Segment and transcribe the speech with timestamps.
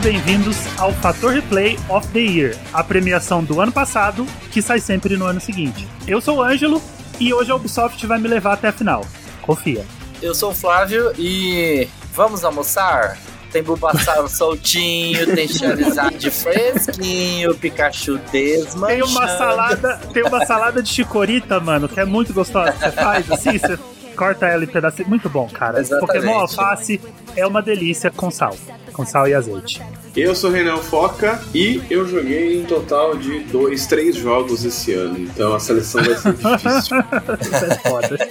[0.00, 4.80] Muito bem-vindos ao Fator Replay of the Year, a premiação do ano passado que sai
[4.80, 5.86] sempre no ano seguinte.
[6.06, 6.80] Eu sou o Ângelo
[7.18, 9.06] e hoje a Ubisoft vai me levar até a final.
[9.42, 9.84] Confia.
[10.22, 13.18] Eu sou o Flávio e vamos almoçar?
[13.52, 18.86] Tem Bulbasaur soltinho, tem Charizard fresquinho, Pikachu desmanchando.
[18.86, 22.72] Tem uma salada, tem uma salada de chicorita, mano, que é muito gostosa.
[22.72, 23.78] Você faz assim, você
[24.16, 25.08] corta ela em pedacinhos.
[25.08, 25.80] Muito bom, cara.
[25.80, 26.06] Exatamente.
[26.06, 27.00] Pokémon alface
[27.36, 28.56] é uma delícia com sal.
[28.92, 29.80] Com sal e azeite.
[30.16, 35.18] Eu sou Renan Foca e eu joguei um total de dois, três jogos esse ano.
[35.18, 36.96] Então a seleção vai ser difícil.
[36.98, 38.28] É foda.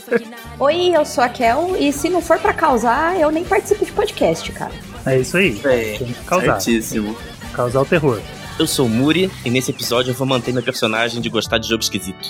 [0.59, 3.91] Oi, eu sou a Kel e se não for pra causar, eu nem participo de
[3.93, 4.73] podcast, cara.
[5.05, 5.53] É isso aí.
[5.53, 6.59] Que causar.
[6.59, 7.15] certíssimo.
[7.53, 8.19] Causar o terror.
[8.59, 11.67] Eu sou o Muri e nesse episódio eu vou manter meu personagem de gostar de
[11.69, 12.27] jogo esquisito.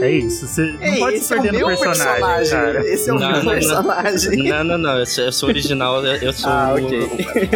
[0.00, 0.46] É isso.
[0.48, 2.50] Você não Ei, pode se esse é o perder no meu personagem, personagem.
[2.50, 2.88] cara.
[2.88, 4.36] Esse é o Não, meu não, personagem.
[4.48, 7.08] Não, não, não, eu sou, eu sou original, eu eu sou Ah, o- ok.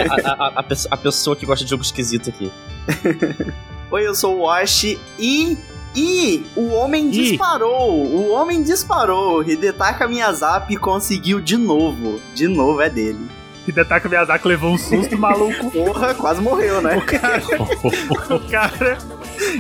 [0.09, 2.53] a, a- a- a pesso- a pessoa que gosta de jogo esquisito aqui.
[3.91, 4.85] Oi, eu sou o Wash
[5.19, 5.57] e.
[5.97, 7.11] E o homem Ih.
[7.13, 8.05] disparou!
[8.05, 9.49] O homem disparou!
[9.49, 12.21] Hidetaka Miyazaki conseguiu de novo.
[12.35, 13.21] De novo é dele.
[13.67, 15.71] Hidetaka Miyazaki levou um susto maluco.
[15.71, 16.97] Porra, quase morreu, né?
[16.97, 17.43] O cara,
[18.35, 18.99] o cara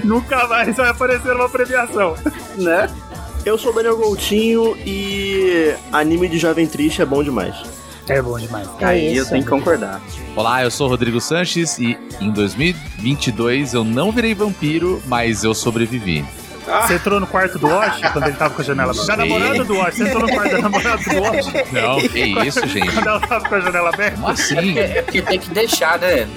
[0.04, 2.14] nunca mais vai aparecer numa premiação.
[2.56, 2.90] né?
[3.44, 7.54] Eu sou o Daniel Coutinho e anime de Jovem Triste é bom demais.
[8.08, 8.68] É bom demais.
[8.80, 9.30] É Aí eu isso.
[9.30, 10.00] tenho que concordar.
[10.36, 15.54] Olá, eu sou o Rodrigo Sanches e em 2022 eu não virei vampiro, mas eu
[15.54, 16.24] sobrevivi.
[16.82, 19.06] Você entrou no quarto do Wash quando ele tava com a janela aberta?
[19.06, 19.94] Da namorada do Wash.
[19.96, 22.92] Você entrou no quarto da namorada do Wash Não, que isso, gente?
[22.92, 24.16] quando ela tava com a janela aberta?
[24.16, 24.78] Como assim?
[24.78, 26.28] É porque tem que deixar, né?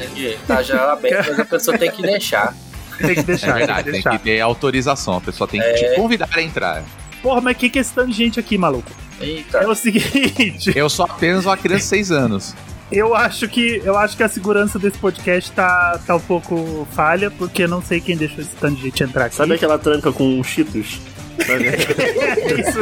[0.47, 2.53] Tá já aberto, mas a pessoa tem que deixar.
[2.97, 5.17] Tem que É deixar, tem verdade, que tem que ter autorização.
[5.17, 6.83] A pessoa tem que te convidar a entrar.
[7.21, 8.89] Porra, mas que questão de gente aqui, maluco?
[9.19, 9.59] Eita.
[9.59, 12.55] É o seguinte, Eu sou apenas uma criança de 6 anos.
[12.91, 17.29] Eu acho que eu acho que a segurança desse podcast tá, tá um pouco falha,
[17.29, 19.35] porque eu não sei quem deixou esse tanto de gente entrar aqui.
[19.35, 20.99] Sabe aquela tranca com cheetos?
[21.37, 22.79] É isso,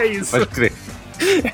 [0.00, 0.30] é isso.
[0.30, 0.72] Pode crer.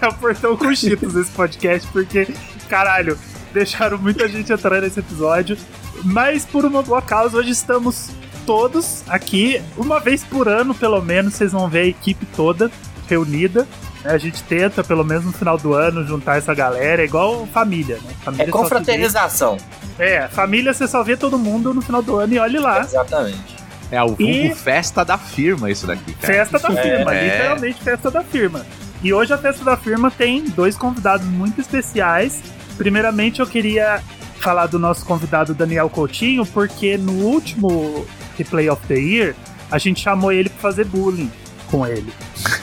[0.01, 2.29] É o portão com cheetos esse podcast, porque,
[2.69, 3.19] caralho,
[3.53, 5.57] deixaram muita gente entrar nesse episódio.
[6.05, 8.11] Mas por uma boa causa, hoje estamos
[8.45, 12.71] todos aqui, uma vez por ano, pelo menos, vocês vão ver a equipe toda
[13.09, 13.67] reunida.
[14.05, 14.13] Né?
[14.13, 17.97] A gente tenta, pelo menos no final do ano, juntar essa galera, é igual família,
[17.97, 18.11] né?
[18.25, 19.57] Família É confraternização.
[19.97, 22.81] vê- É, família você só vê todo mundo no final do ano e olhe lá.
[22.81, 23.55] Exatamente.
[23.91, 26.33] É o E- festa da firma isso daqui, cara.
[26.35, 27.25] Festa da firma, É.
[27.25, 28.65] literalmente festa da firma.
[29.03, 32.43] E hoje a festa da firma tem dois convidados muito especiais.
[32.77, 34.01] Primeiramente, eu queria
[34.41, 38.05] falar do nosso convidado Daniel Coutinho, porque no último
[38.37, 39.35] Replay of the Year,
[39.71, 41.31] a gente chamou ele pra fazer bullying
[41.71, 42.13] com ele.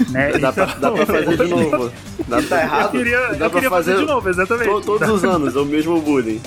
[0.09, 0.37] Né?
[0.37, 1.91] Dá, pra, dá pra fazer de novo.
[2.27, 2.83] Dá Tá pra, errado?
[2.85, 4.69] Eu queria, Dá eu pra queria fazer, fazer de novo, exatamente.
[4.69, 6.41] to- todos os anos, é o mesmo bullying.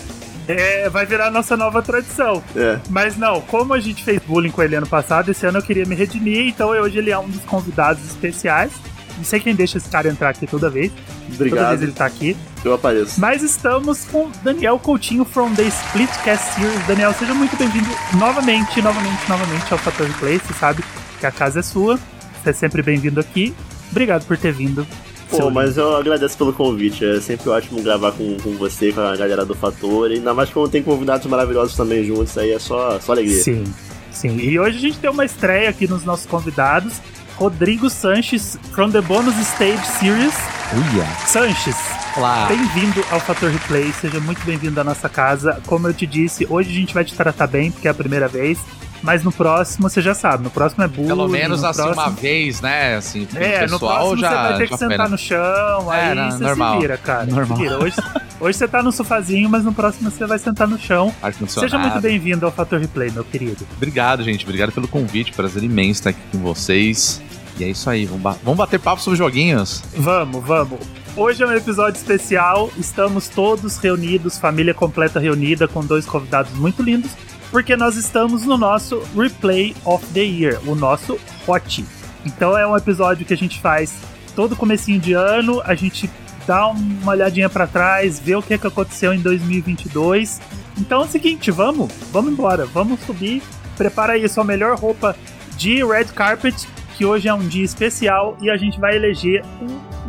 [0.46, 2.42] É, vai virar nossa nova tradição.
[2.54, 2.78] É.
[2.90, 5.86] Mas não, como a gente fez bullying com ele ano passado, esse ano eu queria
[5.86, 8.70] me redimir, então hoje ele é um dos convidados especiais.
[9.16, 10.90] Não sei quem deixa esse cara entrar aqui toda vez.
[10.90, 12.36] Toda vez Obrigado, ele tá aqui.
[12.64, 13.18] eu apareço.
[13.20, 16.86] Mas estamos com Daniel Coutinho from the Splitcast Series.
[16.86, 17.88] Daniel, seja muito bem-vindo
[18.18, 20.38] novamente, novamente, novamente ao Fator Play.
[20.40, 20.84] Você sabe
[21.20, 21.98] que a casa é sua.
[22.44, 23.54] Você é sempre bem-vindo aqui.
[23.90, 24.86] Obrigado por ter vindo.
[25.30, 27.02] Pô, mas eu agradeço pelo convite.
[27.02, 30.10] É sempre ótimo gravar com, com você, com a galera do Fator.
[30.10, 33.42] E ainda mais quando tem convidados maravilhosos também juntos, aí é só, só alegria.
[33.42, 33.64] Sim,
[34.12, 34.36] sim.
[34.36, 37.00] E hoje a gente tem uma estreia aqui nos nossos convidados.
[37.36, 40.34] Rodrigo Sanches, from the Bonus Stage Series.
[40.74, 41.06] Uia.
[41.26, 41.76] Sanches,
[42.14, 42.46] Olá.
[42.46, 45.60] bem-vindo ao Fator Replay, seja muito bem-vindo à nossa casa.
[45.66, 48.28] Como eu te disse, hoje a gente vai te tratar bem, porque é a primeira
[48.28, 48.58] vez.
[49.04, 51.08] Mas no próximo, você já sabe, no próximo é bullying.
[51.08, 52.02] Pelo menos no assim próximo...
[52.02, 52.96] uma vez, né?
[52.96, 54.30] Assim, É, no próximo já.
[54.30, 55.08] você vai ter que sentar pena.
[55.10, 56.74] no chão, É, aí não, você normal.
[56.74, 57.26] se vira, cara.
[57.26, 57.58] Normal.
[57.58, 57.78] Vira.
[57.84, 57.96] Hoje,
[58.40, 61.14] hoje você tá no sofazinho, mas no próximo você vai sentar no chão.
[61.46, 63.66] Seja muito bem-vindo ao Fator Replay, meu querido.
[63.76, 64.42] Obrigado, gente.
[64.44, 65.32] Obrigado pelo convite.
[65.32, 67.20] Prazer imenso estar aqui com vocês.
[67.58, 68.06] E é isso aí.
[68.06, 69.84] Vamos, ba- vamos bater papo sobre joguinhos.
[69.96, 70.80] Vamos, vamos.
[71.14, 76.82] Hoje é um episódio especial, estamos todos reunidos, família completa reunida, com dois convidados muito
[76.82, 77.12] lindos,
[77.54, 81.84] porque nós estamos no nosso Replay of the Year, o nosso Hot.
[82.26, 83.94] Então é um episódio que a gente faz
[84.34, 86.10] todo comecinho de ano, a gente
[86.48, 90.40] dá uma olhadinha pra trás, vê o que, que aconteceu em 2022.
[90.76, 93.40] Então é o seguinte, vamos, vamos embora, vamos subir,
[93.76, 95.14] prepara aí a sua melhor roupa
[95.56, 96.56] de red carpet,
[96.96, 99.44] que hoje é um dia especial e a gente vai eleger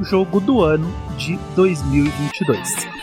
[0.01, 2.94] o jogo do ano de 2022.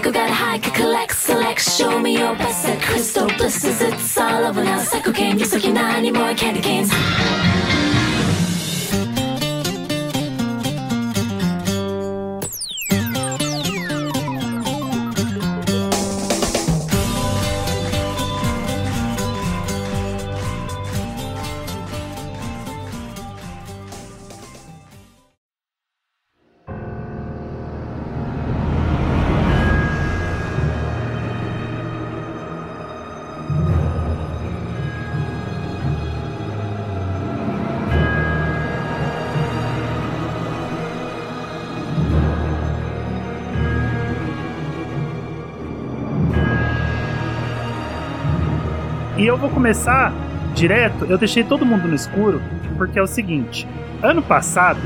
[0.00, 2.82] Recycle, got high, could collect, select, show me your best set.
[2.82, 4.78] Crystal blisters, it's all over now.
[4.78, 7.49] Psycho game, you suck not anymore, candy canes.
[49.40, 50.12] Vou começar
[50.54, 52.40] direto, eu deixei todo mundo no escuro,
[52.76, 53.66] porque é o seguinte:
[54.02, 54.80] ano passado,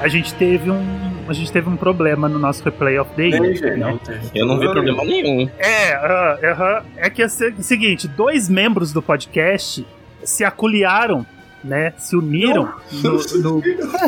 [0.00, 1.08] a gente teve um.
[1.28, 3.42] A gente teve um problema no nosso replay of the year.
[3.42, 3.98] Tem, gente, né?
[4.34, 5.46] Eu não vi problema nenhum.
[5.58, 6.82] É, aham, aham.
[6.96, 9.86] é que é o se- seguinte, dois membros do podcast
[10.24, 11.26] se aculiaram,
[11.62, 11.92] né?
[11.98, 13.20] Se uniram no-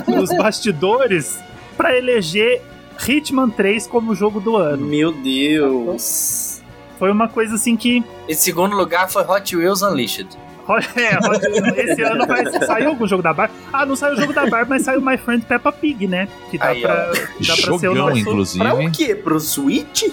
[0.09, 1.39] no- nos bastidores
[1.77, 2.63] pra eleger
[3.07, 4.87] Hitman 3 como jogo do ano.
[4.87, 6.50] Meu Deus.
[7.01, 8.05] Foi uma coisa assim que.
[8.29, 10.29] Em segundo lugar foi Hot Wheels Unleashed.
[10.95, 13.55] É, esse ano vai saiu algum jogo da Barbie.
[13.73, 16.29] Ah, não saiu o jogo da Barbie, mas saiu My Friend Peppa Pig, né?
[16.49, 16.89] Que dá, Aí, ó.
[16.89, 18.19] pra, dá pra ser o nosso.
[18.19, 18.65] inclusive.
[18.65, 19.15] Pra o quê?
[19.17, 20.05] Pro Switch?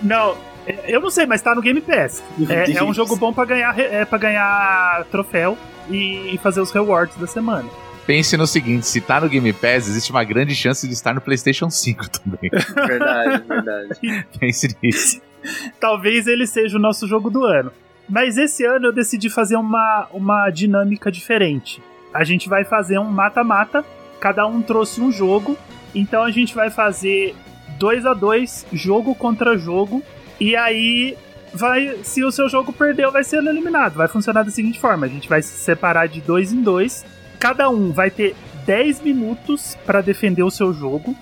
[0.00, 2.22] Não, é, eu não sei, mas tá no Game Pass.
[2.48, 5.58] É, é um jogo bom pra ganhar, é, pra ganhar troféu
[5.90, 7.68] e, e fazer os rewards da semana.
[8.06, 11.20] Pense no seguinte: se tá no Game Pass, existe uma grande chance de estar no
[11.20, 12.50] PlayStation 5 também.
[12.86, 14.26] Verdade, verdade.
[14.38, 15.20] Pense nisso.
[15.80, 17.72] Talvez ele seja o nosso jogo do ano.
[18.08, 21.82] Mas esse ano eu decidi fazer uma, uma dinâmica diferente.
[22.14, 23.84] A gente vai fazer um mata-mata,
[24.20, 25.56] cada um trouxe um jogo,
[25.94, 27.34] então a gente vai fazer
[27.78, 30.02] dois a dois, jogo contra jogo,
[30.40, 31.16] e aí
[31.52, 33.94] vai, se o seu jogo perdeu, vai ser eliminado.
[33.94, 37.04] Vai funcionar da seguinte forma: a gente vai se separar de dois em dois,
[37.38, 38.34] cada um vai ter
[38.66, 41.16] 10 minutos para defender o seu jogo.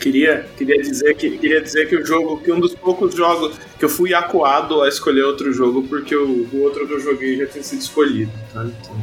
[0.00, 3.84] Queria, queria, dizer que, queria dizer que o jogo, que um dos poucos jogos que
[3.84, 7.46] eu fui acuado a escolher outro jogo, porque o, o outro que eu joguei já
[7.46, 8.64] tinha sido escolhido, tá?
[8.64, 8.96] Então,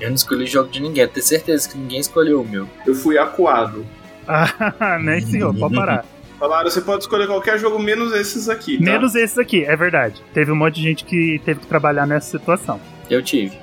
[0.00, 2.68] Eu não escolhi jogo de ninguém, tenho certeza que ninguém escolheu o meu.
[2.84, 3.86] eu fui acuado.
[4.26, 5.54] Ah, né, senhor?
[5.54, 6.04] Pode parar.
[6.38, 8.84] Falaram, você pode escolher qualquer jogo menos esses aqui, tá?
[8.84, 10.22] Menos esses aqui, é verdade.
[10.34, 12.80] Teve um monte de gente que teve que trabalhar nessa situação.
[13.08, 13.56] Eu tive.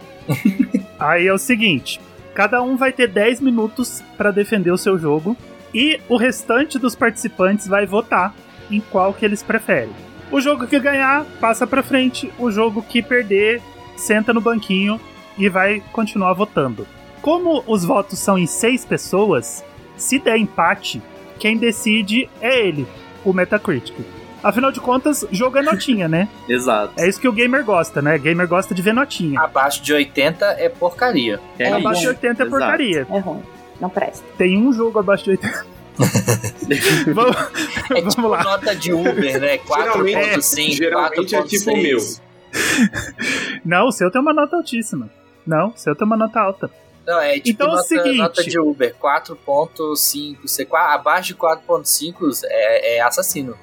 [1.00, 2.02] Aí é o seguinte:
[2.34, 5.38] cada um vai ter 10 minutos pra defender o seu jogo
[5.76, 8.34] e o restante dos participantes vai votar
[8.72, 9.92] em qual que eles preferem.
[10.32, 13.62] O jogo que ganhar passa pra frente, o jogo que perder
[13.98, 15.00] senta no banquinho
[15.38, 16.88] e vai continuar votando.
[17.22, 19.64] Como os votos são em seis pessoas,
[19.98, 21.02] se der empate,
[21.38, 22.88] quem decide é ele,
[23.26, 23.96] o Metacritic.
[24.42, 26.30] Afinal de contas, jogo é notinha, né?
[26.48, 26.94] Exato.
[26.98, 28.18] É isso que o gamer gosta, né?
[28.18, 29.40] Gamer gosta de ver notinha.
[29.42, 31.40] Abaixo de 80 é porcaria.
[31.58, 32.16] É Abaixo de isso.
[32.16, 32.50] 80 é Exato.
[32.50, 33.08] porcaria.
[33.10, 33.55] É ruim.
[33.80, 34.24] Não presta.
[34.38, 35.66] Tem um jogo abaixo de 80.
[37.14, 37.36] vamos,
[37.92, 38.44] É vamos tipo lá.
[38.44, 39.60] nota de Uber, né?
[39.68, 41.98] Geralmente- 4.5, geralmente é tipo o meu.
[41.98, 42.22] 4.6.
[43.66, 45.10] Não, o seu tem uma nota altíssima.
[45.46, 46.72] Não, o seu tem uma nota alta.
[47.06, 48.18] Não, é tipo Então é o nota, seguinte.
[48.18, 50.38] nota de Uber, 4.5.
[50.42, 53.56] Você- qua- Abaixo de 4.5 é, é assassino.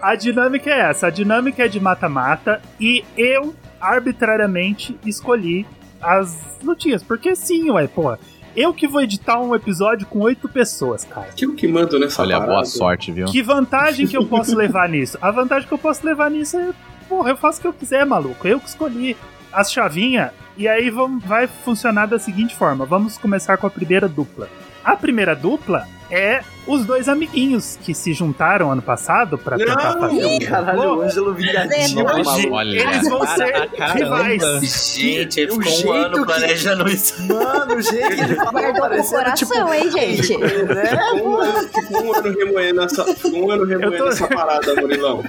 [0.00, 5.66] A dinâmica é essa: a dinâmica é de mata-mata e eu arbitrariamente escolhi
[6.00, 7.02] as lutinhas.
[7.02, 8.16] Porque sim, ué, pô.
[8.56, 11.28] Eu que vou editar um episódio com oito pessoas, cara.
[11.36, 12.52] Que o que mando nessa Olha, parada?
[12.52, 13.26] boa sorte, viu?
[13.26, 15.18] Que vantagem que eu posso levar nisso?
[15.20, 16.72] A vantagem que eu posso levar nisso é,
[17.06, 18.48] porra, eu faço o que eu quiser, maluco.
[18.48, 19.14] Eu que escolhi
[19.52, 24.08] as chavinhas e aí vamos, vai funcionar da seguinte forma: vamos começar com a primeira
[24.08, 24.48] dupla.
[24.82, 30.00] A primeira dupla é os dois amiguinhos que se juntaram ano passado pra tentar Não!
[30.00, 32.48] fazer um Caralho, o Ângelo vingadinho, Hoje.
[32.50, 32.78] Olha.
[32.80, 34.22] eles vão ser Cara, caramba.
[34.22, 34.94] rivais.
[34.96, 37.22] Gente, ele ficou um ano que- planejando isso.
[37.22, 39.74] Mano, o jeito que ele falou parecendo coração, tipo...
[39.74, 40.36] hein, gente?
[40.38, 40.84] Né?
[41.12, 45.24] Ficou um ano- um remoendo essa, ficou um ano remoendo tô- essa parada, Murilão.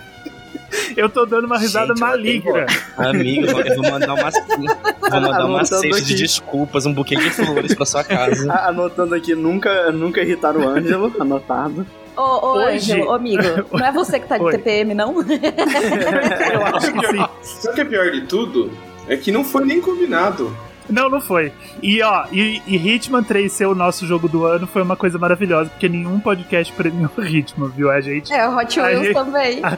[0.98, 2.66] Eu tô dando uma risada Gente, maligna.
[2.98, 6.16] Amigo, eu vou mandar uma, vou mandar uma cesta de aqui.
[6.16, 8.52] desculpas, um buquê de flores pra sua casa.
[8.68, 11.86] Anotando aqui, nunca, nunca irritar o Ângelo, anotado.
[12.16, 14.52] Ô, ô Hoje- Ângelo, ô, amigo, não é você que tá de Oi.
[14.54, 15.16] TPM, não?
[15.22, 17.26] Eu acho que sim.
[17.42, 18.72] Sabe o que é pior de tudo?
[19.08, 20.56] É que não foi nem combinado.
[20.90, 21.52] Não, não foi.
[21.82, 25.18] E ó, e, e Hitman 3 ser o nosso jogo do ano foi uma coisa
[25.18, 27.92] maravilhosa, porque nenhum podcast premiou Hitman, viu?
[27.92, 28.32] A gente.
[28.34, 29.62] É, o Hot Wheels também.
[29.64, 29.78] Ah,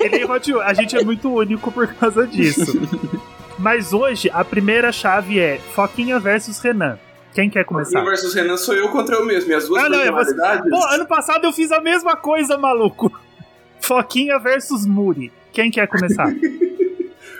[0.00, 2.80] e nem Hot Wheels, a gente é muito único por causa disso.
[3.58, 6.98] Mas hoje a primeira chave é Foquinha versus Renan.
[7.34, 7.90] Quem quer começar?
[7.90, 9.50] Foquinha versus Renan sou eu contra eu mesmo.
[9.50, 10.34] E as duas Ah, não, é você.
[10.34, 13.12] Pô, ano passado eu fiz a mesma coisa, maluco.
[13.80, 15.32] Foquinha versus Muri.
[15.52, 16.32] Quem quer começar?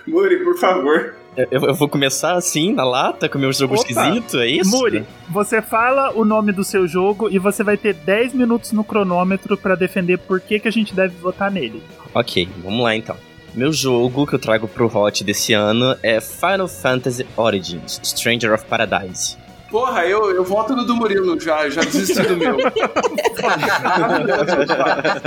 [0.06, 1.14] Muri, por favor.
[1.36, 3.82] Eu, eu vou começar assim, na lata, com o meu jogo Opa.
[3.82, 4.70] esquisito, é isso?
[4.70, 8.82] Muri, você fala o nome do seu jogo e você vai ter 10 minutos no
[8.82, 11.82] cronômetro pra defender por que, que a gente deve votar nele.
[12.12, 13.16] Ok, vamos lá então.
[13.54, 18.64] Meu jogo que eu trago pro Hot desse ano é Final Fantasy Origins, Stranger of
[18.66, 19.36] Paradise.
[19.70, 22.56] Porra, eu, eu voto no do Murilo já, já desisti do meu.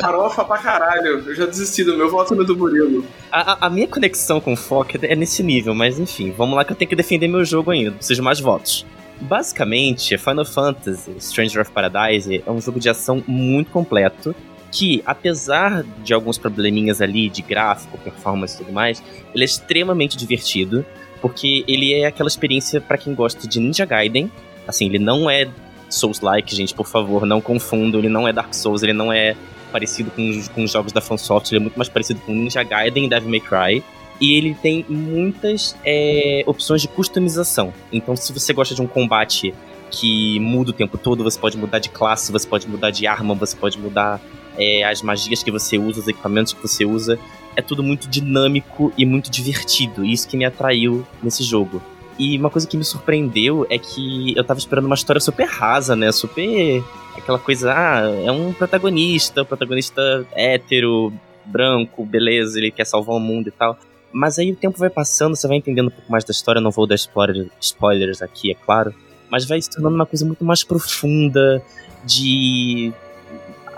[0.02, 1.24] Farofa pra caralho.
[1.26, 3.06] Eu já desisti do meu, voto no do Murilo.
[3.32, 6.66] A, a- a minha conexão com o Fock é nesse nível, mas enfim, vamos lá
[6.66, 8.86] que eu tenho que defender meu jogo ainda, preciso de mais votos.
[9.22, 14.36] Basicamente, Final Fantasy Stranger of Paradise é um jogo de ação muito completo,
[14.72, 19.02] que, apesar de alguns probleminhas ali de gráfico, performance e tudo mais,
[19.34, 20.84] ele é extremamente divertido.
[21.24, 24.30] Porque ele é aquela experiência pra quem gosta de Ninja Gaiden.
[24.68, 25.48] Assim, ele não é
[25.90, 28.02] Souls-like, gente, por favor, não confundam.
[28.02, 29.34] Ele não é Dark Souls, ele não é
[29.72, 33.06] parecido com, com os jogos da FromSoft, ele é muito mais parecido com Ninja Gaiden
[33.06, 33.84] e Devil May Cry.
[34.20, 37.74] E ele tem muitas é, opções de customização.
[37.90, 39.54] Então, se você gosta de um combate
[39.90, 43.34] que muda o tempo todo, você pode mudar de classe, você pode mudar de arma,
[43.34, 44.20] você pode mudar
[44.58, 47.18] é, as magias que você usa, os equipamentos que você usa.
[47.56, 50.04] É tudo muito dinâmico e muito divertido.
[50.04, 51.82] Isso que me atraiu nesse jogo.
[52.18, 55.96] E uma coisa que me surpreendeu é que eu tava esperando uma história super rasa,
[55.96, 56.12] né?
[56.12, 56.84] Super.
[57.18, 61.14] Aquela coisa, ah, é um protagonista, um protagonista hétero,
[61.46, 63.78] branco, beleza, ele quer salvar o mundo e tal.
[64.12, 66.72] Mas aí o tempo vai passando, você vai entendendo um pouco mais da história, não
[66.72, 68.94] vou dar spoiler, spoilers aqui, é claro.
[69.30, 71.64] Mas vai se tornando uma coisa muito mais profunda
[72.06, 72.94] de.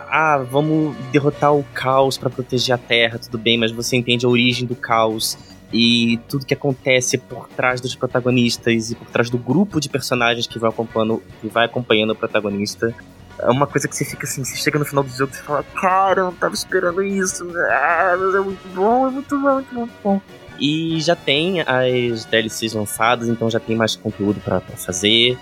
[0.09, 4.29] Ah, vamos derrotar o caos pra proteger a Terra, tudo bem, mas você entende a
[4.29, 5.37] origem do caos
[5.73, 10.47] e tudo que acontece por trás dos protagonistas e por trás do grupo de personagens
[10.47, 12.93] que vai acompanhando, que vai acompanhando o protagonista.
[13.39, 15.63] É uma coisa que você fica assim, você chega no final do jogo e fala,
[15.75, 19.53] cara, eu não tava esperando isso, ah, mas é muito bom, é muito bom, é
[19.53, 20.21] muito bom, muito bom.
[20.59, 25.37] E já tem as DLCs lançadas, então já tem mais conteúdo pra fazer.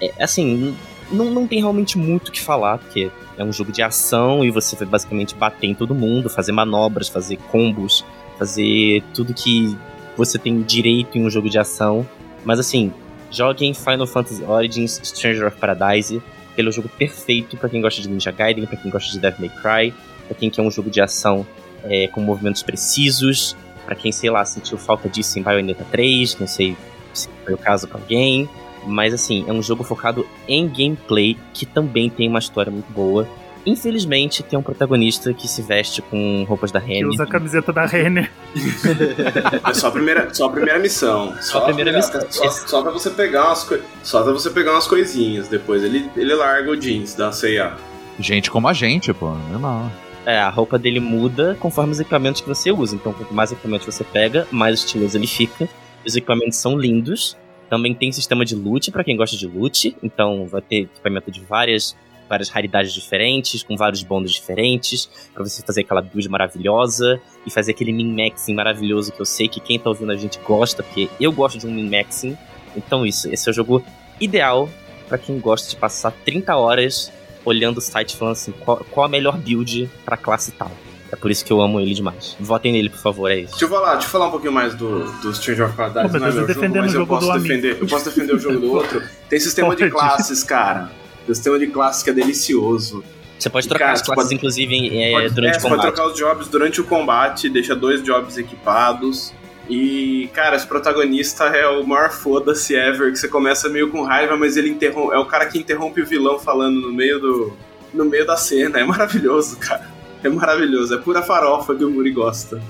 [0.00, 0.76] É, assim,
[1.10, 4.50] não, não tem realmente muito o que falar, porque é um jogo de ação e
[4.50, 8.04] você vai basicamente bater em todo mundo, fazer manobras, fazer combos,
[8.38, 9.76] fazer tudo que
[10.16, 12.06] você tem direito em um jogo de ação.
[12.44, 12.92] Mas assim,
[13.30, 16.22] joguem Final Fantasy Origins Stranger of Paradise.
[16.56, 19.20] Ele é o jogo perfeito pra quem gosta de Ninja Gaiden, pra quem gosta de
[19.20, 19.94] Devil May Cry,
[20.26, 21.46] pra quem quer um jogo de ação
[21.84, 26.48] é, com movimentos precisos, pra quem, sei lá, sentiu falta disso em Bayonetta 3, não
[26.48, 26.76] sei
[27.14, 28.48] se foi o caso pra alguém.
[28.86, 33.28] Mas assim, é um jogo focado em gameplay, que também tem uma história muito boa.
[33.66, 37.08] Infelizmente, tem um protagonista que se veste com roupas da Que Renner.
[37.08, 38.30] usa a camiseta da Renner.
[39.68, 41.34] É só a primeira, só a primeira missão.
[41.40, 42.20] Só, a primeira missão.
[42.30, 43.68] Só, só pra você pegar umas
[44.02, 45.48] Só pra você pegar umas coisinhas.
[45.48, 47.76] Depois ele, ele larga o jeans da C&A.
[48.18, 49.90] Gente como a gente, pô, normal.
[50.24, 52.94] É, a roupa dele muda conforme os equipamentos que você usa.
[52.94, 55.68] Então, quanto mais equipamentos você pega, mais estiloso ele fica.
[56.06, 57.36] Os equipamentos são lindos.
[57.68, 59.96] Também tem sistema de loot pra quem gosta de loot.
[60.02, 61.96] Então, vai ter equipamento de várias,
[62.28, 67.72] várias raridades diferentes, com vários bônus diferentes, pra você fazer aquela build maravilhosa e fazer
[67.72, 71.32] aquele min-maxing maravilhoso que eu sei que quem tá ouvindo a gente gosta, porque eu
[71.32, 72.36] gosto de um min-maxing.
[72.76, 73.84] Então, isso, esse é o jogo
[74.20, 74.68] ideal
[75.08, 77.12] pra quem gosta de passar 30 horas
[77.44, 80.70] olhando o site falando assim, qual, qual a melhor build pra classe tal.
[81.10, 82.36] É por isso que eu amo ele demais.
[82.38, 83.52] Votem nele, por favor, é isso.
[83.52, 86.18] Deixa eu falar, deixa eu falar um pouquinho mais do, do Stranger of Paradise.
[86.18, 87.48] Não é meu jogo, mas eu posso amigo.
[87.48, 87.78] defender.
[87.80, 89.02] Eu posso defender o jogo do outro.
[89.28, 90.90] Tem sistema de classes, cara.
[91.26, 93.02] Tem sistema de classes que é delicioso.
[93.38, 95.80] Você pode trocar cara, as classes, pode- inclusive, é, Pode- durante é, o você pode
[95.80, 95.94] combate.
[95.94, 99.32] trocar os jobs durante o combate, deixa dois jobs equipados.
[99.70, 104.36] E, cara, esse protagonista é o maior foda-se ever, que você começa meio com raiva,
[104.36, 105.14] mas ele interrompe.
[105.14, 107.52] É o cara que interrompe o vilão falando no meio do.
[107.94, 108.80] no meio da cena.
[108.80, 109.86] É maravilhoso, cara.
[110.22, 110.94] É maravilhoso.
[110.94, 112.60] É pura farofa que o Muri gosta.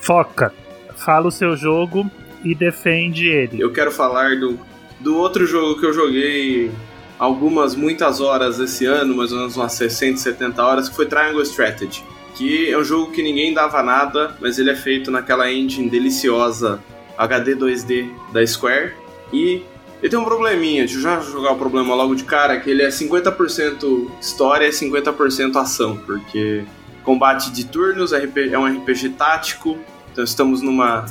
[0.00, 0.52] Foca.
[0.96, 2.10] Fala o seu jogo
[2.44, 3.60] e defende ele.
[3.60, 4.58] Eu quero falar do,
[5.00, 6.70] do outro jogo que eu joguei
[7.18, 11.42] algumas, muitas horas esse ano, mais ou menos umas 60, 70 horas, que foi Triangle
[11.42, 12.04] Strategy.
[12.34, 16.80] Que é um jogo que ninguém dava nada, mas ele é feito naquela engine deliciosa
[17.16, 18.92] HD 2D da Square.
[19.32, 19.62] E
[20.00, 22.82] ele tem um probleminha, deixa eu já jogar o problema logo de cara, que ele
[22.82, 26.64] é 50% história e 50% ação, porque
[27.08, 29.78] combate de turnos, é um RPG tático,
[30.12, 31.06] então estamos numa.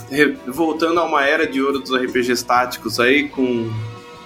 [0.45, 3.67] voltando a uma era de ouro dos RPGs táticos aí, com,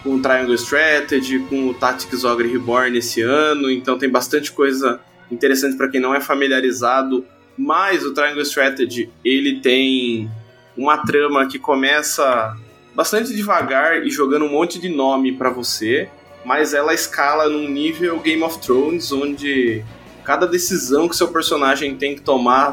[0.03, 4.99] com o Triangle Strategy, com o Tactics Ogre Reborn esse ano, então tem bastante coisa
[5.31, 7.25] interessante para quem não é familiarizado.
[7.57, 10.29] Mas o Triangle Strategy, ele tem
[10.75, 12.53] uma trama que começa
[12.93, 16.09] bastante devagar e jogando um monte de nome para você,
[16.43, 19.85] mas ela escala num nível Game of Thrones, onde
[20.23, 22.71] cada decisão que seu personagem tem que tomar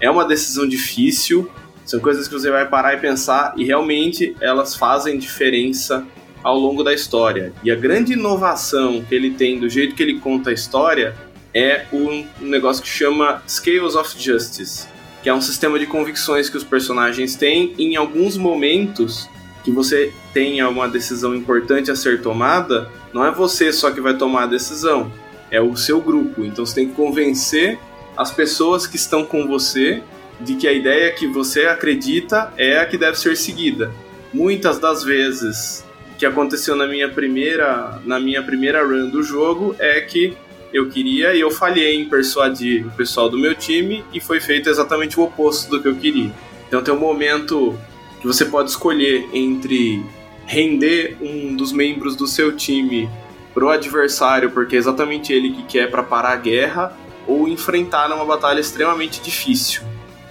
[0.00, 1.50] é uma decisão difícil,
[1.84, 6.04] são coisas que você vai parar e pensar e realmente elas fazem diferença
[6.42, 7.52] ao longo da história.
[7.62, 11.14] E a grande inovação que ele tem do jeito que ele conta a história
[11.54, 14.86] é um negócio que chama Scales of Justice,
[15.22, 19.28] que é um sistema de convicções que os personagens têm em alguns momentos
[19.62, 24.16] que você tenha uma decisão importante a ser tomada, não é você só que vai
[24.16, 25.12] tomar a decisão,
[25.52, 26.44] é o seu grupo.
[26.44, 27.78] Então você tem que convencer
[28.16, 30.02] as pessoas que estão com você
[30.40, 33.92] de que a ideia que você acredita é a que deve ser seguida.
[34.32, 35.84] Muitas das vezes
[36.18, 40.36] que aconteceu na minha primeira na minha primeira run do jogo é que
[40.72, 44.70] eu queria e eu falhei em persuadir o pessoal do meu time e foi feito
[44.70, 46.32] exatamente o oposto do que eu queria.
[46.66, 47.78] Então tem um momento
[48.20, 50.02] que você pode escolher entre
[50.46, 53.08] render um dos membros do seu time
[53.54, 58.24] pro adversário, porque é exatamente ele que quer para parar a guerra, ou enfrentar numa
[58.24, 59.82] batalha extremamente difícil.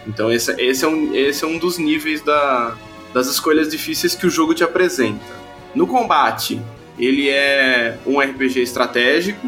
[0.07, 2.75] Então esse, esse, é, um, esse é um dos níveis da,
[3.13, 5.23] das escolhas difíceis que o jogo te apresenta.
[5.73, 6.61] No combate,
[6.97, 9.47] ele é um RPG estratégico,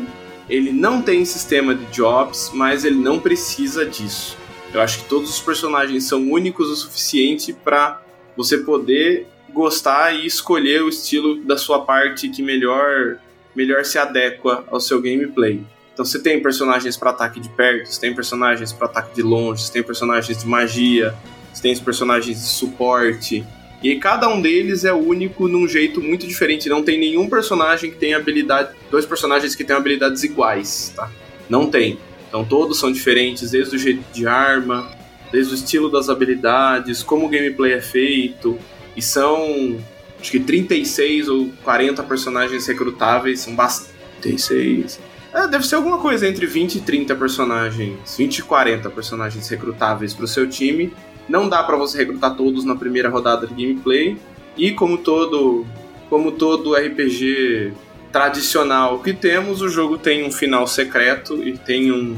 [0.50, 4.38] ele não tem sistema de jobs, mas ele não precisa disso.
[4.74, 8.02] Eu acho que todos os personagens são únicos o suficiente para
[8.36, 13.18] você poder gostar e escolher o estilo da sua parte que melhor
[13.56, 15.62] melhor se adequa ao seu gameplay.
[15.94, 19.64] Então você tem personagens para ataque de perto, você tem personagens para ataque de longe,
[19.64, 21.14] você tem personagens de magia,
[21.54, 23.46] você tem os personagens de suporte.
[23.84, 26.70] E cada um deles é único num jeito muito diferente.
[26.70, 28.70] Não tem nenhum personagem que tenha habilidade.
[28.90, 31.12] Dois personagens que tenham habilidades iguais, tá?
[31.50, 32.00] Não tem.
[32.28, 34.90] Então todos são diferentes, desde o jeito de arma,
[35.32, 38.58] desde o estilo das habilidades, como o gameplay é feito.
[38.96, 39.78] E são
[40.24, 43.94] acho que 36 ou 40 personagens recrutáveis, são bastante.
[44.24, 45.00] 36.
[45.34, 50.14] É, deve ser alguma coisa entre 20 e 30 personagens, 20 e 40 personagens recrutáveis
[50.14, 50.94] para o seu time.
[51.28, 54.18] Não dá para você recrutar todos na primeira rodada de gameplay.
[54.56, 55.66] E como todo,
[56.10, 57.74] como todo RPG
[58.12, 62.16] tradicional que temos, o jogo tem um final secreto e tem um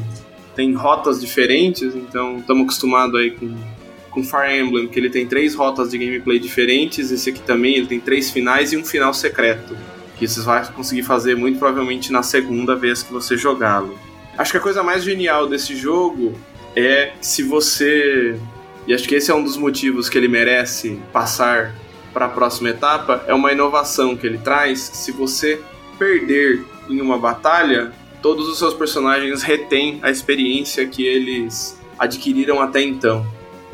[0.56, 3.54] tem rotas diferentes, então estamos acostumados aí com
[4.16, 7.86] com Fire Emblem, que ele tem três rotas de gameplay diferentes, esse aqui também ele
[7.86, 9.78] tem três finais e um final secreto,
[10.18, 14.00] que você vai conseguir fazer muito provavelmente na segunda vez que você jogá-lo.
[14.38, 16.34] Acho que a coisa mais genial desse jogo
[16.76, 18.40] é se você
[18.88, 21.76] e acho que esse é um dos motivos que ele merece passar
[22.14, 24.80] para a próxima etapa, é uma inovação que ele traz.
[24.80, 25.60] Se você
[26.00, 32.82] perder em uma batalha, todos os seus personagens retêm a experiência que eles adquiriram até
[32.82, 33.26] então.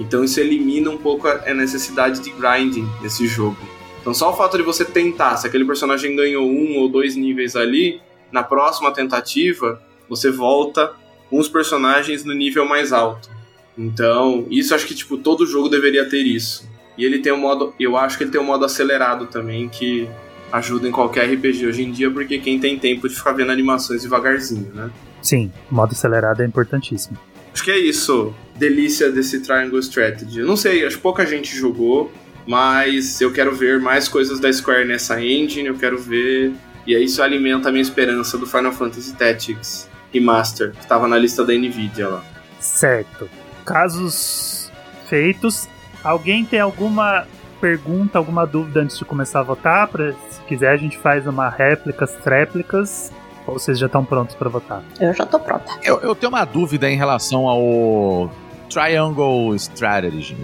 [0.01, 3.57] Então isso elimina um pouco a necessidade de grinding nesse jogo.
[4.01, 7.55] Então só o fato de você tentar, se aquele personagem ganhou um ou dois níveis
[7.55, 10.93] ali, na próxima tentativa você volta
[11.29, 13.29] com os personagens no nível mais alto.
[13.77, 16.69] Então, isso acho que tipo todo jogo deveria ter isso.
[16.97, 20.09] E ele tem um modo, eu acho que ele tem um modo acelerado também que
[20.51, 24.01] ajuda em qualquer RPG hoje em dia, porque quem tem tempo de ficar vendo animações
[24.01, 24.91] devagarzinho, né?
[25.21, 27.17] Sim, modo acelerado é importantíssimo.
[27.53, 28.33] Acho que é isso.
[28.55, 30.41] Delícia desse Triangle Strategy.
[30.41, 32.11] Não sei, acho que pouca gente jogou,
[32.45, 36.51] mas eu quero ver mais coisas da Square nessa engine, eu quero ver.
[36.85, 41.17] E aí isso alimenta a minha esperança do Final Fantasy Tactics Remaster, que estava na
[41.17, 42.25] lista da Nvidia lá.
[42.59, 43.29] Certo.
[43.65, 44.71] Casos
[45.07, 45.67] feitos.
[46.03, 47.27] Alguém tem alguma
[47.59, 49.87] pergunta, alguma dúvida antes de começar a votar?
[49.87, 53.11] Pra, se quiser, a gente faz uma réplicas, tréplicas.
[53.47, 54.83] Ou vocês já estão prontos para votar?
[54.99, 55.71] Eu já tô pronta.
[55.83, 58.31] Eu, eu tenho uma dúvida em relação ao
[58.69, 60.35] Triangle Strategy.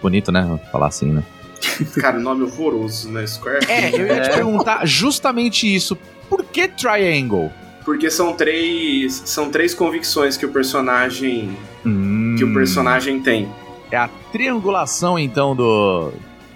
[0.00, 0.58] Bonito, né?
[0.70, 1.22] Falar assim, né?
[2.00, 3.26] Cara, nome horroroso, né?
[3.26, 3.66] Square.
[3.68, 5.96] É, eu ia te perguntar justamente isso.
[6.28, 7.50] Por que Triangle?
[7.84, 13.46] Porque são três, são três convicções que o personagem Hum, que o personagem tem.
[13.90, 16.10] É a triangulação, então, do,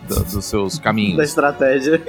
[0.08, 1.22] do- dos seus Da caminhos.
[1.22, 2.00] estratégia.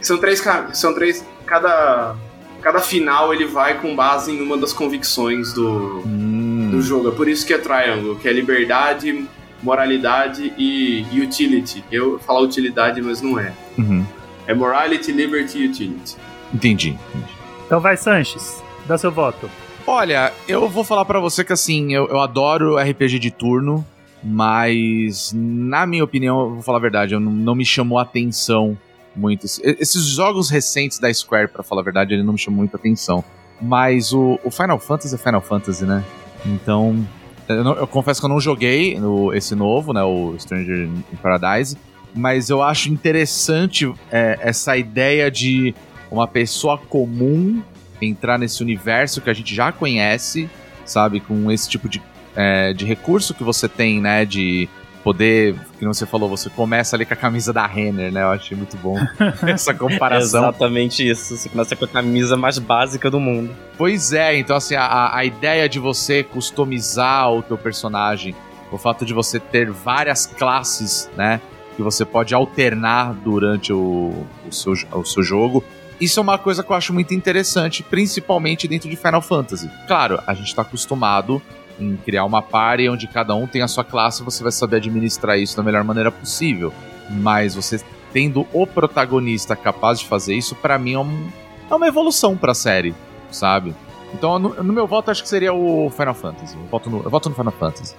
[0.00, 2.14] São três, são três cada
[2.64, 7.08] cada final ele vai com base em uma das convicções do, Hum, do jogo.
[7.08, 9.26] É por isso que é Triangle, que é liberdade,
[9.62, 11.84] moralidade e utility.
[11.92, 13.52] Eu falar utilidade, mas não é.
[13.76, 14.04] uhum.
[14.46, 16.16] É morality, liberty e utility.
[16.52, 17.32] Entendi, entendi.
[17.66, 19.50] Então vai, Sanches, dá seu voto.
[19.86, 23.84] Olha, eu vou falar pra você que assim, eu, eu adoro RPG de turno,
[24.22, 28.02] mas na minha opinião, eu vou falar a verdade, eu não, não me chamou a
[28.02, 28.76] atenção
[29.16, 29.46] muito.
[29.46, 32.76] Esse- Esses jogos recentes da Square, pra falar a verdade, ele não me chamou muita
[32.76, 33.24] atenção.
[33.60, 36.02] Mas o, o Final Fantasy é Final Fantasy, né?
[36.44, 37.06] Então,
[37.48, 40.02] eu, não- eu confesso que eu não joguei no- esse novo, né?
[40.02, 41.76] O Stranger in Paradise.
[42.14, 45.74] Mas eu acho interessante é, essa ideia de
[46.10, 47.62] uma pessoa comum
[48.00, 50.48] entrar nesse universo que a gente já conhece,
[50.84, 51.18] sabe?
[51.20, 52.02] Com esse tipo de,
[52.36, 54.24] é, de recurso que você tem, né?
[54.24, 54.68] De
[55.04, 58.22] poder, que você falou, você começa ali com a camisa da Renner, né?
[58.22, 58.96] Eu achei muito bom
[59.46, 60.44] essa comparação.
[60.44, 61.36] Exatamente isso.
[61.36, 63.54] Você começa com a camisa mais básica do mundo.
[63.76, 68.34] Pois é, então assim, a, a ideia de você customizar o teu personagem,
[68.72, 71.38] o fato de você ter várias classes, né?
[71.76, 75.62] Que você pode alternar durante o, o, seu, o seu jogo.
[76.00, 79.70] Isso é uma coisa que eu acho muito interessante, principalmente dentro de Final Fantasy.
[79.86, 81.42] Claro, a gente tá acostumado
[81.78, 84.76] em criar uma party onde cada um tem a sua classe e você vai saber
[84.76, 86.72] administrar isso da melhor maneira possível.
[87.10, 87.80] Mas você
[88.12, 91.28] tendo o protagonista capaz de fazer isso, pra mim é, um-
[91.70, 92.94] é uma evolução pra série,
[93.30, 93.74] sabe?
[94.12, 96.56] Então, no, no meu voto, acho que seria o Final Fantasy.
[96.56, 97.94] Eu voto no, eu voto no Final Fantasy.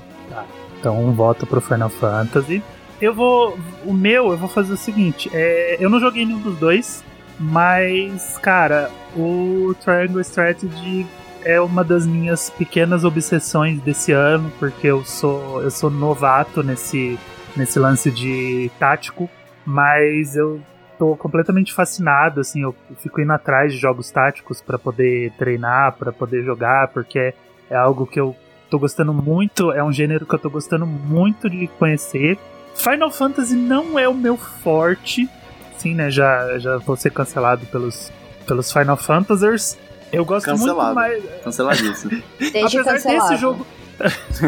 [0.80, 2.64] Então um voto pro Final Fantasy.
[3.02, 3.58] eu vou.
[3.86, 7.04] O meu, eu vou fazer o seguinte: é, eu não joguei nenhum dos dois,
[7.38, 11.06] mas, cara, o Triangle Strategy
[11.46, 17.20] é uma das minhas pequenas obsessões desse ano, porque eu sou, eu sou novato nesse,
[17.56, 19.30] nesse lance de tático,
[19.64, 20.60] mas eu
[20.98, 26.12] tô completamente fascinado, assim, eu fico indo atrás de jogos táticos para poder treinar, para
[26.12, 27.34] poder jogar, porque
[27.70, 28.36] é algo que eu
[28.70, 32.40] tô gostando muito, é um gênero que eu tô gostando muito de conhecer.
[32.74, 35.30] Final Fantasy não é o meu forte,
[35.78, 36.10] sim, né?
[36.10, 38.12] Já, já vou ser cancelado pelos,
[38.48, 39.78] pelos Final Fantasers.
[40.16, 40.96] Eu gosto Cancelado.
[40.96, 41.24] muito mais.
[41.44, 42.12] Canceladíssimo.
[42.40, 43.30] Desde Apesar cancelado.
[43.30, 43.68] desse jogo.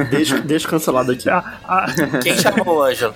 [0.09, 1.29] Deixa, deixa cancelado aqui.
[1.29, 1.85] A, a
[2.21, 3.13] Quem chamou o Ângelo?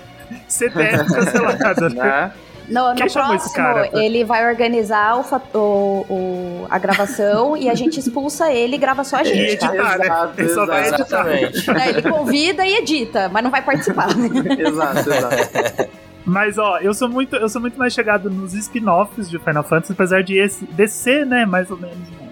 [0.48, 1.90] CPF cancelada.
[1.90, 2.32] né?
[2.70, 3.90] No, no Quem próximo, cara?
[3.92, 9.04] ele vai organizar o, o- o- a gravação e a gente expulsa ele e grava
[9.04, 9.68] só a E gente, tá?
[9.74, 10.06] editar, né?
[10.06, 11.88] Exato, Ele só vai editar.
[11.90, 14.08] Ele convida e edita, mas não vai participar.
[14.58, 15.90] exato, exato.
[16.24, 19.92] Mas ó, eu sou muito, eu sou muito mais chegado nos spin-offs de Final Fantasy,
[19.92, 22.30] apesar de esse descer, né, mais ou menos né,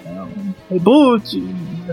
[0.69, 1.43] reboot,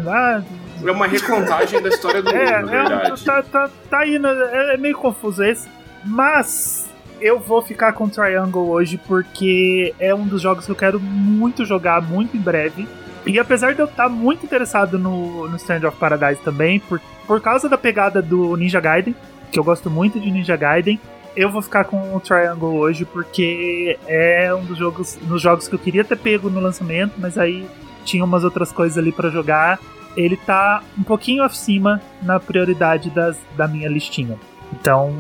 [0.07, 0.43] ah,
[0.85, 3.25] É uma recontagem da história do mundo, é, na é verdade.
[3.25, 5.69] tá, tá, tá indo, é, é meio confuso esse,
[6.05, 6.87] mas
[7.21, 11.65] eu vou ficar com Triangle hoje porque é um dos jogos que eu quero muito
[11.65, 12.87] jogar muito em breve.
[13.25, 17.41] E apesar de eu estar muito interessado no, no Strand of Paradise também, por, por
[17.41, 19.17] causa da pegada do Ninja Gaiden,
[19.51, 21.01] que eu gosto muito de Ninja Gaiden,
[21.35, 25.75] eu vou ficar com o Triangle hoje porque é um dos jogos, nos jogos que
[25.75, 27.67] eu queria ter pego no lançamento, mas aí
[28.07, 29.79] tinha umas outras coisas ali pra jogar.
[30.17, 34.39] Ele tá um pouquinho acima na prioridade das, da minha listinha.
[34.73, 35.15] Então,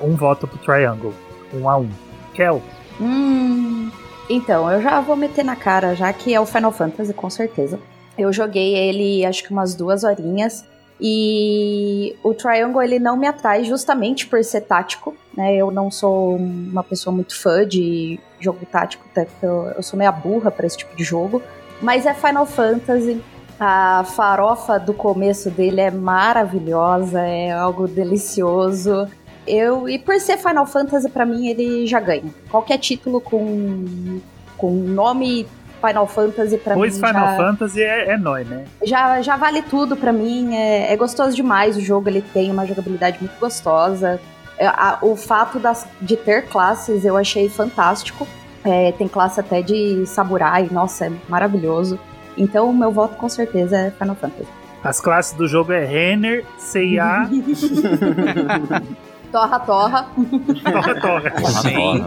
[0.00, 1.12] um voto pro Triangle.
[1.52, 1.90] Um a um.
[2.32, 2.62] Kel,
[3.00, 3.90] Hum,
[4.28, 7.78] então, eu já vou meter na cara, já que é o Final Fantasy, com certeza.
[8.16, 10.64] Eu joguei ele acho que umas duas horinhas.
[10.98, 15.54] E o Triangle ele não me atrai justamente por ser tático, né?
[15.54, 19.04] Eu não sou uma pessoa muito fã de jogo tático,
[19.42, 21.42] eu, sou meio burra para esse tipo de jogo.
[21.80, 23.20] Mas é Final Fantasy.
[23.58, 29.08] A farofa do começo dele é maravilhosa, é algo delicioso.
[29.46, 32.24] Eu, e por ser Final Fantasy, pra mim, ele já ganha.
[32.50, 34.20] Qualquer título com,
[34.58, 35.46] com nome
[35.80, 38.64] Final Fantasy, pra pois mim, Final já, Fantasy é, é nóis, né?
[38.84, 40.54] já, já vale tudo pra mim.
[40.54, 44.20] É, é gostoso demais o jogo, ele tem uma jogabilidade muito gostosa.
[44.58, 48.26] É, a- o fato das, de ter classes eu achei fantástico.
[48.66, 51.98] É, tem classe até de samurai, nossa, é maravilhoso.
[52.36, 54.48] Então, o meu voto com certeza é Final Fantasy.
[54.82, 57.28] As classes do jogo é Renner, C&A,
[59.32, 60.06] Torra, torra.
[60.64, 61.32] Torra Torra.
[61.62, 62.06] Shen,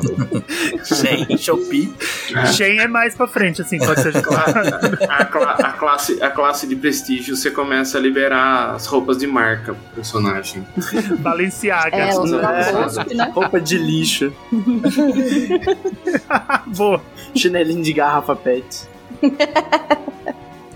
[1.28, 1.94] Shen, Shopee.
[2.56, 4.14] Shen é mais pra frente, assim, pode ser
[5.10, 9.28] A, cla- a classe, a classe de prestígio, você começa a liberar as roupas de
[9.28, 10.66] marca pro personagem.
[11.20, 11.96] Balenciaga.
[11.98, 12.36] É, os É.
[12.38, 13.32] Lacoste, né?
[13.34, 14.34] Roupa de lixo.
[16.76, 17.02] Boa.
[17.36, 18.88] Chinelinho de garrafa pet.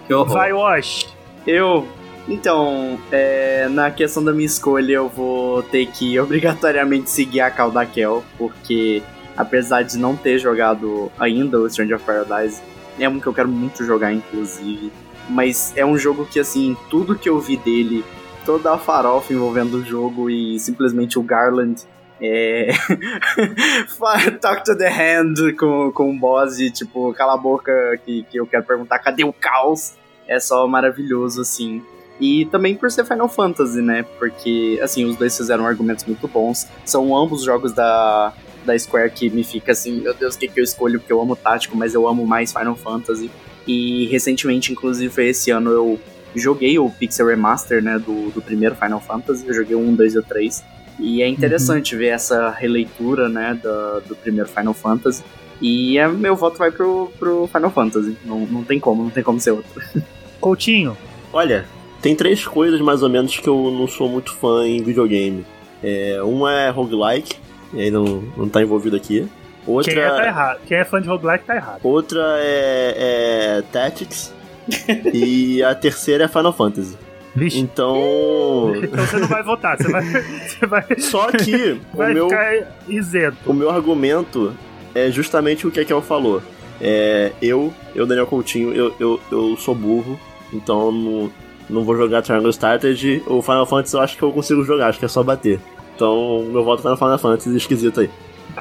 [0.07, 0.33] Que horror.
[0.33, 1.07] Vai, Wash.
[1.47, 1.87] Eu.
[2.27, 8.23] Então, é, na questão da minha escolha, eu vou ter que obrigatoriamente seguir a Caldaquel,
[8.37, 9.03] porque
[9.35, 12.61] apesar de não ter jogado ainda o Stranger of Paradise,
[12.99, 14.91] é um que eu quero muito jogar, inclusive.
[15.29, 18.03] Mas é um jogo que, assim, tudo que eu vi dele,
[18.45, 21.81] toda a farofa envolvendo o jogo e simplesmente o Garland
[22.21, 22.69] é.
[24.39, 27.71] Talk to the hand com, com o boss e, tipo, cala a boca
[28.05, 29.93] que, que eu quero perguntar cadê o caos?
[30.27, 31.83] É só maravilhoso, assim.
[32.23, 34.05] E também por ser Final Fantasy, né?
[34.17, 36.65] Porque, assim, os dois fizeram argumentos muito bons.
[36.85, 38.31] São ambos jogos da,
[38.63, 41.01] da Square que me fica assim, meu Deus, o que, que eu escolho?
[41.01, 43.29] Porque eu amo tático, mas eu amo mais Final Fantasy.
[43.67, 45.99] E recentemente, inclusive, foi esse ano, eu
[46.33, 47.99] joguei o Pixel Remaster, né?
[47.99, 49.45] Do, do primeiro Final Fantasy.
[49.45, 50.63] Eu joguei o 1, 2 e o 3.
[50.99, 53.59] E é interessante ver essa releitura, né?
[53.61, 55.21] Do, do primeiro Final Fantasy.
[55.61, 58.17] E é, meu voto vai pro, pro Final Fantasy.
[58.23, 59.81] Não, não tem como, não tem como ser outro.
[60.39, 60.95] Coutinho.
[61.33, 61.65] Olha,
[62.03, 65.45] tem três coisas mais ou menos que eu não sou muito fã em videogame.
[65.81, 67.37] É, uma é roguelike,
[67.73, 69.25] e aí não, não tá envolvido aqui.
[69.65, 70.59] Outra, Quem é tá errado.
[70.67, 71.79] Quem é fã de roguelike tá errado.
[71.81, 74.33] outra é, é Tactics.
[75.13, 76.97] e a terceira é Final Fantasy.
[77.33, 77.57] Vixe.
[77.59, 78.73] Então.
[78.75, 80.03] Então você não vai votar, você vai,
[80.45, 83.37] você vai, Só que o vai meu, ficar isento.
[83.45, 84.53] o meu argumento
[84.93, 86.41] é justamente o que a Kel falou.
[86.81, 90.19] É, eu, eu, Daniel Coutinho, eu, eu, eu sou burro,
[90.51, 91.31] então não,
[91.69, 93.23] não vou jogar Triangle Strategy.
[93.27, 95.59] O Final Fantasy eu acho que eu consigo jogar, acho que é só bater.
[95.95, 98.09] Então, meu voto no Final Fantasy esquisito aí.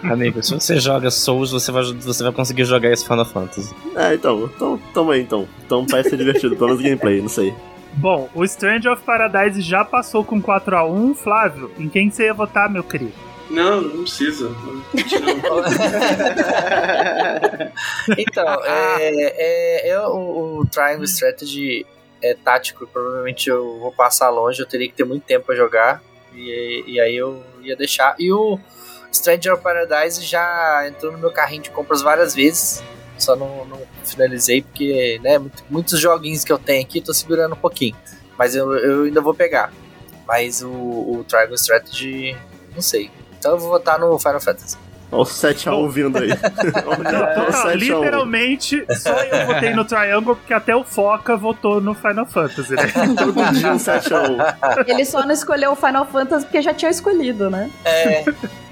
[0.03, 3.75] Amigo, se você joga Souls, você vai, você vai conseguir jogar esse Final Fantasy.
[3.95, 5.47] É, então, então tamo aí então.
[5.65, 7.55] Então parece ser divertido, pelo menos gameplay, não sei.
[7.95, 11.15] Bom, o Strange of Paradise já passou com 4x1.
[11.15, 13.13] Flávio, em quem você ia votar, meu querido?
[13.51, 14.51] Não, não precisa.
[18.19, 21.87] Então, é, é, é o, o Triangle Strategy
[22.23, 26.03] é tático, provavelmente eu vou passar longe, eu teria que ter muito tempo pra jogar.
[26.35, 28.15] E, e aí eu ia deixar.
[28.19, 28.59] E o
[29.13, 32.83] Stranger of Paradise já entrou no meu carrinho de compras várias vezes.
[33.19, 37.53] Só não, não finalizei, porque, né, muito- muitos joguinhos que eu tenho aqui, tô segurando
[37.55, 37.95] um pouquinho.
[38.39, 39.73] Mas eu, eu ainda vou pegar.
[40.27, 42.37] Mas o, o Triangle Strategy,
[42.75, 43.11] não sei.
[43.39, 44.79] Então eu vou votar no Final Fantasy.
[45.13, 46.31] Olha o 7x1 vindo aí.
[46.87, 47.75] Olha Não, o não, 7x1.
[47.77, 52.91] literalmente, só eu votei no Triangle porque até o Foca votou no Final Fantasy, né?
[53.19, 54.87] Todo dia um 7x1.
[54.87, 57.71] Ele só não escolheu o Final Fantasy porque já tinha escolhido, né?
[57.85, 58.25] É,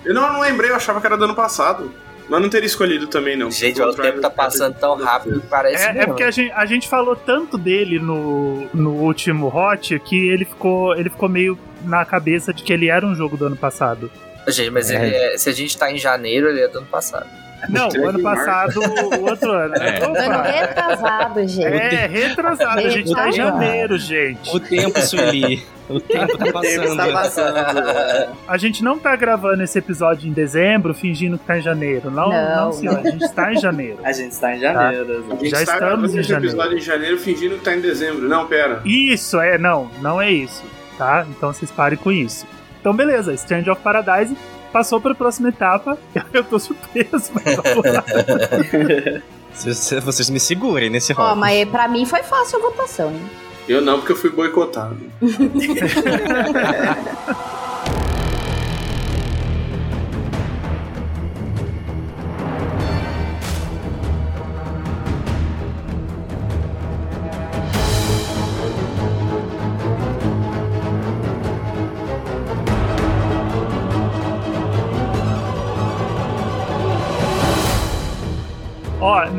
[0.05, 1.93] Eu não, não lembrei, eu achava que era do ano passado.
[2.27, 3.51] Mas não teria escolhido também, não.
[3.51, 6.65] gente, o tempo tá passando tão rápido que parece É, é porque a gente, a
[6.65, 12.05] gente falou tanto dele no, no último Hot que ele ficou, ele ficou meio na
[12.05, 14.09] cabeça de que ele era um jogo do ano passado.
[14.49, 17.27] Gente, mas ele é- se a gente tá em janeiro, ele é do ano passado.
[17.69, 19.75] Não, o ano passado, o outro ano.
[19.75, 19.99] né?
[19.99, 20.05] É.
[20.05, 21.63] Ano retrasado, gente.
[21.67, 22.79] é, retrasado.
[22.81, 24.49] A gente tá em janeiro, gente.
[24.57, 25.63] O tempo, Sueli.
[25.87, 26.85] O tempo tá passando.
[26.87, 28.37] está passando.
[28.49, 32.11] A gente não tá gravando esse episódio em dezembro fingindo que tá em janeiro.
[32.11, 32.73] Não, não, Não.
[32.73, 32.99] senhor.
[32.99, 33.99] A gente tá em janeiro.
[34.05, 35.13] A gente está em janeiro.
[35.13, 35.31] A exato.
[35.45, 36.55] gente Já está estamos gravando em esse janeiro.
[36.57, 38.27] episódio em janeiro fingindo que tá em dezembro.
[38.27, 38.81] Não, pera.
[38.87, 40.65] Isso, é, não, não é isso,
[40.97, 41.27] tá?
[41.29, 42.47] Então vocês parem com isso.
[42.81, 44.37] Então, beleza, Strange of Paradise
[44.73, 45.99] passou pra próxima etapa.
[46.33, 48.05] Eu tô surpreso, mas vamos lá.
[49.53, 51.37] Se- se Vocês me segurem nesse Ó, rolo.
[51.37, 53.21] mas pra mim foi fácil a votação, hein?
[53.69, 54.97] Eu não, porque eu fui boicotado.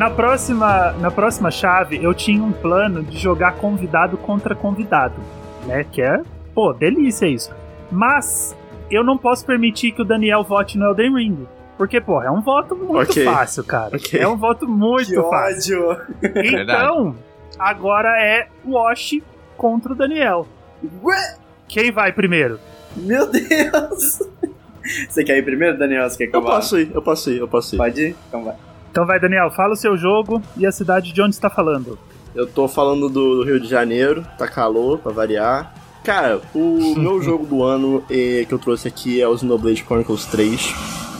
[0.01, 5.13] na próxima, na próxima chave eu tinha um plano de jogar convidado contra convidado,
[5.67, 5.83] né?
[5.91, 6.23] Que é,
[6.55, 7.53] pô, delícia isso.
[7.91, 8.55] Mas
[8.89, 11.47] eu não posso permitir que o Daniel vote no Elden Ring.
[11.77, 13.23] Porque, pô, é um voto muito Ok.
[13.25, 13.95] fácil, cara.
[13.95, 14.19] Ok.
[14.19, 15.87] É um voto muito Que fácil.
[15.89, 16.01] ódio.
[16.45, 17.15] Então,
[17.59, 19.19] agora é Wash
[19.55, 20.47] contra o Daniel.
[21.03, 21.35] Ué?
[21.67, 22.59] Quem vai primeiro?
[22.95, 24.19] Meu Deus.
[25.07, 26.09] Você quer ir primeiro, Daniel?
[26.09, 27.77] Você quer que eu, Eu posso ir, eu posso ir, eu posso ir.
[27.77, 28.15] Pode ir?
[28.27, 28.55] Então vai.
[28.91, 31.97] Então vai, Daniel, fala o seu jogo e a cidade de onde está falando.
[32.35, 35.73] Eu tô falando do, Rio de Janeiro, tá calor, pra variar.
[36.03, 40.25] Cara, o meu jogo do ano eh, que eu trouxe aqui é o Xenoblade Chronicles
[40.25, 40.73] 3.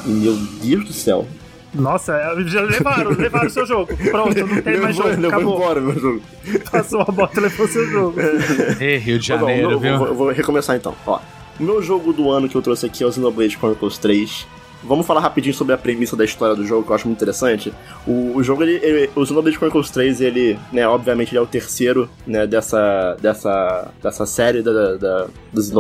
[0.06, 1.26] E meu Deus do céu.
[1.74, 2.14] Nossa,
[2.48, 3.96] já levaram, levaram o seu jogo.
[3.96, 5.28] Pronto, não tem eu mais vou, jogo.
[5.28, 5.56] Acabou.
[5.56, 6.22] embora, meu jogo.
[6.70, 8.16] Passou a bota e levou o seu jogo.
[8.82, 9.98] Ei, Rio de bom, Janeiro, eu viu?
[9.98, 10.94] vou, vou- vou recomeçar então.
[11.08, 11.20] Ó,
[11.60, 14.46] o meu jogo do ano que eu trouxe aqui é o Xenoblade Chronicles 3.
[14.84, 17.72] Vamos falar rapidinho sobre a premissa da história do jogo, que eu acho muito interessante.
[18.08, 21.46] O, o jogo, ele, ele- o Xenoblade Chronicles 3, ele, né, obviamente, ele é o
[21.46, 25.72] terceiro, né, dessa, dessa, dessa série da, da, dos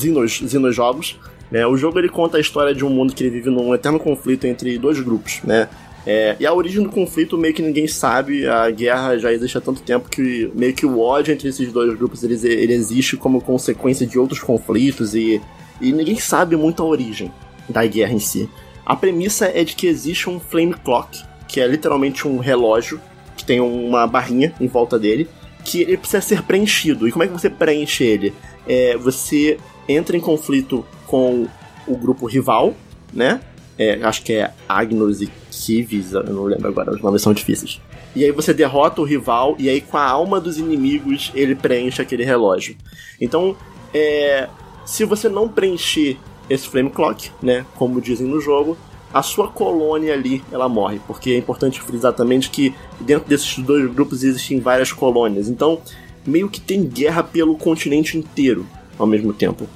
[0.00, 1.18] Xenos, Xenos jogos.
[1.50, 1.66] Né?
[1.66, 4.46] O jogo, ele conta a história de um mundo que ele vive num eterno conflito
[4.46, 5.68] entre dois grupos, né?
[6.06, 9.60] É, e a origem do conflito meio que ninguém sabe, a guerra já existe há
[9.60, 13.40] tanto tempo que meio que o ódio entre esses dois grupos ele, ele existe como
[13.40, 15.40] consequência de outros conflitos e,
[15.80, 17.32] e ninguém sabe muito a origem
[17.68, 18.48] da guerra em si.
[18.84, 23.00] A premissa é de que existe um flame clock, que é literalmente um relógio
[23.36, 25.28] que tem uma barrinha em volta dele,
[25.64, 27.08] que ele precisa ser preenchido.
[27.08, 28.34] E como é que você preenche ele?
[28.66, 31.46] É, você entra em conflito com
[31.86, 32.74] o grupo rival,
[33.12, 33.40] né?
[33.78, 37.80] É, acho que é Agnos e Kivis, eu não lembro agora, os nomes são difíceis.
[38.14, 42.00] E aí você derrota o rival, e aí com a alma dos inimigos ele preenche
[42.00, 42.76] aquele relógio.
[43.20, 43.56] Então,
[43.92, 44.48] é,
[44.86, 48.76] se você não preencher esse Flame Clock, né, como dizem no jogo,
[49.12, 51.00] a sua colônia ali, ela morre.
[51.06, 55.48] Porque é importante frisar também de que dentro desses dois grupos existem várias colônias.
[55.48, 55.80] Então,
[56.26, 58.66] meio que tem guerra pelo continente inteiro
[58.98, 59.68] ao mesmo tempo.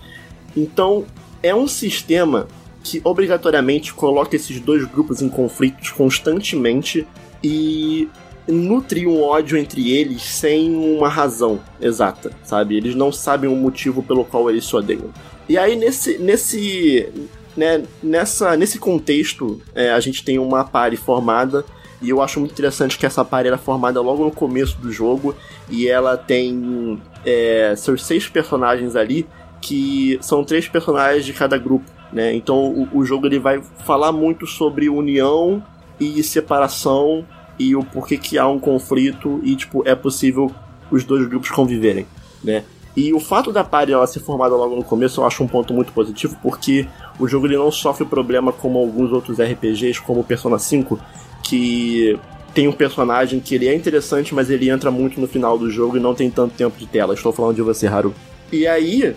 [0.56, 1.04] Então,
[1.42, 2.48] é um sistema
[2.82, 7.06] que obrigatoriamente coloca esses dois grupos em conflitos constantemente
[7.42, 8.08] e
[8.46, 12.76] nutre um ódio entre eles sem uma razão exata, sabe?
[12.76, 15.10] Eles não sabem o motivo pelo qual eles se odeiam.
[15.48, 17.08] E aí, nesse, nesse,
[17.56, 21.64] né, nessa, nesse contexto, é, a gente tem uma party formada
[22.00, 25.34] e eu acho muito interessante que essa party era formada logo no começo do jogo
[25.68, 29.26] e ela tem é, seus seis personagens ali
[29.60, 32.32] que são três personagens de cada grupo, né?
[32.34, 35.62] Então o, o jogo ele vai falar muito sobre união
[35.98, 37.26] e separação
[37.58, 40.54] e o porquê que há um conflito e tipo é possível
[40.90, 42.06] os dois grupos conviverem,
[42.44, 42.62] né?
[42.96, 45.72] E o fato da party ela ser formada logo no começo eu acho um ponto
[45.72, 46.86] muito positivo, porque
[47.18, 50.98] o jogo ele não sofre problema como alguns outros RPGs, como Persona 5,
[51.42, 52.18] que
[52.54, 55.96] tem um personagem que ele é interessante, mas ele entra muito no final do jogo
[55.96, 57.14] e não tem tanto tempo de tela.
[57.14, 58.12] Estou falando de você, Haru.
[58.50, 59.14] E aí,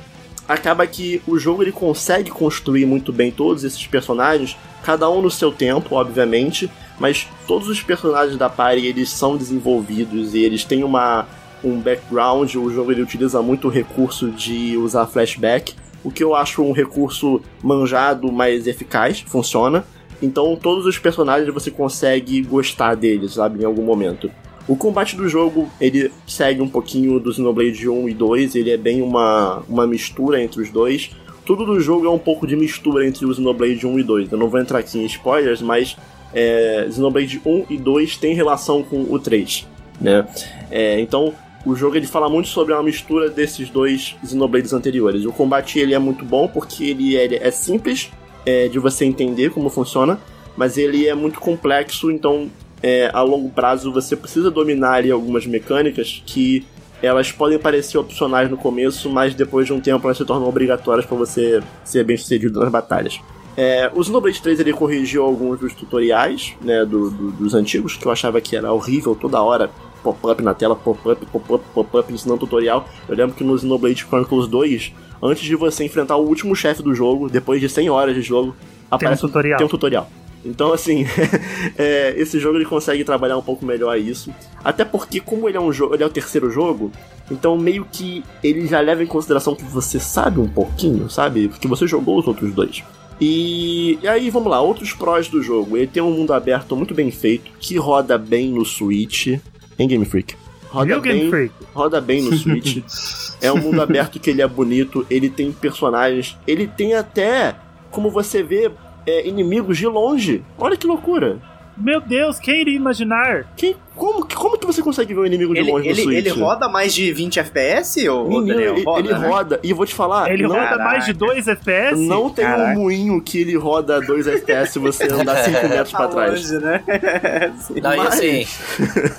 [0.47, 5.31] acaba que o jogo ele consegue construir muito bem todos esses personagens, cada um no
[5.31, 10.83] seu tempo, obviamente, mas todos os personagens da party eles são desenvolvidos e eles têm
[10.83, 11.27] uma
[11.63, 16.35] um background, o jogo ele utiliza muito o recurso de usar flashback, o que eu
[16.35, 19.85] acho um recurso manjado, mas eficaz, funciona.
[20.21, 24.31] Então todos os personagens você consegue gostar deles, sabe, em algum momento.
[24.67, 28.77] O combate do jogo, ele segue um pouquinho do Xenoblade 1 e 2, ele é
[28.77, 31.11] bem uma, uma mistura entre os dois.
[31.45, 34.31] Tudo do jogo é um pouco de mistura entre o Xenoblade 1 e 2.
[34.31, 35.97] Eu não vou entrar aqui em spoilers, mas
[36.33, 39.67] é, Xenoblade 1 e 2 tem relação com o 3,
[39.99, 40.27] né?
[40.69, 41.33] É, então,
[41.65, 45.25] o jogo ele fala muito sobre uma mistura desses dois Xenoblades anteriores.
[45.25, 48.09] O combate ele é muito bom porque ele, ele é simples
[48.45, 50.19] é, de você entender como funciona,
[50.57, 52.49] mas ele é muito complexo, então
[52.81, 56.65] é, a longo prazo você precisa dominar ali algumas mecânicas que
[57.01, 61.05] elas podem parecer opcionais no começo, mas depois de um tempo elas se tornam obrigatórias
[61.05, 63.19] para você ser bem sucedido nas batalhas.
[63.57, 68.05] É, o Xenoblade 3 ele corrigiu alguns dos tutoriais né, do, do, dos antigos, que
[68.05, 69.69] eu achava que era horrível toda hora
[70.01, 72.87] pop-up na tela, pop-up, pop-up, pop-up, ensinando tutorial.
[73.07, 76.93] Eu lembro que no Xenoblade Chronicles 2, antes de você enfrentar o último chefe do
[76.93, 78.55] jogo, depois de 100 horas de jogo,
[78.89, 79.57] aparece um tutorial.
[79.57, 80.09] Tem um tutorial.
[80.43, 81.05] Então, assim,
[81.77, 84.33] é, esse jogo ele consegue trabalhar um pouco melhor isso.
[84.63, 86.91] Até porque, como ele é um jogo, ele é o terceiro jogo,
[87.29, 91.47] então meio que ele já leva em consideração que você sabe um pouquinho, sabe?
[91.47, 92.83] Porque você jogou os outros dois.
[93.19, 95.77] E, e aí, vamos lá, outros prós do jogo.
[95.77, 99.39] Ele tem um mundo aberto muito bem feito, que roda bem no Switch.
[99.77, 100.35] Em Game Freak.
[100.69, 101.53] Roda Game bem, Freak?
[101.73, 102.77] roda bem no Switch.
[103.41, 107.55] é um mundo aberto que ele é bonito, ele tem personagens, ele tem até,
[107.89, 108.71] como você vê,
[109.05, 110.43] é, inimigos de longe.
[110.57, 111.39] Olha que loucura.
[111.77, 113.47] Meu Deus, quem iria imaginar?
[113.55, 116.03] Quem, como, que- como que você consegue ver um inimigo de Ele, longe no ele,
[116.03, 116.17] Switch?
[116.17, 118.75] ele roda mais de 20 FPS, ou Menino, Daniel?
[118.75, 119.27] ele, ele né?
[119.27, 121.99] roda, e eu vou te falar, Ele não, roda mais de 2 FPS?
[121.99, 122.71] não tem Caraca.
[122.77, 126.51] um moinho que ele roda 2 FPS se você andar 5 metros Tá pra trás.
[126.51, 126.83] longe, né?
[127.65, 127.79] Sim.
[127.81, 128.45] Não, e Mas- assim,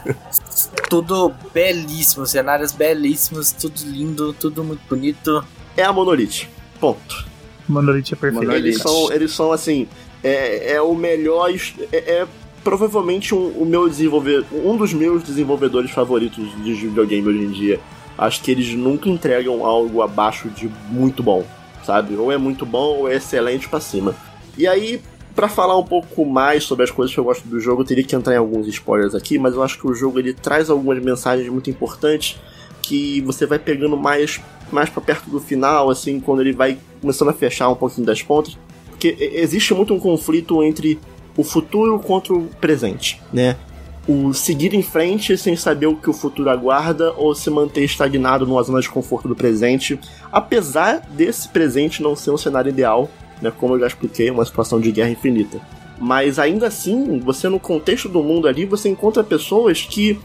[0.88, 5.45] tudo belíssimo, cenários belíssimos, tudo lindo, tudo muito bonito.
[5.77, 6.49] É a Monolith.
[6.79, 7.25] Ponto.
[7.69, 8.35] Monolith é perfeito.
[8.47, 8.59] Monolith.
[8.67, 9.88] Eles são, eles são assim,
[10.23, 11.51] é, é o melhor.
[11.93, 12.27] É, é
[12.62, 17.81] provavelmente um, o meu desenvolver, um dos meus desenvolvedores favoritos de videogame hoje em dia.
[18.16, 21.44] Acho que eles nunca entregam algo abaixo de muito bom,
[21.85, 22.14] sabe?
[22.14, 24.14] Ou é muito bom ou é excelente pra cima.
[24.57, 25.01] E aí,
[25.35, 28.05] pra falar um pouco mais sobre as coisas que eu gosto do jogo, eu teria
[28.05, 31.03] que entrar em alguns spoilers aqui, mas eu acho que o jogo ele traz algumas
[31.03, 32.38] mensagens muito importantes
[32.83, 37.29] que você vai pegando mais mais para perto do final, assim, quando ele vai começando
[37.29, 38.57] a fechar um pouquinho das pontas,
[38.88, 40.98] porque existe muito um conflito entre
[41.37, 43.57] o futuro contra o presente, né?
[44.07, 48.47] O seguir em frente sem saber o que o futuro aguarda ou se manter estagnado
[48.47, 49.99] numa zona de conforto do presente,
[50.31, 53.09] apesar desse presente não ser um cenário ideal,
[53.41, 53.53] né?
[53.57, 55.61] Como eu já expliquei, uma situação de guerra infinita.
[55.99, 60.18] Mas ainda assim, você no contexto do mundo ali, você encontra pessoas que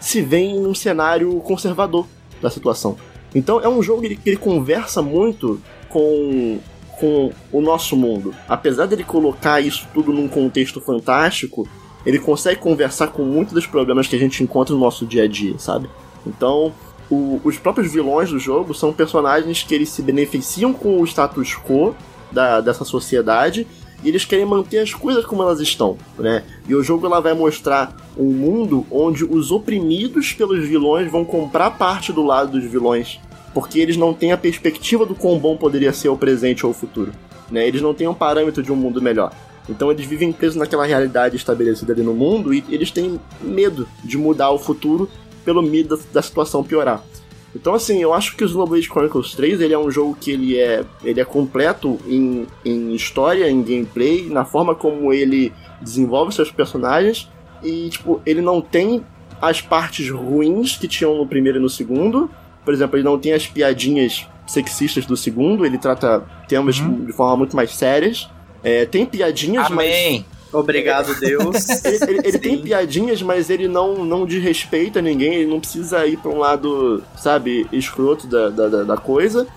[0.00, 2.06] se veem num cenário conservador
[2.42, 2.96] da situação.
[3.34, 6.58] Então é um jogo que ele, que ele conversa muito com,
[7.00, 8.34] com o nosso mundo.
[8.48, 11.66] Apesar dele colocar isso tudo num contexto fantástico,
[12.04, 15.28] ele consegue conversar com muitos dos problemas que a gente encontra no nosso dia a
[15.28, 15.88] dia, sabe?
[16.26, 16.72] Então,
[17.10, 21.54] o- os próprios vilões do jogo são personagens que eles se beneficiam com o status
[21.56, 21.94] quo
[22.30, 23.66] da, dessa sociedade
[24.02, 26.42] e eles querem manter as coisas como elas estão, né?
[26.68, 31.70] E o jogo ela vai mostrar um mundo onde os oprimidos pelos vilões vão comprar
[31.72, 33.18] parte do lado dos vilões,
[33.52, 36.74] porque eles não têm a perspectiva do quão bom poderia ser o presente ou o
[36.74, 37.12] futuro,
[37.50, 37.66] né?
[37.66, 39.32] Eles não têm um parâmetro de um mundo melhor.
[39.68, 44.18] Então eles vivem presos naquela realidade estabelecida ali no mundo e eles têm medo de
[44.18, 45.08] mudar o futuro
[45.44, 47.02] pelo medo da, da situação piorar.
[47.54, 50.56] Então, assim, eu acho que o Xenoblade Chronicles 3 ele é um jogo que ele
[50.56, 56.50] é, ele é completo em, em história, em gameplay, na forma como ele desenvolve seus
[56.50, 57.28] personagens.
[57.62, 59.04] E, tipo, ele não tem
[59.42, 62.30] as partes ruins que tinham no primeiro e no segundo.
[62.70, 67.04] Por exemplo, ele não tem as piadinhas sexistas do segundo, ele trata temas Uhum.
[67.04, 68.30] de forma muito mais sérias.
[68.62, 70.24] É, tem piadinhas, mas Amém.
[70.52, 71.68] Obrigado, Deus.
[71.84, 76.16] ele, ele- ele tem piadinhas, mas ele não, não desrespeita ninguém, ele não precisa ir
[76.16, 79.48] pra um lado, sabe, escroto da, da, da- da coisa.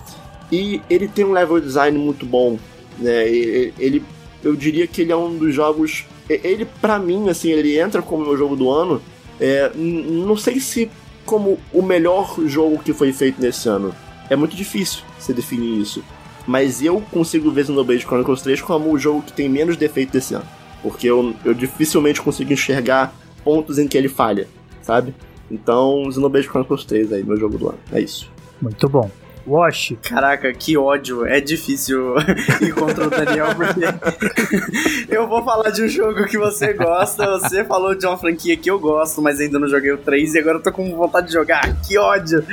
[0.50, 2.58] E ele tem um level design muito bom,
[2.98, 3.28] né?
[3.28, 4.02] Ele,
[4.42, 6.04] eu diria que ele é um dos jogos.
[6.28, 9.00] e- Ele, pra mim, assim, ele entra como meu jogo do ano.
[9.40, 10.90] É, não sei se
[11.24, 13.94] como o melhor jogo que foi feito nesse ano.
[14.30, 16.02] é muito difícil você definir isso.
[16.46, 20.34] Mas eu consigo ver Xenoblade Chronicles 3 como o jogo que tem menos defeito desse
[20.34, 20.46] ano.
[20.82, 24.46] Porque eu, eu dificilmente consigo enxergar pontos em que ele falha,
[24.82, 25.14] sabe?
[25.50, 27.78] Então, Xenoblade Chronicles 3 aí, meu jogo do ano.
[27.92, 28.30] É isso.
[28.60, 29.10] Muito bom.
[29.46, 29.94] Wash.
[30.02, 31.26] Caraca, que ódio.
[31.26, 32.14] É difícil
[32.60, 33.84] ir contra o Daniel, porque
[35.08, 38.70] eu vou falar de um jogo que você gosta, você falou de uma franquia que
[38.70, 41.32] eu gosto, mas ainda não joguei o 3 e agora eu tô com vontade de
[41.34, 41.74] jogar.
[41.82, 42.44] Que ódio!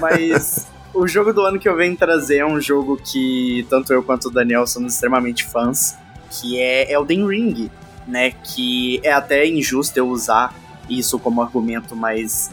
[0.00, 4.02] Mas o jogo do ano que eu venho trazer é um jogo que tanto eu
[4.02, 5.96] quanto o Daniel somos extremamente fãs,
[6.30, 7.70] que é Elden Ring,
[8.06, 8.30] né?
[8.30, 10.54] Que é até injusto eu usar
[10.98, 12.50] isso como argumento, mas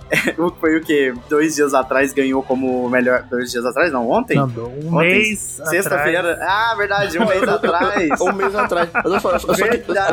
[0.60, 1.12] foi o que?
[1.28, 3.24] Dois dias atrás ganhou como melhor.
[3.30, 3.92] Dois dias atrás?
[3.92, 4.36] Não, ontem?
[4.36, 5.60] Não, um Ontem, mês.
[5.64, 6.38] Sexta-feira.
[6.42, 8.20] Ah, verdade, um mês atrás.
[8.20, 8.88] Um mês atrás.
[8.92, 9.54] Mas eu só, eu só, eu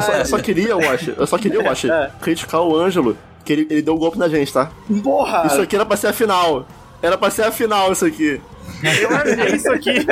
[0.01, 2.11] só, eu só, queria, eu acho, eu só queria, eu acho, É.
[2.21, 4.69] criticar o Ângelo, que ele, ele deu um golpe na gente, tá?
[5.03, 5.47] Porra!
[5.47, 6.65] Isso aqui era pra ser a final.
[7.01, 8.41] Era pra ser a final, isso aqui.
[9.01, 10.05] Eu armei isso aqui.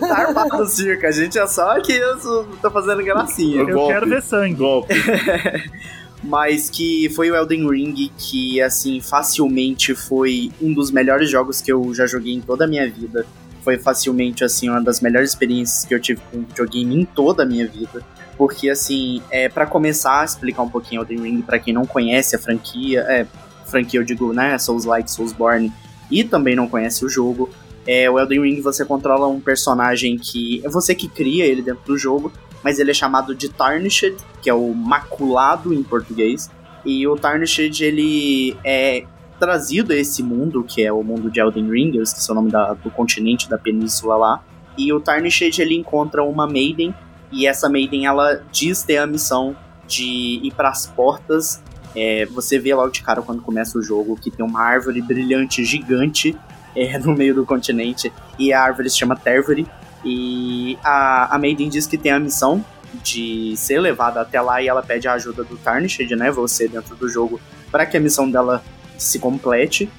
[0.00, 1.06] tá armado o circo.
[1.06, 2.16] A gente é só que eu
[2.62, 3.60] tô fazendo gracinha.
[3.62, 3.92] Eu Golpe.
[3.94, 4.54] quero ver sangue.
[4.54, 4.94] Golpe.
[6.24, 11.70] Mas que foi o Elden Ring que, assim, facilmente foi um dos melhores jogos que
[11.70, 13.26] eu já joguei em toda a minha vida.
[13.62, 17.46] Foi facilmente, assim, uma das melhores experiências que eu tive com videogame em toda a
[17.46, 18.02] minha vida.
[18.38, 22.34] Porque, assim, é, para começar a explicar um pouquinho Elden Ring, pra quem não conhece
[22.34, 23.26] a franquia, é,
[23.66, 25.72] franquia eu digo, né, Souls-like, Soulsborne,
[26.10, 27.50] e também não conhece o jogo,
[27.86, 31.82] é, o Elden Ring você controla um personagem que é você que cria ele dentro
[31.84, 32.32] do jogo,
[32.64, 36.50] mas ele é chamado de Tarnished, que é o maculado em português.
[36.84, 39.04] E o Tarnished, ele é
[39.38, 42.50] trazido a esse mundo, que é o mundo de Elden Ring, eu esqueci o nome
[42.50, 44.44] da- do continente, da península lá.
[44.78, 46.94] E o Tarnished, ele encontra uma Maiden,
[47.30, 49.54] e essa Maiden, ela diz ter a missão
[49.86, 51.62] de ir para as portas.
[51.94, 55.64] É, você vê logo de cara quando começa o jogo que tem uma árvore brilhante
[55.64, 56.36] gigante
[56.74, 59.66] é, no meio do continente, e a árvore se chama Tervery.
[60.04, 62.64] E a, a Maiden diz que tem a missão
[63.02, 66.30] de ser levada até lá e ela pede a ajuda do Tarnished, né?
[66.30, 67.40] Você dentro do jogo,
[67.70, 68.62] para que a missão dela
[68.98, 69.90] se complete.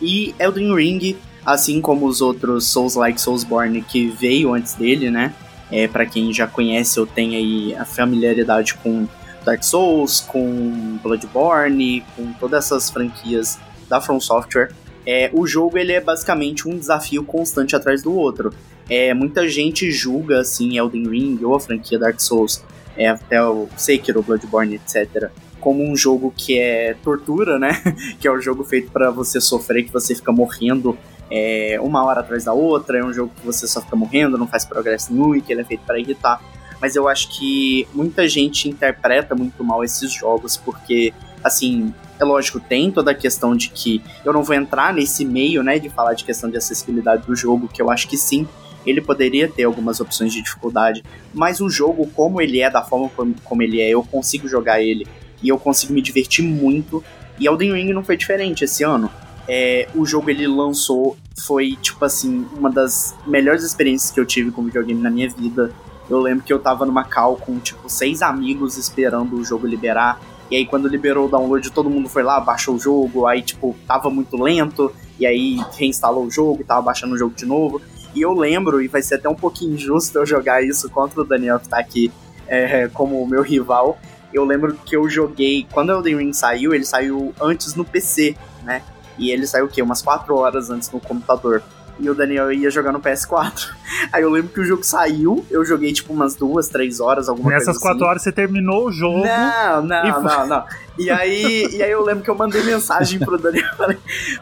[0.00, 5.34] E Elden Ring, assim como os outros Souls-like Soulsborne que veio antes dele, né?
[5.70, 9.08] É, para quem já conhece ou tem aí a familiaridade com
[9.44, 13.58] Dark Souls, com Bloodborne, com todas essas franquias
[13.88, 14.70] da From Software,
[15.06, 18.52] é, o jogo ele é basicamente um desafio constante atrás do outro.
[18.88, 22.62] É, muita gente julga assim Elden Ring ou a franquia Dark Souls,
[22.96, 25.30] é, até o Sekiro, Bloodborne, etc.
[25.60, 27.80] Como um jogo que é tortura, né?
[28.20, 30.98] que é um jogo feito para você sofrer, que você fica morrendo
[31.30, 32.98] é, uma hora atrás da outra.
[32.98, 35.62] É um jogo que você só fica morrendo, não faz progresso nenhum e que ele
[35.62, 36.40] é feito para irritar.
[36.80, 42.58] Mas eu acho que muita gente interpreta muito mal esses jogos porque, assim, é lógico,
[42.58, 46.14] tem toda a questão de que eu não vou entrar nesse meio, né, de falar
[46.14, 48.48] de questão de acessibilidade do jogo, que eu acho que sim,
[48.86, 51.02] ele poderia ter algumas opções de dificuldade,
[51.32, 53.10] mas o jogo, como ele é, da forma
[53.44, 55.06] como, ele é, eu consigo jogar ele
[55.42, 57.02] e eu consigo me divertir muito.
[57.38, 59.10] E Elden Ring não foi diferente esse ano.
[59.48, 64.50] É, o jogo ele lançou, foi tipo assim, uma das melhores experiências que eu tive
[64.50, 65.72] com videogame na minha vida.
[66.08, 70.20] Eu lembro que eu tava numa call com tipo seis amigos esperando o jogo liberar.
[70.50, 73.74] E aí quando liberou o download, todo mundo foi lá, baixou o jogo, aí tipo,
[73.86, 77.80] tava muito lento, e aí reinstalou o jogo, tava baixando o jogo de novo.
[78.14, 81.24] E eu lembro, e vai ser até um pouquinho injusto eu jogar isso contra o
[81.24, 82.12] Daniel que tá aqui
[82.46, 83.98] é, como meu rival.
[84.32, 88.36] Eu lembro que eu joguei, quando o Elden Ring saiu, ele saiu antes no PC,
[88.64, 88.82] né?
[89.18, 89.82] E ele saiu o quê?
[89.82, 91.62] Umas 4 horas antes no computador.
[91.98, 93.70] E o Daniel ia jogar no PS4.
[94.12, 97.50] Aí eu lembro que o jogo saiu, eu joguei tipo umas duas, três horas, alguma
[97.50, 98.08] Nessas coisa quatro assim.
[98.08, 99.24] horas você terminou o jogo.
[99.24, 100.64] Não, não, E não, não.
[100.98, 103.68] E aí, e aí eu lembro que eu mandei mensagem pro Daniel.
[103.76, 103.98] Falei,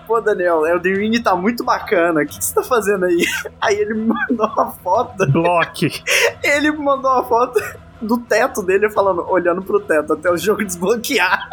[0.07, 2.23] pô, Daniel, Elden Ring tá muito bacana.
[2.23, 3.25] O que, que você tá fazendo aí?
[3.61, 5.31] Aí ele me mandou uma foto.
[5.31, 6.03] Block.
[6.43, 7.61] Ele me mandou uma foto
[8.01, 11.49] do teto dele falando, olhando pro teto até o jogo desbloquear.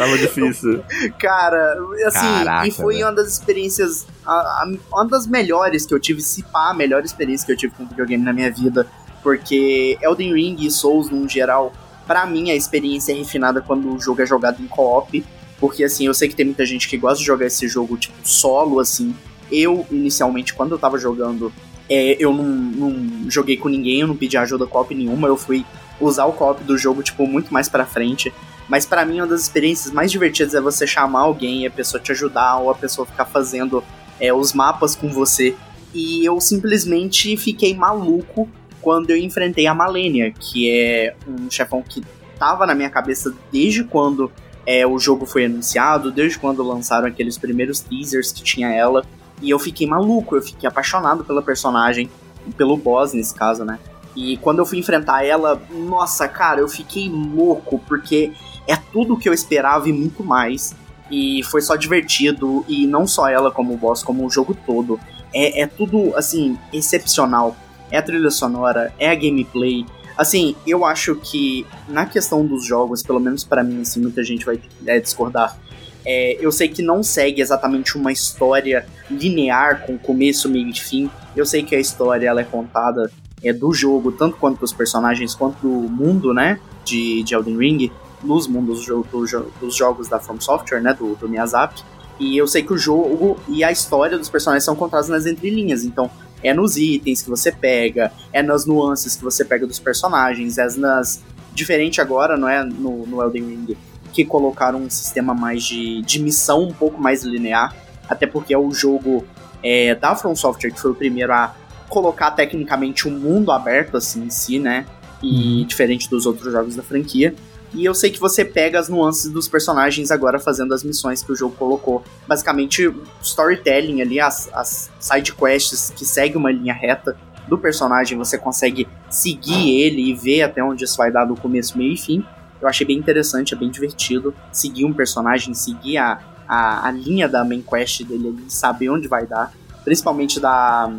[0.00, 0.82] Tava difícil.
[1.18, 1.74] Cara,
[2.06, 3.06] assim, Caraca, e foi velho.
[3.06, 7.04] uma das experiências, a- a- uma das melhores que eu tive, se pá, a melhor
[7.04, 8.86] experiência que eu tive com videogame na minha vida,
[9.22, 11.72] porque Elden Ring e Souls, no geral,
[12.06, 15.24] pra mim a experiência é refinada quando o jogo é jogado em co-op,
[15.58, 18.14] porque assim, eu sei que tem muita gente que gosta de jogar esse jogo, tipo,
[18.26, 19.14] solo, assim,
[19.52, 21.52] eu, inicialmente, quando eu tava jogando,
[21.88, 25.66] é, eu não, não joguei com ninguém, eu não pedi ajuda co-op nenhuma, eu fui
[26.00, 28.32] usar o co-op do jogo, tipo, muito mais pra frente,
[28.70, 32.00] mas pra mim, uma das experiências mais divertidas é você chamar alguém e a pessoa
[32.00, 33.82] te ajudar, ou a pessoa ficar fazendo
[34.20, 35.56] é, os mapas com você.
[35.92, 38.48] E eu simplesmente fiquei maluco
[38.80, 42.00] quando eu enfrentei a Malenia, que é um chefão que
[42.38, 44.30] tava na minha cabeça desde quando
[44.64, 49.04] é, o jogo foi anunciado, desde quando lançaram aqueles primeiros teasers que tinha ela.
[49.42, 52.08] E eu fiquei maluco, eu fiquei apaixonado pela personagem,
[52.56, 53.80] pelo boss nesse caso, né?
[54.14, 58.32] E quando eu fui enfrentar ela, nossa, cara, eu fiquei louco, porque
[58.70, 60.74] é tudo que eu esperava e muito mais.
[61.10, 65.00] E foi só divertido, e não só ela como boss, como o jogo todo.
[65.34, 67.56] É, é tudo, assim, excepcional.
[67.90, 69.84] É a trilha sonora, é a gameplay.
[70.16, 74.44] Assim, eu acho que na questão dos jogos, pelo menos para mim, assim, muita gente
[74.44, 75.58] vai é, discordar.
[76.06, 81.10] É, eu sei que não segue exatamente uma história linear com começo, meio e fim.
[81.34, 83.10] Eu sei que a história ela é contada
[83.42, 86.60] é, do jogo, tanto quanto dos personagens, quanto do mundo, né?
[86.84, 87.90] De, de Elden Ring,
[88.22, 90.94] nos mundos do, do, dos jogos da From Software, né?
[90.94, 91.82] Do, do Miyazaki.
[92.18, 95.84] E eu sei que o jogo e a história dos personagens são contados nas entrelinhas.
[95.84, 96.10] Então,
[96.42, 100.66] é nos itens que você pega, é nas nuances que você pega dos personagens, é
[100.76, 101.22] nas.
[101.52, 102.62] Diferente agora, não é?
[102.62, 103.76] No, no Elden Ring,
[104.12, 107.74] que colocaram um sistema mais de, de missão um pouco mais linear.
[108.08, 109.24] Até porque é o jogo
[109.62, 111.54] é, da From Software que foi o primeiro a
[111.88, 114.86] colocar tecnicamente um mundo aberto assim em si, né?
[115.22, 117.34] E diferente dos outros jogos da franquia.
[117.72, 121.30] E eu sei que você pega as nuances dos personagens agora fazendo as missões que
[121.30, 122.02] o jogo colocou.
[122.26, 122.92] Basicamente,
[123.22, 127.16] storytelling ali, as, as side quests que seguem uma linha reta
[127.48, 131.76] do personagem, você consegue seguir ele e ver até onde isso vai dar do começo,
[131.76, 132.24] meio e fim.
[132.60, 137.28] Eu achei bem interessante, é bem divertido seguir um personagem, seguir a, a, a linha
[137.28, 139.52] da main quest dele ali, saber onde vai dar.
[139.84, 140.92] Principalmente da,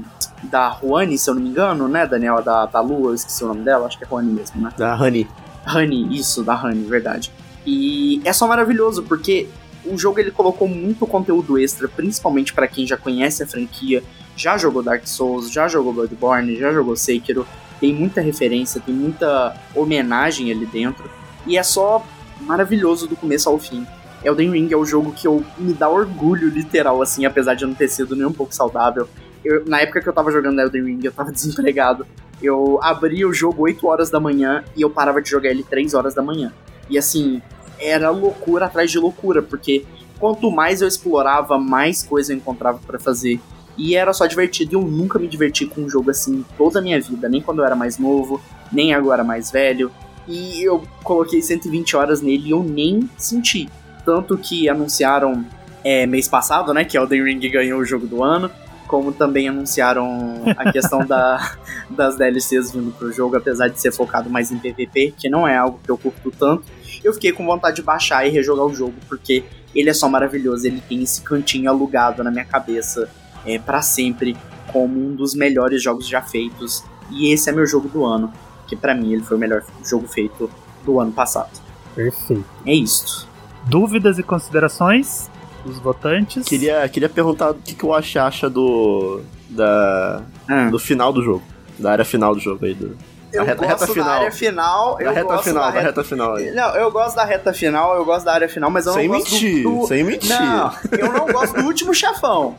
[0.43, 2.41] da Juani, se eu não me engano, né, Daniel?
[2.41, 4.73] Da, da Lua, eu esqueci o nome dela, acho que é Juani mesmo, né?
[4.75, 5.27] Da Honey.
[5.65, 7.31] Honey, isso, da Honey, verdade.
[7.65, 9.47] E é só maravilhoso, porque
[9.85, 14.03] o jogo ele colocou muito conteúdo extra, principalmente para quem já conhece a franquia,
[14.35, 17.45] já jogou Dark Souls, já jogou Bloodborne, já jogou Sekiro.
[17.79, 21.09] Tem muita referência, tem muita homenagem ali dentro.
[21.45, 22.05] E é só
[22.41, 23.85] maravilhoso do começo ao fim.
[24.23, 27.67] Elden Ring é o jogo que eu me dá orgulho literal, assim, apesar de eu
[27.67, 29.09] não ter sido nem um pouco saudável.
[29.43, 32.05] Eu, na época que eu tava jogando Elden Ring, eu tava desempregado.
[32.41, 35.93] Eu abria o jogo 8 horas da manhã e eu parava de jogar ele 3
[35.93, 36.51] horas da manhã.
[36.89, 37.41] E assim,
[37.79, 39.85] era loucura atrás de loucura, porque
[40.19, 43.39] quanto mais eu explorava, mais coisa eu encontrava para fazer.
[43.77, 46.81] E era só divertido, e eu nunca me diverti com um jogo assim toda a
[46.81, 49.91] minha vida, nem quando eu era mais novo, nem agora mais velho.
[50.27, 53.69] E eu coloquei 120 horas nele e eu nem senti.
[54.05, 55.45] Tanto que anunciaram
[55.83, 58.51] é, mês passado, né, que Elden Ring ganhou o jogo do ano
[58.91, 61.55] como também anunciaram a questão da,
[61.89, 65.55] das DLCs vindo pro jogo, apesar de ser focado mais em PVP, que não é
[65.55, 66.65] algo que eu curto tanto,
[67.01, 70.67] eu fiquei com vontade de baixar e rejogar o jogo, porque ele é só maravilhoso,
[70.67, 73.09] ele tem esse cantinho alugado na minha cabeça
[73.45, 74.35] é, para sempre,
[74.73, 78.31] como um dos melhores jogos já feitos, e esse é meu jogo do ano,
[78.67, 80.51] que para mim ele foi o melhor jogo feito
[80.83, 81.61] do ano passado.
[81.95, 82.43] Perfeito.
[82.65, 83.25] É isso.
[83.67, 85.30] Dúvidas e considerações
[85.63, 86.45] dos votantes?
[86.47, 89.21] Queria, queria perguntar o que, que o Ash acha do.
[89.49, 90.69] Da, Ah.
[90.69, 91.43] do final do jogo.
[91.77, 92.73] Da área final do jogo aí.
[92.73, 92.95] Do,
[93.33, 94.09] Eu reta- gosto reta da final.
[94.09, 94.95] área final.
[94.97, 96.51] da eu reta gosto final, da da reta final aí.
[96.51, 99.17] Não, eu gosto da reta final, eu gosto da área final, mas eu Sem não
[99.19, 99.87] gosto mentir, do, do...
[99.87, 100.29] sem mentir.
[100.29, 102.55] Não, eu não gosto do último chefão.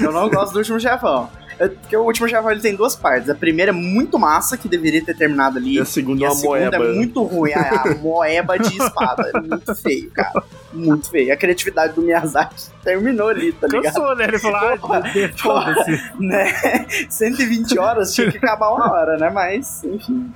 [0.00, 1.28] Eu não gosto do último chefão.
[1.58, 3.28] Eu- Porque o último chefão ele tem duas partes.
[3.30, 5.74] A primeira é muito massa, que deveria ter terminado ali.
[5.76, 6.84] E a segunda E é a uma segunda moeba.
[6.84, 9.30] é muito ruim, a, a moeba de espada.
[9.34, 10.42] É muito feio, cara.
[10.74, 11.32] Muito feio.
[11.32, 13.84] A criatividade do Miyazaki terminou ali, tá ligado?
[13.84, 14.24] Cansou, né?
[14.24, 16.02] Ele falou, ah, de- foda-se.
[16.20, 16.46] Né?
[17.08, 19.30] 120 horas tinha que acabar uma hora, né?
[19.30, 20.30] Mas, enfim.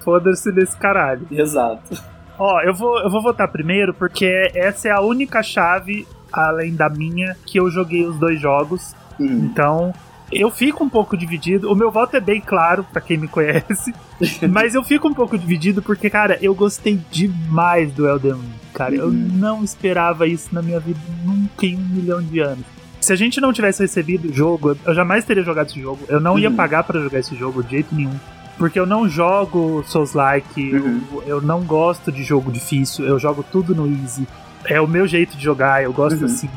[0.00, 1.26] Foda-se desse caralho.
[1.30, 2.02] Exato.
[2.38, 6.88] Ó, eu vou, eu vou votar primeiro porque essa é a única chave, além da
[6.88, 8.94] minha, que eu joguei os dois jogos.
[9.20, 9.48] Hum.
[9.50, 9.92] Então,
[10.32, 11.70] eu fico um pouco dividido.
[11.70, 13.94] O meu voto é bem claro, pra quem me conhece.
[14.50, 18.52] mas eu fico um pouco dividido porque, cara, eu gostei demais do Elden Ring.
[18.74, 19.28] Cara, eu Uhum.
[19.34, 22.64] não esperava isso na minha vida nunca em um milhão de anos.
[23.00, 26.00] Se a gente não tivesse recebido o jogo, eu jamais teria jogado esse jogo.
[26.08, 26.56] Eu não ia Uhum.
[26.56, 28.14] pagar pra jogar esse jogo de jeito nenhum.
[28.56, 31.00] Porque eu não jogo Souls-like, Uhum.
[31.12, 34.26] eu, eu não gosto de jogo difícil, eu jogo tudo no easy.
[34.64, 36.26] É o meu jeito de jogar, eu gosto Uhum.
[36.26, 36.48] assim.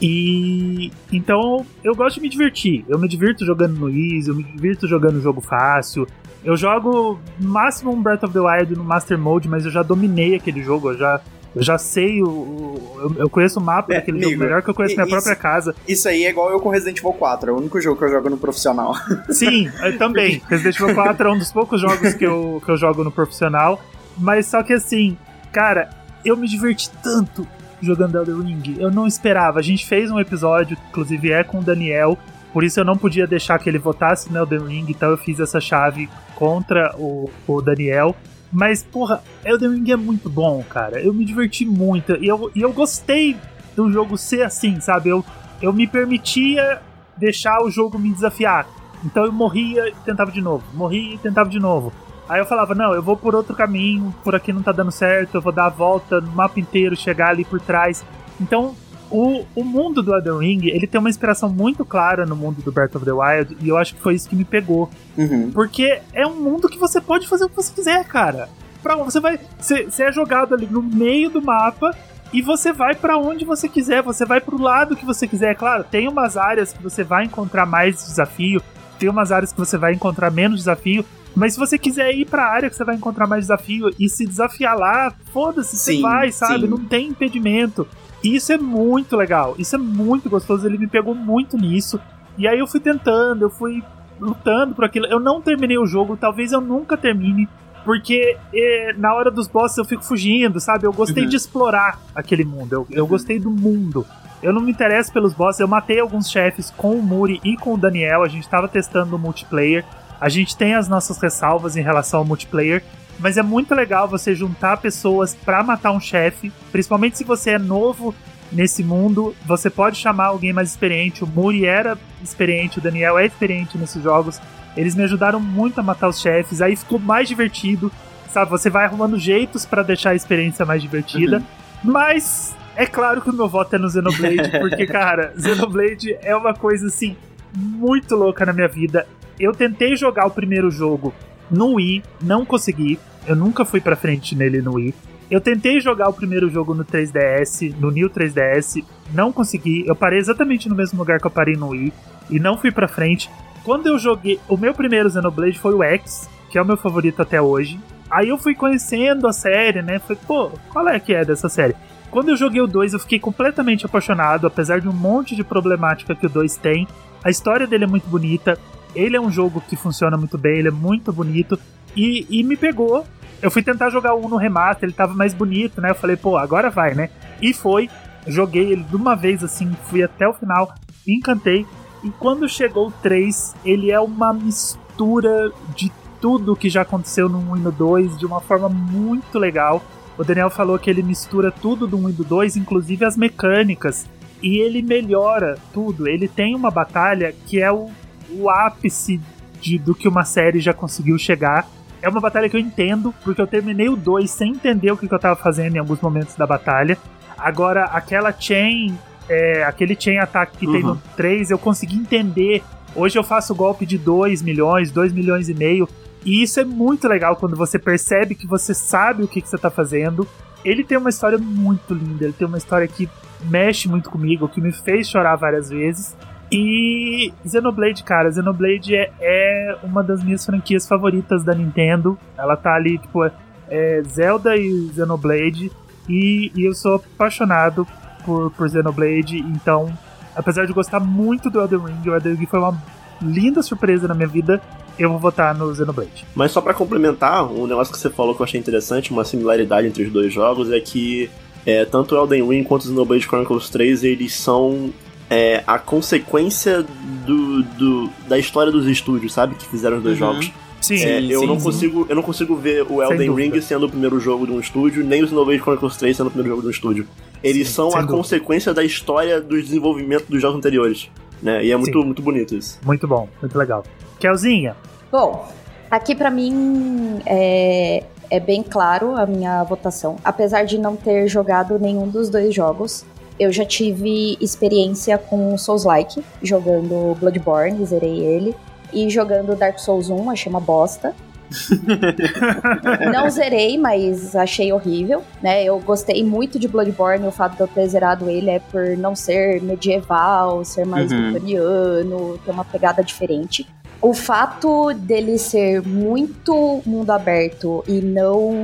[0.00, 2.84] E então eu gosto de me divertir.
[2.88, 6.06] Eu me divirto jogando no easy, eu me divirto jogando jogo fácil.
[6.44, 9.82] Eu jogo no máximo um Breath of the Wild no Master Mode, mas eu já
[9.82, 11.20] dominei aquele jogo, eu já,
[11.56, 12.28] eu já sei o.
[12.28, 15.14] o- eu, conheço o mapa É, daquele amigo, jogo melhor que eu conheço minha isso-
[15.14, 15.74] própria casa.
[15.88, 18.10] Isso aí é igual eu com Resident Evil 4, é o único jogo que eu
[18.10, 18.94] jogo no profissional.
[19.30, 20.42] Sim, eu também.
[20.50, 23.80] Resident Evil 4 é um dos poucos jogos que eu, que eu jogo no profissional.
[24.18, 25.16] Mas só que assim,
[25.50, 25.88] cara,
[26.24, 27.46] eu me diverti tanto
[27.80, 28.76] jogando Elden Ring.
[28.78, 29.58] Eu não esperava.
[29.58, 32.18] A gente fez um episódio, inclusive é com o Daniel.
[32.52, 34.86] Por isso eu não podia deixar que ele votasse no Elden Ring.
[34.88, 38.14] Então eu fiz essa chave contra o, o Daniel.
[38.52, 41.00] Mas, porra, Elden Ring é muito bom, cara.
[41.00, 42.14] Eu me diverti muito.
[42.16, 43.36] E eu, e eu gostei
[43.74, 45.08] do jogo ser assim, sabe?
[45.08, 45.24] Eu,
[45.60, 46.80] eu me permitia
[47.16, 48.66] deixar o jogo me desafiar.
[49.04, 51.92] Então eu morria e tentava de novo, morria e tentava de novo.
[52.28, 55.34] Aí eu falava, não, eu vou por outro caminho, por aqui não tá dando certo,
[55.34, 58.04] eu vou dar a volta no mapa inteiro, chegar ali por trás.
[58.40, 58.74] Então,
[59.10, 62.72] o, o mundo do Elden Ring, ele tem uma inspiração muito clara no mundo do
[62.72, 64.90] Breath of the Wild, e eu acho que foi isso que me pegou.
[65.16, 65.50] Uhum.
[65.52, 68.48] Porque é um mundo que você pode fazer o que você quiser, cara.
[68.82, 69.38] Pra, você vai.
[69.58, 71.94] Você, você é jogado ali no meio do mapa
[72.32, 75.52] e você vai pra onde você quiser, você vai pro lado que você quiser.
[75.52, 78.60] É Claro, tem umas áreas que você vai encontrar mais desafio,
[78.98, 81.04] tem umas áreas que você vai encontrar menos desafio.
[81.34, 84.24] Mas se você quiser ir pra área que você vai encontrar mais desafio e se
[84.24, 86.60] desafiar lá, foda-se, você vai, sabe?
[86.62, 86.66] sim.
[86.68, 87.86] Não tem impedimento.
[88.22, 92.00] E isso é muito legal, isso é muito gostoso, ele me pegou muito nisso.
[92.38, 93.82] E aí eu fui tentando, eu fui
[94.20, 95.06] lutando por aquilo.
[95.06, 97.48] Eu não terminei o jogo, talvez eu nunca termine,
[97.84, 100.86] porque eh, na hora dos bosses eu fico fugindo, sabe?
[100.86, 101.28] Eu gostei Uhum.
[101.28, 104.06] de explorar aquele mundo, eu, eu gostei do mundo.
[104.42, 107.74] Eu não me interesso pelos bosses, eu matei alguns chefes com o Muri e com
[107.74, 109.84] o Daniel, a gente tava testando o multiplayer.
[110.20, 112.82] A gente tem as nossas ressalvas em relação ao multiplayer,
[113.18, 117.58] mas é muito legal você juntar pessoas pra matar um chefe, principalmente se você é
[117.58, 118.14] novo
[118.50, 121.24] nesse mundo, você pode chamar alguém mais experiente.
[121.24, 124.40] O Muri era experiente, o Daniel é experiente nesses jogos.
[124.76, 127.90] Eles me ajudaram muito a matar os chefes, aí ficou mais divertido,
[128.28, 128.50] sabe?
[128.50, 131.42] Você vai arrumando jeitos pra deixar a experiência mais divertida.
[131.82, 136.54] Mas é claro que o meu voto é no Xenoblade, porque, cara, Xenoblade é uma
[136.54, 137.16] coisa assim
[137.54, 139.06] muito louca na minha vida.
[139.38, 141.14] Eu tentei jogar o primeiro jogo
[141.50, 142.98] no Wii, não consegui.
[143.26, 144.94] Eu nunca fui pra frente nele no Wii.
[145.30, 149.84] Eu tentei jogar o primeiro jogo no 3DS, no New 3DS, não consegui.
[149.86, 151.92] Eu parei exatamente no mesmo lugar que eu parei no Wii
[152.30, 153.30] e não fui pra frente.
[153.64, 157.22] Quando eu joguei, o meu primeiro Xenoblade foi o X, que é o meu favorito
[157.22, 157.80] até hoje.
[158.10, 159.98] Aí eu fui conhecendo a série, né?
[159.98, 161.74] Falei, pô, qual é que é dessa série?
[162.10, 166.14] Quando eu joguei o 2, eu fiquei completamente apaixonado, apesar de um monte de problemática
[166.14, 166.86] que o 2 tem.
[167.24, 168.56] A história dele é muito bonita.
[168.94, 171.58] Ele é um jogo que funciona muito bem, ele é muito bonito.
[171.96, 173.04] E, e me pegou.
[173.42, 175.90] Eu fui tentar jogar 1 no remaster, ele tava mais bonito, né?
[175.90, 177.10] Eu falei, pô, agora vai, né?
[177.42, 177.90] E foi.
[178.26, 180.74] Joguei ele de uma vez assim, fui até o final,
[181.06, 181.66] encantei.
[182.02, 187.38] E quando chegou o 3, ele é uma mistura de tudo que já aconteceu no
[187.52, 189.82] 1 e no 2 de uma forma muito legal.
[190.16, 194.06] O Daniel falou que ele mistura tudo do 1 e do 2, inclusive as mecânicas.
[194.42, 196.06] E ele melhora tudo.
[196.06, 197.90] Ele tem uma batalha que é o,
[198.34, 199.20] o ápice
[199.60, 201.66] de, do que uma série já conseguiu chegar.
[202.02, 205.08] É uma batalha que eu entendo, porque eu terminei o 2 sem entender o que,
[205.08, 206.98] que eu tava fazendo em alguns momentos da batalha.
[207.38, 208.96] Agora, aquela chain,
[209.28, 210.94] é, aquele chain ataque que tem Uhum.
[210.94, 212.62] no 3, eu consegui entender.
[212.94, 215.88] Hoje eu faço golpe de 2 milhões, 2 milhões e meio.
[216.24, 219.58] E isso é muito legal quando você percebe que você sabe o que, que você
[219.58, 220.26] tá fazendo.
[220.64, 223.08] Ele tem uma história muito linda, ele tem uma história que
[223.42, 226.16] mexe muito comigo, que me fez chorar várias vezes.
[226.54, 232.18] E Xenoblade, cara, Xenoblade é, é uma das minhas franquias favoritas da Nintendo.
[232.36, 233.32] Ela tá ali, tipo, é,
[233.68, 235.70] é Zelda e Xenoblade.
[236.08, 237.86] E, e eu sou apaixonado
[238.24, 239.96] por, por Xenoblade, então,
[240.34, 242.82] apesar de gostar muito do Elden Ring, o Elden Ring foi uma
[243.22, 244.60] linda surpresa na minha vida,
[244.98, 246.26] eu vou votar no Xenoblade.
[246.34, 249.86] Mas só pra complementar, um negócio que você falou que eu achei interessante, uma similaridade
[249.86, 251.30] entre os dois jogos, é que
[251.66, 254.92] é, tanto o Elden Ring quanto o Xenoblade Chronicles 3, eles são
[255.30, 256.84] é, a consequência
[257.26, 259.54] do, do- da história dos estúdios, sabe?
[259.54, 260.32] Que fizeram os dois Uhum.
[260.32, 260.52] jogos.
[260.80, 261.64] Sim, É, eu, sim, não sim.
[261.64, 263.34] Consigo, eu não consigo ver o Elden.
[263.34, 266.30] Ring sendo o primeiro jogo de um estúdio, nem o Xenoblade Chronicles 3 sendo o
[266.30, 267.08] primeiro jogo de um estúdio.
[267.42, 268.12] Eles Sim, são a dúvida.
[268.12, 271.08] consequência da história do desenvolvimento dos jogos anteriores.
[271.42, 271.64] Né?
[271.64, 272.78] E é muito, muito bonito isso.
[272.84, 273.82] muito bom, muito legal.
[274.20, 274.76] Kelzinha,
[275.10, 275.46] Bom,
[275.90, 280.16] aqui pra mim é, é bem claro a minha votação.
[280.24, 283.04] Apesar de não ter jogado nenhum dos dois jogos,
[283.38, 288.54] eu já tive experiência com Souls-like, jogando Bloodborne, zerei ele,
[288.92, 291.14] e jogando Dark Souls 1, achei uma bosta.
[293.12, 295.62] não zerei, mas achei horrível, né?
[295.64, 299.14] Eu gostei muito de Bloodborne, o fato de eu ter zerado ele é por não
[299.14, 301.32] ser medieval, ser mais Uhum.
[301.32, 303.66] vitoriano, ter uma pegada diferente.
[304.00, 308.54] O fato dele ser muito mundo aberto e não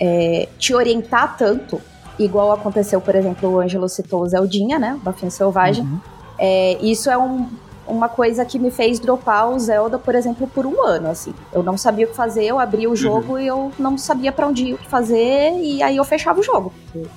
[0.00, 1.80] é, te orientar tanto,
[2.18, 4.94] igual aconteceu, por exemplo, o Ângelo citou o Zeldinha, né?
[4.94, 5.84] O Bafinho Selvagem.
[5.84, 5.98] Uhum.
[6.38, 7.46] É, isso é um-
[7.86, 11.34] uma coisa que me fez dropar o Zelda, por exemplo, por um ano, assim.
[11.52, 14.46] Eu não sabia o que fazer, eu abria o jogo e eu não sabia pra
[14.46, 16.72] onde ir o que fazer, e aí eu fechava o jogo.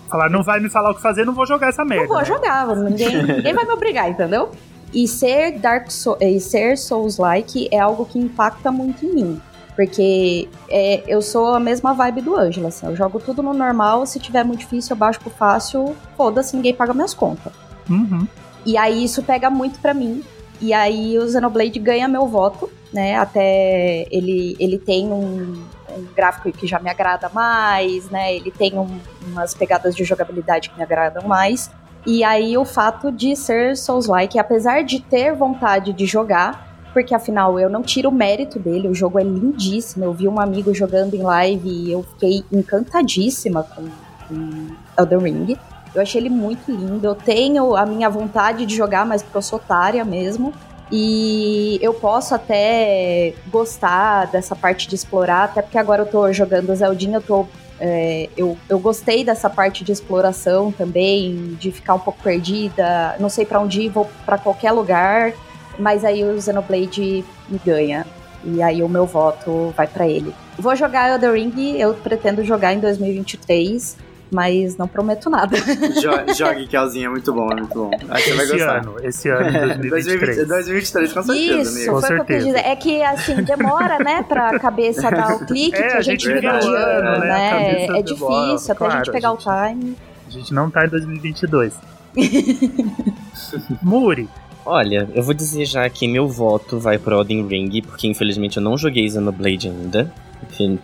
[0.09, 2.03] falar, não vai me falar o que fazer, não vou jogar essa merda.
[2.03, 2.25] Não vou né?
[2.25, 4.49] jogar, ninguém, ninguém vai me obrigar, entendeu?
[4.93, 9.41] E ser Dark Souls, e ser Souls-like é algo que impacta muito em mim.
[9.77, 12.87] Porque é, eu sou a mesma vibe do Ângelo, assim.
[12.87, 16.73] Eu jogo tudo no normal, se tiver muito difícil, eu baixo pro fácil, foda-se, ninguém
[16.73, 17.53] paga minhas contas.
[17.89, 18.27] Uhum.
[18.65, 20.21] e aí isso pega muito pra mim.
[20.59, 23.15] E aí o Xenoblade ganha meu voto, né?
[23.15, 25.63] Até ele, ele tem um,
[25.95, 28.35] um gráfico que já me agrada mais, né?
[28.35, 31.69] Ele tem um- umas pegadas de jogabilidade que me agradam mais.
[32.05, 36.66] E aí o fato de ser Souls-like, apesar de ter vontade de jogar,
[36.97, 40.03] porque afinal eu não tiro o mérito dele, o jogo é lindíssimo.
[40.03, 43.85] Eu vi um amigo jogando em live e eu fiquei encantadíssima com,
[44.27, 45.57] com Elden Ring.
[45.93, 47.05] Eu achei ele muito lindo.
[47.05, 50.51] Eu tenho a minha vontade de jogar, mas porque eu sou otária mesmo.
[50.91, 56.75] E eu posso até gostar dessa parte de explorar, até porque agora eu tô jogando
[56.75, 57.45] Zeldinha, eu tô.
[57.79, 63.29] é, eu, eu gostei dessa parte de exploração também, de ficar um pouco perdida, não
[63.29, 65.33] sei pra onde ir, vou pra qualquer lugar,
[65.79, 68.05] mas aí o Xenoblade me ganha.
[68.43, 70.33] E aí o meu voto vai pra ele.
[70.57, 73.97] Vou jogar Elden Ring, eu pretendo jogar em 2023,
[74.31, 75.57] mas não prometo nada.
[76.01, 77.91] Jo- Jogue, Kelzinha, é muito bom, é muito bom.
[78.09, 78.77] Acho que você vai Esse gostar.
[78.77, 80.47] ano, esse ano, É, 2023.
[80.47, 81.93] 2023, com certeza, Isso, amigo.
[81.93, 82.45] Com foi o que eu quis certeza.
[82.57, 82.69] dizer.
[82.71, 86.39] É que, assim, demora, né, pra cabeça dar o clique, É, que a gente gente
[86.41, 87.83] de o ano, né, né?
[87.85, 89.95] É demora, difícil até a gente pegar a o time.
[90.27, 91.73] A gente não tá em 2022.
[93.81, 94.27] Muri,
[94.69, 98.61] Olha, eu vou dizer já que meu voto vai pro Elden Ring, porque infelizmente eu
[98.61, 100.13] não joguei Xenoblade ainda.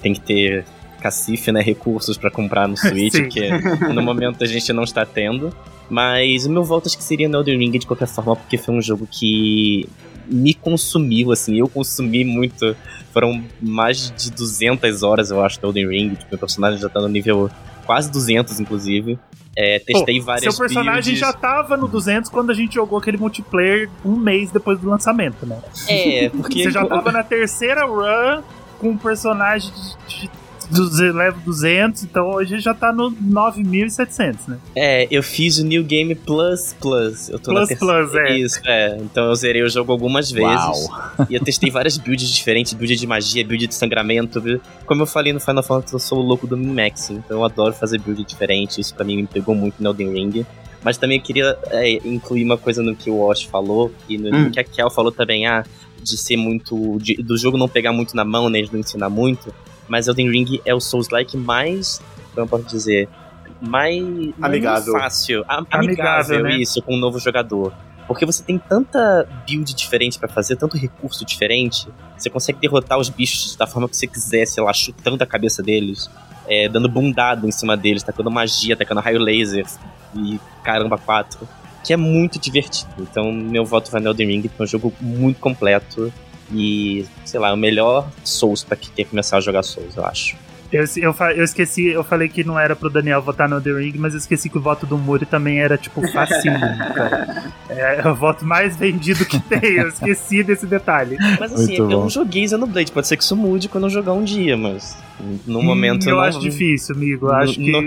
[0.02, 0.64] Tem que ter
[1.02, 3.50] cacife, né, recursos pra comprar no Switch, que
[3.94, 5.54] no momento a gente não está tendo.
[5.90, 8.74] Mas o meu voto acho que seria no Elden Ring de qualquer forma, porque foi
[8.74, 9.86] um jogo que
[10.28, 12.78] me consumiu, assim, eu consumi muito.
[13.12, 16.10] Foram mais de 200 horas, eu acho, do Elden Ring.
[16.12, 17.52] Tipo, meu personagem já tá no nível
[17.86, 19.20] quase 200, inclusive.
[19.56, 21.20] É, testei várias seu personagem builds.
[21.20, 25.46] já tava no 200 quando a gente jogou aquele multiplayer um mês depois do lançamento,
[25.46, 25.60] né?
[25.88, 26.64] É, porque...
[26.64, 28.42] Você já tava na terceira run
[28.80, 29.72] com um personagem
[30.08, 30.30] de,
[30.80, 34.58] level 200, então hoje já tá no 9700, né?
[34.76, 37.30] É, eu fiz o New Game Plus Plus.
[37.30, 38.08] Eu tô Plus na terceira.
[38.08, 38.38] Plus, é.
[38.38, 38.98] Isso, é.
[39.02, 40.50] Então eu zerei o jogo algumas vezes.
[40.90, 41.04] Uau.
[41.30, 44.42] E eu testei várias builds diferentes, build de magia, build de sangramento.
[44.42, 47.46] build- Como eu falei no Final Fantasy, eu sou o louco do min-maxing, então eu
[47.46, 48.82] adoro fazer build diferente.
[48.82, 50.46] Isso pra mim me pegou muito no Elden Ring.
[50.84, 54.36] Mas também eu queria é, incluir uma coisa no que o Wash falou, e no
[54.36, 54.52] Hum.
[54.52, 55.64] que a Kel falou também, ah,
[56.02, 56.98] de ser muito.
[57.00, 58.62] de- do jogo não pegar muito na mão, né?
[58.62, 59.54] De não ensinar muito.
[59.88, 62.02] Mas Elden Ring é o Souls-like mais.
[62.34, 63.08] Como eu posso dizer?
[63.62, 64.04] Mais.
[64.42, 64.94] Amigável.
[64.94, 65.44] Fácil.
[65.48, 66.58] Amigável, amigável, né?
[66.58, 67.74] isso, com um novo jogador.
[68.08, 73.10] Porque você tem tanta build diferente pra fazer, tanto recurso diferente, você consegue derrotar os
[73.10, 76.10] bichos da forma que você quiser, sei lá, chutando a cabeça deles,
[76.48, 79.66] é, dando bundada em cima deles, tacando magia, tacando raio laser
[80.14, 81.48] e caramba, quatro.
[81.84, 82.92] Que é muito divertido.
[83.00, 86.12] Então, meu voto vai no Elden Ring, que é um jogo muito completo
[86.52, 90.36] e, sei lá, o melhor Souls pra quem quer começar a jogar Souls, eu acho.
[90.72, 93.94] Eu, eu, eu esqueci, eu falei que não era pro Daniel votar no The Ring,
[93.98, 96.60] mas eu esqueci que o voto do Muri também era, tipo, facinho,
[96.96, 97.44] cara.
[97.70, 101.16] É o voto mais vendido que tem, eu esqueci desse detalhe.
[101.40, 102.00] Mas assim, Muito eu bom.
[102.02, 104.98] não joguei Xenoblade, pode ser que isso mude quando eu jogar um dia, mas
[105.46, 107.28] no momento Hum, eu não, acho difícil, amigo.
[107.28, 107.82] Eu no- acho que no-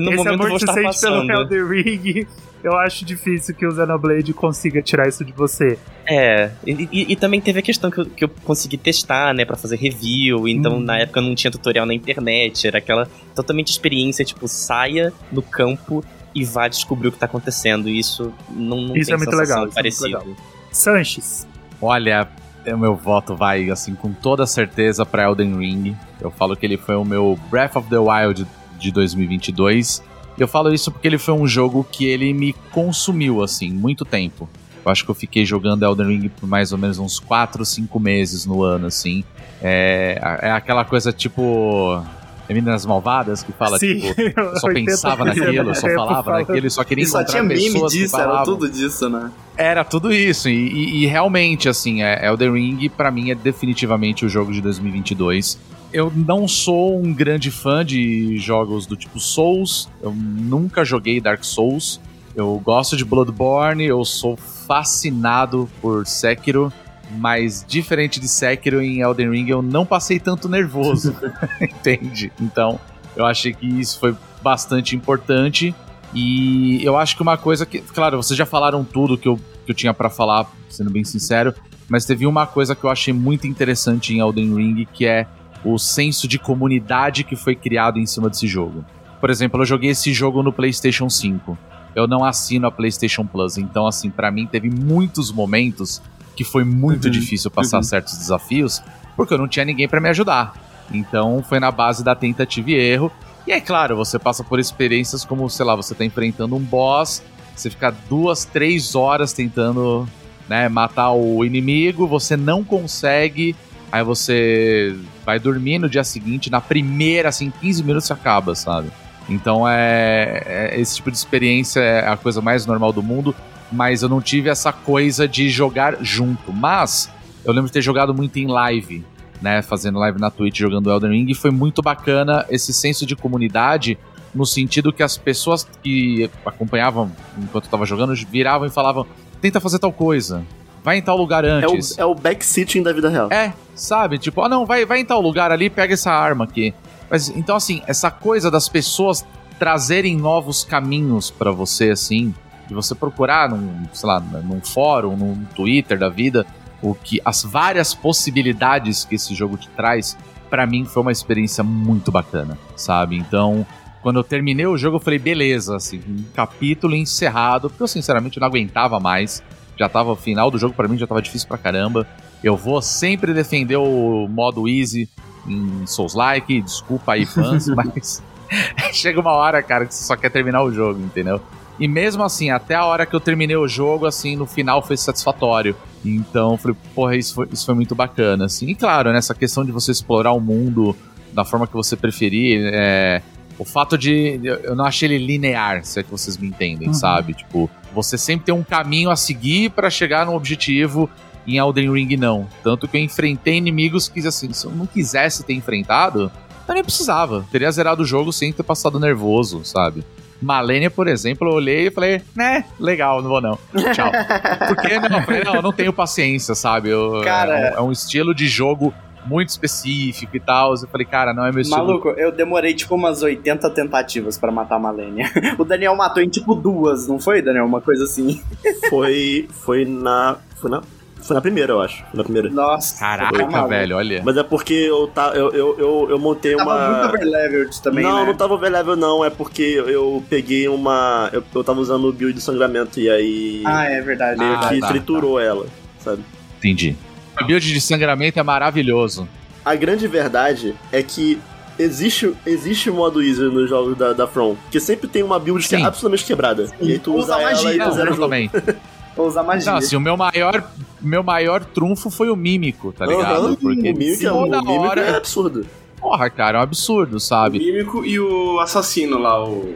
[0.00, 1.26] no esse amor que você sente passando.
[1.26, 2.26] pelo Elden Ring,
[2.64, 5.78] eu acho difícil que o Xenoblade consiga tirar isso de você.
[6.08, 9.44] É, e, e- e também teve a questão que eu, que eu consegui testar, né,
[9.44, 10.80] pra fazer review, então Hum.
[10.80, 16.04] na época não tinha tutorial na internet, era aquela totalmente experiência, tipo, saia no campo
[16.34, 19.34] e vá descobrir o que tá acontecendo, e isso não, não Isso tem é muito
[19.36, 20.36] legal, isso é muito
[20.70, 21.46] Sanches.
[21.80, 22.28] Olha,
[22.66, 25.96] o meu voto vai, assim, com toda certeza pra Elden Ring.
[26.20, 28.46] Eu falo que ele foi o meu Breath of the Wild
[28.78, 30.02] de 2022.
[30.38, 34.48] Eu falo isso porque ele foi um jogo que ele me consumiu, assim, muito tempo.
[34.86, 37.98] Eu acho que eu fiquei jogando Elden Ring por mais ou menos uns 4, 5
[37.98, 39.24] meses no ano, assim.
[39.60, 42.02] É, é aquela coisa tipo.
[42.48, 46.30] É Meninas Malvadas que fala, Sim, tipo, eu só pensava 80% naquilo, eu só falava
[46.38, 49.32] naquilo, só queria E só encontrar tinha meme pessoas que disso, era tudo disso, né?
[49.56, 54.24] Era tudo isso, e, e- e realmente, assim, é, Elden Ring, pra mim, é definitivamente
[54.24, 55.58] o jogo de 2022.
[55.92, 61.42] Eu não sou um grande fã de jogos do tipo Souls, eu nunca joguei Dark
[61.42, 62.00] Souls,
[62.36, 66.70] eu gosto de Bloodborne, eu sou fascinado por Sekiro,
[67.12, 71.16] mas diferente de Sekiro em Elden Ring, eu não passei tanto nervoso,
[71.58, 72.30] entende?
[72.38, 72.78] Então,
[73.16, 75.74] eu achei que isso foi bastante importante.
[76.14, 79.70] E eu acho que uma coisa que, claro, vocês já falaram tudo que eu, que
[79.70, 81.54] eu tinha pra falar, sendo bem sincero,
[81.88, 85.26] mas teve uma coisa que eu achei muito interessante em Elden Ring, que é
[85.64, 88.84] o senso de comunidade que foi criado em cima desse jogo.
[89.20, 91.58] Por exemplo, eu joguei esse jogo no PlayStation 5.
[91.96, 96.02] Eu não assino a PlayStation Plus, então assim, pra mim teve muitos momentos
[96.36, 97.82] que foi muito Uhum, difícil passar uhum.
[97.82, 98.82] certos desafios,
[99.16, 100.52] porque eu não tinha ninguém pra me ajudar.
[100.92, 103.10] Então foi na base da tentativa e erro.
[103.46, 107.22] E é claro, você passa por experiências como, sei lá, você tá enfrentando um boss
[107.54, 110.06] Você fica duas, três horas tentando
[110.46, 113.56] né, matar o inimigo, você não consegue,
[113.90, 114.94] aí você
[115.24, 118.90] vai dormir no dia seguinte, na primeira, assim, 15 minutos você acaba, sabe?
[119.28, 120.42] Então é,
[120.74, 123.34] é- esse tipo de experiência é a coisa mais normal do mundo,
[123.72, 126.52] mas eu não tive essa coisa de jogar junto.
[126.52, 127.10] Mas
[127.44, 129.04] eu lembro de ter jogado muito em live,
[129.42, 129.62] né?
[129.62, 133.98] Fazendo live na Twitch jogando Elden Ring, e foi muito bacana esse senso de comunidade,
[134.34, 139.06] no sentido que as pessoas que acompanhavam enquanto eu tava jogando viravam e falavam:
[139.40, 140.44] tenta fazer tal coisa,
[140.84, 141.98] vai em tal lugar É o, antes.
[141.98, 143.28] é o backseating da vida real.
[143.32, 144.18] É, sabe?
[144.18, 146.72] Tipo, ah, não, vai, vai em tal lugar ali, pega essa arma aqui.
[147.10, 149.24] Mas, então, assim, essa coisa das pessoas
[149.58, 152.34] trazerem novos caminhos pra você, assim,
[152.68, 156.44] de você procurar num, sei lá, num fórum, num Twitter da vida,
[156.82, 160.16] o que as várias possibilidades que esse jogo te traz,
[160.50, 163.16] pra mim foi uma experiência muito bacana, sabe?
[163.16, 163.66] Então,
[164.02, 168.38] quando eu terminei o jogo, eu falei, beleza, assim, um capítulo encerrado, porque eu sinceramente
[168.38, 169.42] não aguentava mais.
[169.78, 172.06] Já tava o final do jogo, pra mim já tava difícil pra caramba.
[172.42, 175.08] Eu vou sempre defender o modo easy
[175.48, 178.22] em Souls-like, desculpa aí fãs, mas
[178.92, 181.40] chega uma hora, cara, que você só quer terminar o jogo, entendeu?
[181.78, 184.96] E mesmo assim, até a hora que eu terminei o jogo, assim, no final foi
[184.96, 185.76] satisfatório.
[186.04, 188.66] Então, falei, porra, isso foi, isso foi muito bacana, assim.
[188.68, 190.96] E claro, nessa questão de você explorar o mundo
[191.34, 193.20] da forma que você preferir, é,
[193.58, 194.40] o fato de.
[194.42, 196.94] eu- não achei ele linear, se é que vocês me entendem, Uhum.
[196.94, 197.34] sabe?
[197.34, 201.10] Tipo, você sempre tem um caminho a seguir pra chegar no objetivo.
[201.46, 202.46] Em Elden Ring, não.
[202.62, 206.30] Tanto que eu enfrentei inimigos que, assim, se eu não quisesse ter enfrentado,
[206.66, 207.44] eu nem precisava.
[207.52, 210.04] Teria zerado o jogo sem ter passado nervoso, sabe?
[210.42, 213.58] Malenia, por exemplo, eu olhei e falei, né, legal, não vou não.
[213.94, 214.10] Tchau.
[214.68, 215.18] Por que não?
[215.20, 216.90] Eu falei, não, eu não tenho paciência, sabe?
[216.90, 218.92] Eu- Cara- é, um, é um estilo de jogo
[219.24, 220.72] muito específico e tal.
[220.74, 221.86] Eu falei, cara, não é meu estilo.
[221.86, 225.30] Maluco, eu demorei tipo umas 80 tentativas pra matar a Malenia.
[225.58, 227.64] O Daniel matou em tipo duas, não foi, Daniel?
[227.64, 228.42] Uma coisa assim.
[228.90, 230.36] Foi, foi na.
[230.60, 230.82] Foi na.
[231.26, 231.98] Foi na primeira, eu acho.
[232.10, 232.48] Foi na primeira.
[232.50, 232.98] Nossa.
[232.98, 233.68] Caraca, tá maluco.
[233.68, 234.22] velho, olha.
[234.24, 236.88] Mas é porque eu, tá, eu, eu, eu, eu montei Tava uma.
[237.00, 238.26] muito overleveled também, não, né?
[238.26, 241.28] não tava overlevel não, é porque eu peguei uma.
[241.32, 244.38] Eu, eu tava usando o build de sangramento e aí Ah, é verdade.
[244.38, 245.66] meio Ah, que tá, triturou ela,
[245.98, 246.22] sabe?
[246.58, 246.96] Entendi.
[247.40, 249.28] O build de sangramento é maravilhoso.
[249.64, 251.38] A grande verdade é que
[251.78, 255.66] existe, existe o modo easy nos jogos da, da From, que sempre tem uma build
[255.68, 255.84] que é Sim.
[255.84, 256.66] absolutamente quebrada.
[256.80, 258.22] E aí tu Usa usa, ela magia, e tu zera o jogo.
[258.22, 258.50] também.
[259.16, 259.70] Vou usar magia.
[259.72, 260.62] Não, assim, o meu maior,
[261.00, 263.56] meu maior trunfo foi o mímico, tá ligado?
[263.56, 265.66] Porque o mímico, é, o mímico hora- é absurdo.
[266.00, 267.58] Porra, cara, é um absurdo, O sabe?
[267.58, 269.74] Mímico e o assassino lá, o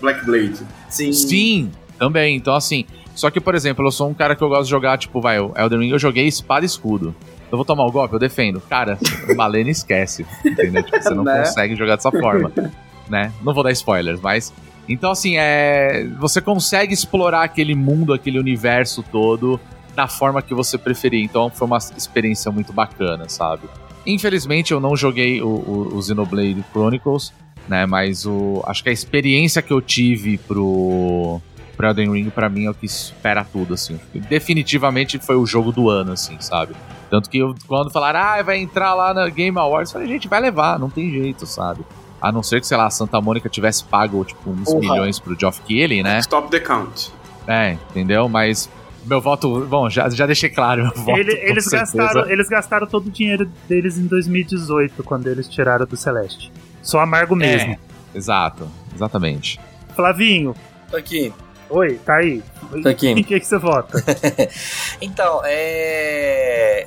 [0.00, 0.58] Black Blade.
[0.88, 1.12] Sim.
[1.12, 2.36] Sim, também.
[2.36, 4.98] Então, assim, só que, por exemplo, eu sou um cara que eu gosto de jogar,
[4.98, 7.14] tipo, vai, o Elden Ring, eu joguei espada e escudo.
[7.50, 8.60] Eu vou tomar o golpe, eu defendo.
[8.60, 8.98] Cara,
[9.28, 10.82] o Malena esquece, entendeu?
[10.82, 11.38] Tipo, você não Né?
[11.40, 12.50] consegue jogar dessa forma,
[13.08, 13.32] né?
[13.42, 14.52] Não vou dar spoilers, mas...
[14.88, 16.06] Então, assim, é...
[16.18, 19.60] Você consegue explorar aquele mundo, aquele universo todo
[19.94, 21.22] da forma que você preferir.
[21.22, 23.68] Então, foi uma experiência muito bacana, sabe?
[24.06, 27.32] Infelizmente, eu não joguei o, o, o Xenoblade Chronicles,
[27.68, 27.86] né?
[27.86, 31.40] Mas o, acho que a experiência que eu tive pro,
[31.76, 33.98] pro Elden Ring, pra mim, é o que espera tudo, assim.
[34.14, 36.74] Definitivamente foi o jogo do ano, assim, sabe?
[37.10, 40.28] Tanto que eu, quando falaram, ah, vai entrar lá na Game Awards, eu falei, gente,
[40.28, 41.84] vai levar, não tem jeito, sabe?
[42.20, 44.80] A não ser que, sei lá, a Santa Mônica tivesse pago, tipo, uns Porra.
[44.80, 46.20] milhões pro Geoff Keighley, né?
[46.20, 47.12] Stop the count.
[47.46, 48.28] É, entendeu?
[48.28, 48.70] Mas
[49.04, 51.18] meu voto, bom, já, já deixei claro, meu voto.
[51.18, 51.96] Ele- eles, certeza.
[51.96, 56.52] gastaram, eles gastaram todo o dinheiro deles em 2018, quando eles tiraram do Celeste.
[56.82, 57.72] Só amargo mesmo.
[57.72, 57.78] É,
[58.18, 59.58] exato, exatamente.
[59.94, 60.54] Flavinho,
[60.90, 61.32] Tô aqui.
[61.70, 62.42] oi, tá aí.
[62.82, 63.08] Tô aqui.
[63.12, 64.02] Em que, que você vota?
[65.00, 66.86] Então, é.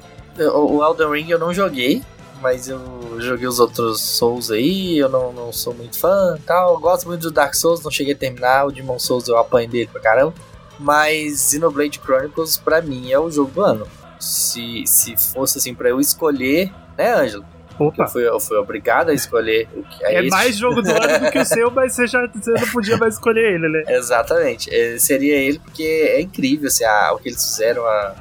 [0.54, 2.02] O Elden Ring eu não joguei,
[2.42, 2.80] mas eu
[3.20, 6.74] joguei os outros Souls aí, eu não, não sou muito fã e tal.
[6.74, 8.66] Eu gosto muito do Dark Souls, não cheguei a terminar.
[8.68, 10.34] O Demon Souls eu apanho dele pra caramba.
[10.80, 13.88] Mas Xenoblade Chronicles, pra mim, é o jogo do ano.
[14.20, 17.46] Se, se fosse assim, pra eu escolher, né, Ângelo?
[17.78, 20.90] Opa, Eu fui, eu fui obrigado a escolher o que é esse- mais jogo do
[20.90, 23.84] ano do que o seu, mas você já você não podia mais escolher ele, né?
[23.94, 24.74] Exatamente.
[24.74, 27.86] É, seria ele porque é incrível assim, a- o que eles fizeram.
[27.86, 28.16] A...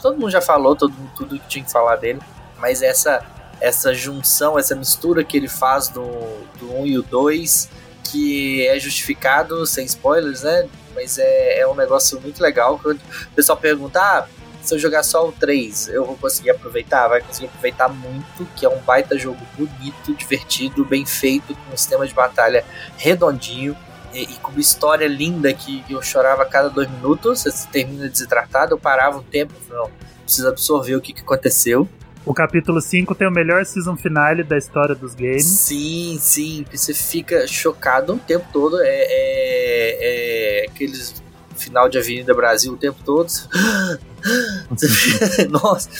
[0.00, 2.20] Todo mundo já falou todo, tudo que tinha que falar dele.
[2.60, 3.20] Mas essa,
[3.60, 6.04] essa junção, essa mistura que ele faz do,
[6.60, 7.68] do 1 e o 2,
[8.04, 10.68] que é justificado, sem spoilers, né?
[10.94, 12.78] Mas é, é um negócio muito legal.
[12.82, 14.26] Quando o pessoal pergunta, ah,
[14.62, 17.06] se eu jogar só o 3, eu vou conseguir aproveitar?
[17.08, 21.76] Vai conseguir aproveitar muito, que é um baita jogo bonito, divertido, bem feito, com um
[21.76, 22.64] sistema de batalha
[22.96, 23.76] redondinho
[24.12, 27.42] e, e com uma história linda que eu chorava a cada dois minutos.
[27.42, 29.90] Você termina desidratado, eu parava um tempo, não,
[30.22, 31.88] preciso absorver o que, que aconteceu.
[32.26, 35.44] O capítulo 5 tem o melhor season finale da história dos games.
[35.44, 38.80] Sim, sim, você fica chocado o tempo todo.
[38.80, 41.22] É, é, é aqueles
[41.54, 43.28] final de Avenida Brasil o tempo todo.
[45.50, 45.90] Nossa.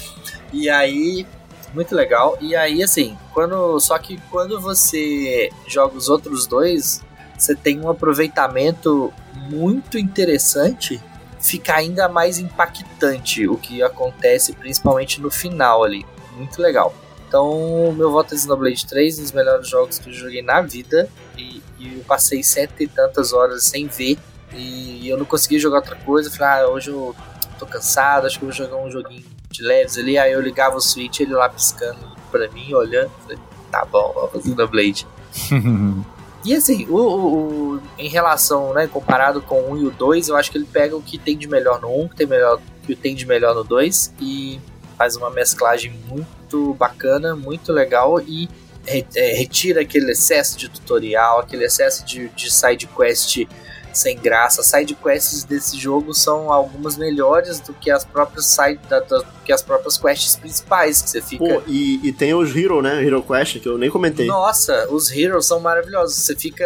[0.53, 1.27] E aí,
[1.75, 2.39] muito legal.
[2.41, 3.79] E aí, assim, quando.
[3.81, 7.03] Só que quando você joga os outros dois,
[7.37, 9.13] você tem um aproveitamento
[9.51, 11.03] muito interessante.
[11.39, 16.07] Fica ainda mais impactante o que acontece, principalmente no final ali.
[16.35, 16.95] Muito legal.
[17.29, 21.09] Então, meu voto é Xenoblade 3, um dos melhores jogos que eu joguei na vida.
[21.37, 24.19] E, e eu passei cento e tantas horas sem ver.
[24.53, 26.31] E eu não consegui jogar outra coisa.
[26.31, 27.15] Falei, ah, hoje eu
[27.59, 30.17] tô cansado, acho que eu vou jogar um joguinho de leves ali.
[30.17, 31.99] Aí eu ligava o Switch, ele lá piscando
[32.31, 33.11] pra mim, olhando.
[33.23, 33.39] Falei,
[33.71, 35.07] tá bom, vamos Xenoblade.
[36.47, 40.29] E assim, o, o, o- em relação, né, comparado com o 1 e o 2,
[40.29, 42.61] eu acho que ele pega o que tem de melhor no 1, que tem, melhor,
[42.87, 44.61] que tem de melhor no 2, e
[44.97, 48.49] faz uma mesclagem muito bacana, muito legal, e
[48.87, 53.47] é, retira aquele excesso de tutorial, aquele excesso de, de side quest
[53.93, 54.63] sem graça.
[54.63, 59.53] Side quests desse jogo são algumas melhores do que as próprias side, da, da- que
[59.53, 61.45] as próprias quests principais que você fica.
[61.45, 63.03] Pô, e, e tem os Hero, né?
[63.05, 64.27] Hero Quest, que eu nem comentei.
[64.27, 66.17] Nossa, os Heroes são maravilhosos.
[66.17, 66.65] Você fica.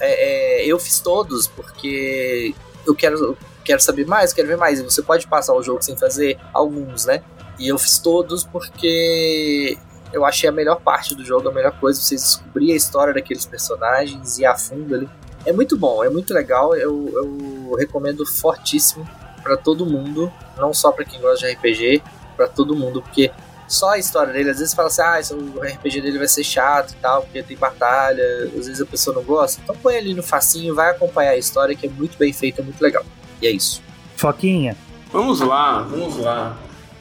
[0.00, 2.54] é, é, eu fiz todos porque
[2.86, 4.80] eu quero, quero saber mais, quero ver mais.
[4.80, 7.22] E você pode passar o jogo sem fazer alguns, né?
[7.60, 9.76] E eu fiz todos porque
[10.12, 13.44] eu achei a melhor parte do jogo, a melhor coisa, você descobrir a história daqueles
[13.46, 15.08] personagens e a fundo ali.
[15.46, 16.74] É muito bom, é muito legal.
[16.74, 19.08] Eu, eu recomendo fortíssimo
[19.42, 22.02] pra todo mundo, não só pra quem gosta de RPG,
[22.36, 23.30] pra todo mundo, porque
[23.68, 26.42] só a história dele, às vezes fala assim, ah, esse- o RPG dele vai ser
[26.42, 29.60] chato e tal, porque tem batalha, às vezes a pessoa não gosta.
[29.62, 32.80] Então põe ali no facinho, vai acompanhar a história, que é muito bem feita, muito
[32.82, 33.04] legal.
[33.40, 33.80] E é isso.
[34.16, 34.76] Foquinha.
[35.12, 36.56] Vamos lá, vamos lá.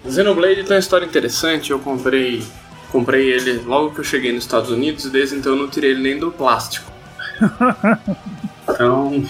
[0.07, 1.71] Xenoblade tem uma história interessante.
[1.71, 2.43] Eu comprei,
[2.91, 5.91] comprei ele logo que eu cheguei nos Estados Unidos e desde então eu não tirei
[5.91, 6.91] ele nem do plástico.
[8.71, 9.25] Então,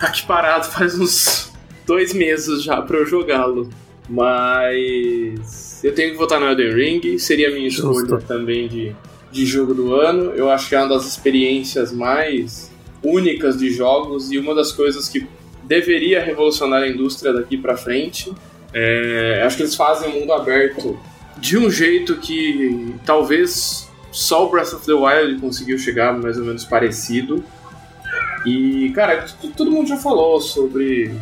[0.00, 1.52] tá aqui parado faz uns
[1.86, 3.68] dois meses já pra eu jogá-lo.
[4.08, 8.26] Mas eu tenho que votar no Elden Ring, seria a minha escolha Justo.
[8.26, 8.96] também de,
[9.30, 10.32] de jogo do ano.
[10.32, 12.70] Eu acho que é uma das experiências mais
[13.02, 15.26] únicas de jogos e uma das coisas que
[15.64, 18.32] deveria revolucionar a indústria daqui pra frente.
[18.74, 20.98] É, acho que eles fazem o mundo aberto
[21.36, 26.44] de um jeito que talvez só o Breath of the Wild conseguiu chegar mais ou
[26.44, 27.42] menos parecido.
[28.46, 31.12] E, cara, todo mundo já falou sobre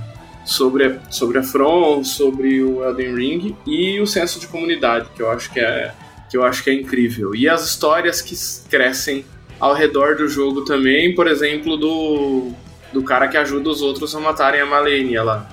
[0.44, 5.22] sobre a, sobre a From, sobre o Elden Ring e o senso de comunidade, que
[5.22, 5.92] eu acho que é
[6.30, 7.34] que eu acho que é incrível.
[7.34, 8.36] E as histórias que
[8.68, 9.24] crescem
[9.58, 12.52] ao redor do jogo também, por exemplo, do
[12.92, 15.48] do cara que ajuda os outros a matarem a Malenia lá.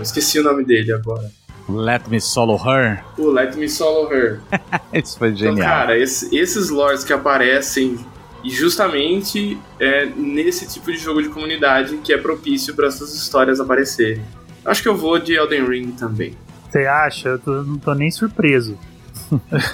[0.00, 1.30] Esqueci o nome dele agora.
[1.76, 3.04] Let me solo her.
[3.18, 4.40] O Let Me Solo Her.
[4.92, 5.66] Isso foi Então, genial.
[5.68, 7.98] cara, esse- esses lords que aparecem
[8.42, 13.60] e justamente é nesse tipo de jogo de comunidade que é propício para essas histórias
[13.60, 14.22] aparecerem.
[14.64, 16.34] Acho que eu vou de Elden Ring também.
[16.70, 17.30] Você acha?
[17.30, 18.78] Eu tô- não tô nem surpreso.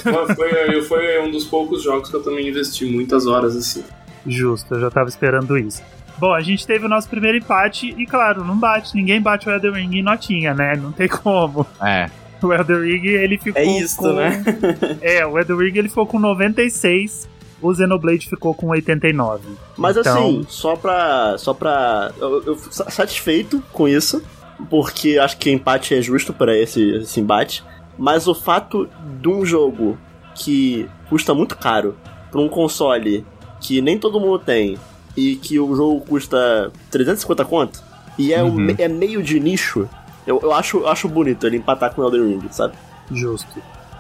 [0.03, 3.85] Foi, foi- foi um dos poucos jogos que eu também investi muitas horas assim.
[4.27, 5.83] Justo, eu já tava esperando isso.
[6.19, 8.95] Bom, a gente teve o nosso primeiro empate e, claro, não bate.
[8.95, 10.75] Ninguém bate o Elden Ring em notinha, né?
[10.77, 11.67] Não tem como.
[11.83, 12.09] É.
[12.43, 14.13] O Elden Ring, ele ficou É isso, com...
[14.13, 14.43] né?
[15.01, 17.29] É, o Elden Ring, ele ficou com 96,
[17.61, 19.49] o Xenoblade ficou com 89.
[19.77, 21.37] Mas Então- assim, só pra.
[21.39, 22.11] Só pra.
[22.19, 24.23] Eu, eu fico sa- satisfeito com isso,
[24.71, 27.63] porque acho que empate é justo para esse, esse embate.
[27.99, 28.89] Mas o fato
[29.21, 29.99] de um jogo
[30.35, 31.97] que custa muito caro
[32.31, 33.25] pra um console
[33.61, 34.77] que nem todo mundo tem
[35.17, 37.83] e que o jogo custa 350 conto
[38.19, 38.55] e é, um Uhum.
[38.55, 39.89] me- é meio de nicho,
[40.27, 42.75] eu, eu acho, eu acho bonito ele empatar com o Elden Ring, sabe?
[43.11, 43.49] Justo.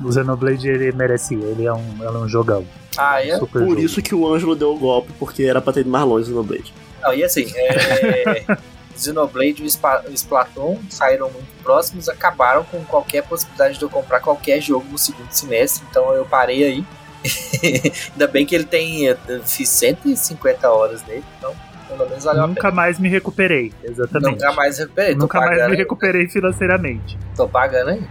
[0.05, 2.67] O Xenoblade, ele merecia, ele é um, ele é um jogão.
[2.99, 3.39] Ah, é?
[3.39, 3.81] Super Por jogo.
[3.81, 6.43] isso que o Ângelo deu o golpe, porque era pra ter ido mais longe no
[6.43, 6.73] Blade.
[7.03, 8.45] Não, e assim, é...
[8.97, 14.21] Xenoblade e o o Splatoon saíram muito próximos, acabaram com qualquer possibilidade de eu comprar
[14.21, 16.85] qualquer jogo no segundo semestre, então eu parei aí.
[18.13, 19.05] Ainda bem que ele tem.
[19.05, 21.55] Eu fiz 150 horas nele, então
[21.89, 24.33] pelo menos valeu a Nunca mais me recuperei, exatamente.
[24.33, 25.15] Nunca mais recuperei.
[25.15, 25.77] Nunca mais me ainda.
[25.77, 27.19] recuperei financeiramente.
[27.37, 28.03] Tô pagando aí.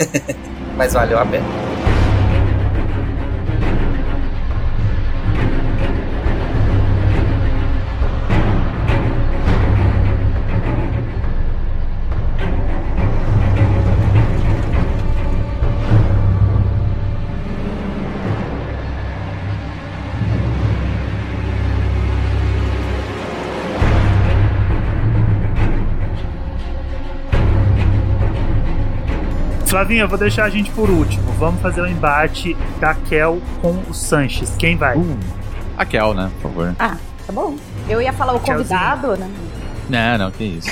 [0.76, 1.95] Mas valeu a pena.
[29.76, 31.30] Flavinha, eu vou deixar a gente por último.
[31.32, 34.56] Vamos fazer o embate da Kel com o Sanches.
[34.58, 34.96] Quem vai?
[34.96, 35.18] Uh,
[35.76, 36.74] a Kel, né, por favor.
[36.78, 36.96] Ah,
[37.26, 37.56] tá bom.
[37.86, 39.30] Eu ia falar o convidado, né?
[39.86, 40.70] Não, não, que isso.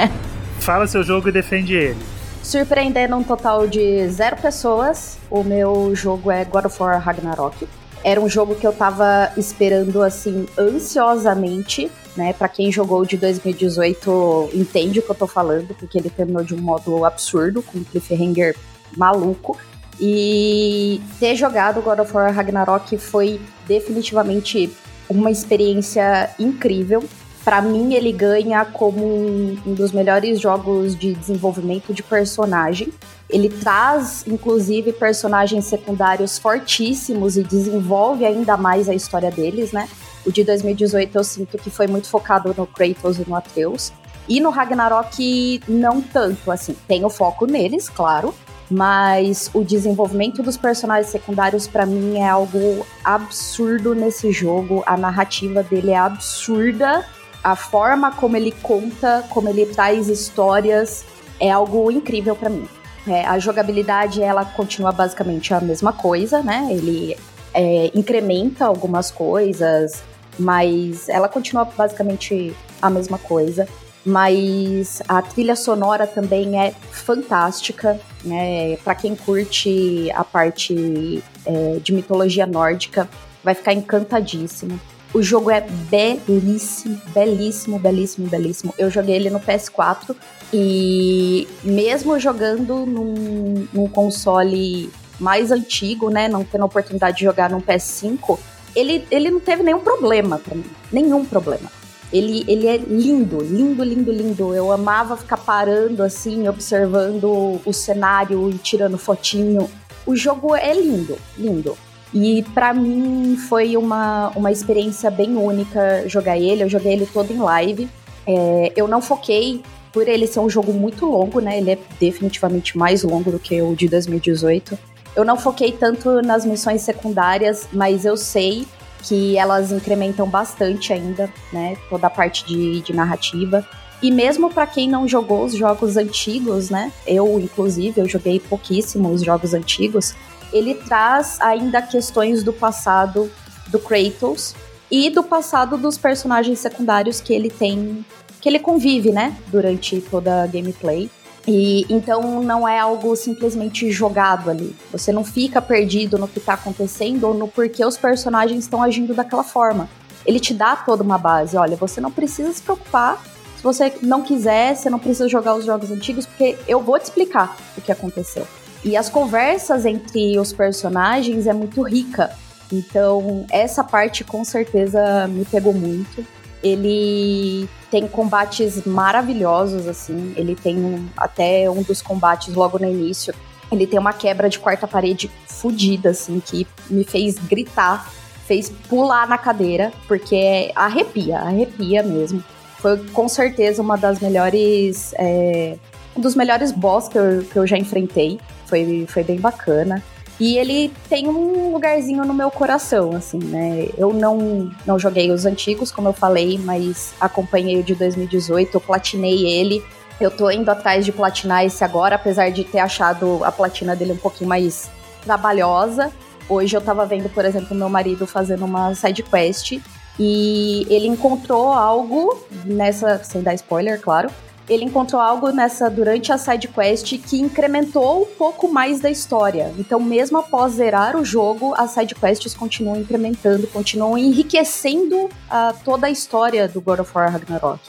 [0.60, 1.98] Fala seu jogo e defende ele.
[2.42, 7.68] Surpreendendo um total de zero pessoas, o meu jogo é God of War Ragnarok.
[8.02, 12.32] Era um jogo que eu tava esperando assim ansiosamente, né?
[12.32, 16.52] Para quem jogou de 2018 entende o que eu tô falando, porque ele terminou de
[16.52, 18.56] um modo absurdo, com um cliffhanger
[18.96, 19.56] maluco.
[20.00, 24.70] E ter jogado God of War Ragnarok foi definitivamente
[25.08, 27.04] uma experiência incrível.
[27.44, 32.92] Para mim, ele ganha como um, um dos melhores jogos de desenvolvimento de personagem.
[33.30, 39.88] Ele traz, inclusive, personagens secundários fortíssimos e desenvolve ainda mais a história deles, né?
[40.26, 43.92] O de 2018 eu sinto que foi muito focado no Kratos e no Atreus.
[44.28, 46.76] E no Ragnarok, não tanto, assim.
[46.86, 48.34] Tem o foco neles, claro,
[48.70, 54.82] mas o desenvolvimento dos personagens secundários para mim é algo absurdo nesse jogo.
[54.86, 57.06] A narrativa dele é absurda,
[57.42, 61.04] a forma como ele conta, como ele traz histórias
[61.40, 62.68] é algo incrível para mim.
[63.06, 66.68] É, a jogabilidade ela continua basicamente a mesma coisa, né?
[66.70, 67.16] Ele
[67.54, 70.02] é, incrementa algumas coisas,
[70.38, 73.66] mas ela continua basicamente a mesma coisa
[74.08, 78.76] mas a trilha sonora também é fantástica, né?
[78.78, 83.08] Para quem curte a parte é, de mitologia nórdica,
[83.44, 84.80] vai ficar encantadíssimo.
[85.12, 88.74] O jogo é belíssimo, belíssimo, belíssimo, belíssimo.
[88.78, 90.14] Eu joguei ele no PS4
[90.52, 97.50] e mesmo jogando num, num console mais antigo, né, não tendo a oportunidade de jogar
[97.50, 98.38] num PS5,
[98.74, 101.70] ele, ele não teve nenhum problema para mim, nenhum problema.
[102.12, 104.54] Ele, ele é lindo, lindo, lindo, lindo.
[104.54, 109.68] Eu amava ficar parando assim, observando o cenário e tirando fotinho.
[110.06, 111.76] O jogo é lindo, lindo.
[112.14, 116.62] E para mim foi uma, uma experiência bem única jogar ele.
[116.62, 117.88] Eu joguei ele todo em live.
[118.26, 119.62] É, eu não foquei
[119.92, 121.58] por ele ser um jogo muito longo, né?
[121.58, 124.78] Ele é definitivamente mais longo do que o de 2018.
[125.18, 128.64] Eu não foquei tanto nas missões secundárias, mas eu sei
[129.02, 131.76] que elas incrementam bastante ainda, né?
[131.90, 133.66] Toda a parte de, de narrativa.
[134.00, 136.92] E mesmo para quem não jogou os jogos antigos, né?
[137.04, 140.14] Eu, inclusive, eu joguei pouquíssimos jogos antigos.
[140.52, 143.28] Ele traz ainda questões do passado
[143.66, 144.54] do Kratos
[144.88, 148.06] e do passado dos personagens secundários que ele tem,
[148.40, 149.36] que ele convive, né?
[149.48, 151.10] Durante toda a gameplay.
[151.50, 154.76] E então não é algo simplesmente jogado ali.
[154.92, 159.14] Você não fica perdido no que tá acontecendo ou no porquê os personagens estão agindo
[159.14, 159.88] daquela forma.
[160.26, 161.56] Ele te dá toda uma base.
[161.56, 163.24] Olha, você não precisa se preocupar.
[163.56, 167.04] Se você não quiser, você não precisa jogar os jogos antigos, porque eu vou te
[167.04, 168.46] explicar o que aconteceu.
[168.84, 172.30] E as conversas entre os personagens é muito rica.
[172.70, 176.24] Então, essa parte com certeza me pegou muito.
[176.62, 180.32] Ele tem combates maravilhosos, assim.
[180.36, 183.34] Ele tem até um dos combates logo no início.
[183.70, 188.10] Ele tem uma quebra de quarta parede fodida, assim, que me fez gritar,
[188.46, 192.42] fez pular na cadeira, porque arrepia, arrepia mesmo.
[192.78, 195.12] Foi com certeza uma das melhores.
[195.18, 195.76] É,
[196.16, 198.40] um dos melhores boss que eu, que eu já enfrentei.
[198.66, 200.02] Foi, foi bem bacana.
[200.40, 203.88] E ele tem um lugarzinho no meu coração, assim, né?
[203.96, 208.80] Eu não, não joguei os antigos, como eu falei, mas acompanhei o de 2018, eu
[208.80, 209.82] platinei ele.
[210.20, 214.12] Eu tô indo atrás de platinar esse agora, apesar de ter achado a platina dele
[214.12, 214.88] um pouquinho mais
[215.24, 216.12] trabalhosa.
[216.48, 219.80] Hoje eu tava vendo, por exemplo, meu marido fazendo uma side quest
[220.18, 224.30] e ele encontrou algo nessa, sem dar spoiler, claro,
[224.68, 229.72] ele encontrou algo nessa durante a side quest que incrementou um pouco mais da história.
[229.78, 236.06] Então, mesmo após zerar o jogo, as side quests continuam incrementando, continuam enriquecendo uh, toda
[236.06, 237.80] a história do God of War Ragnarok.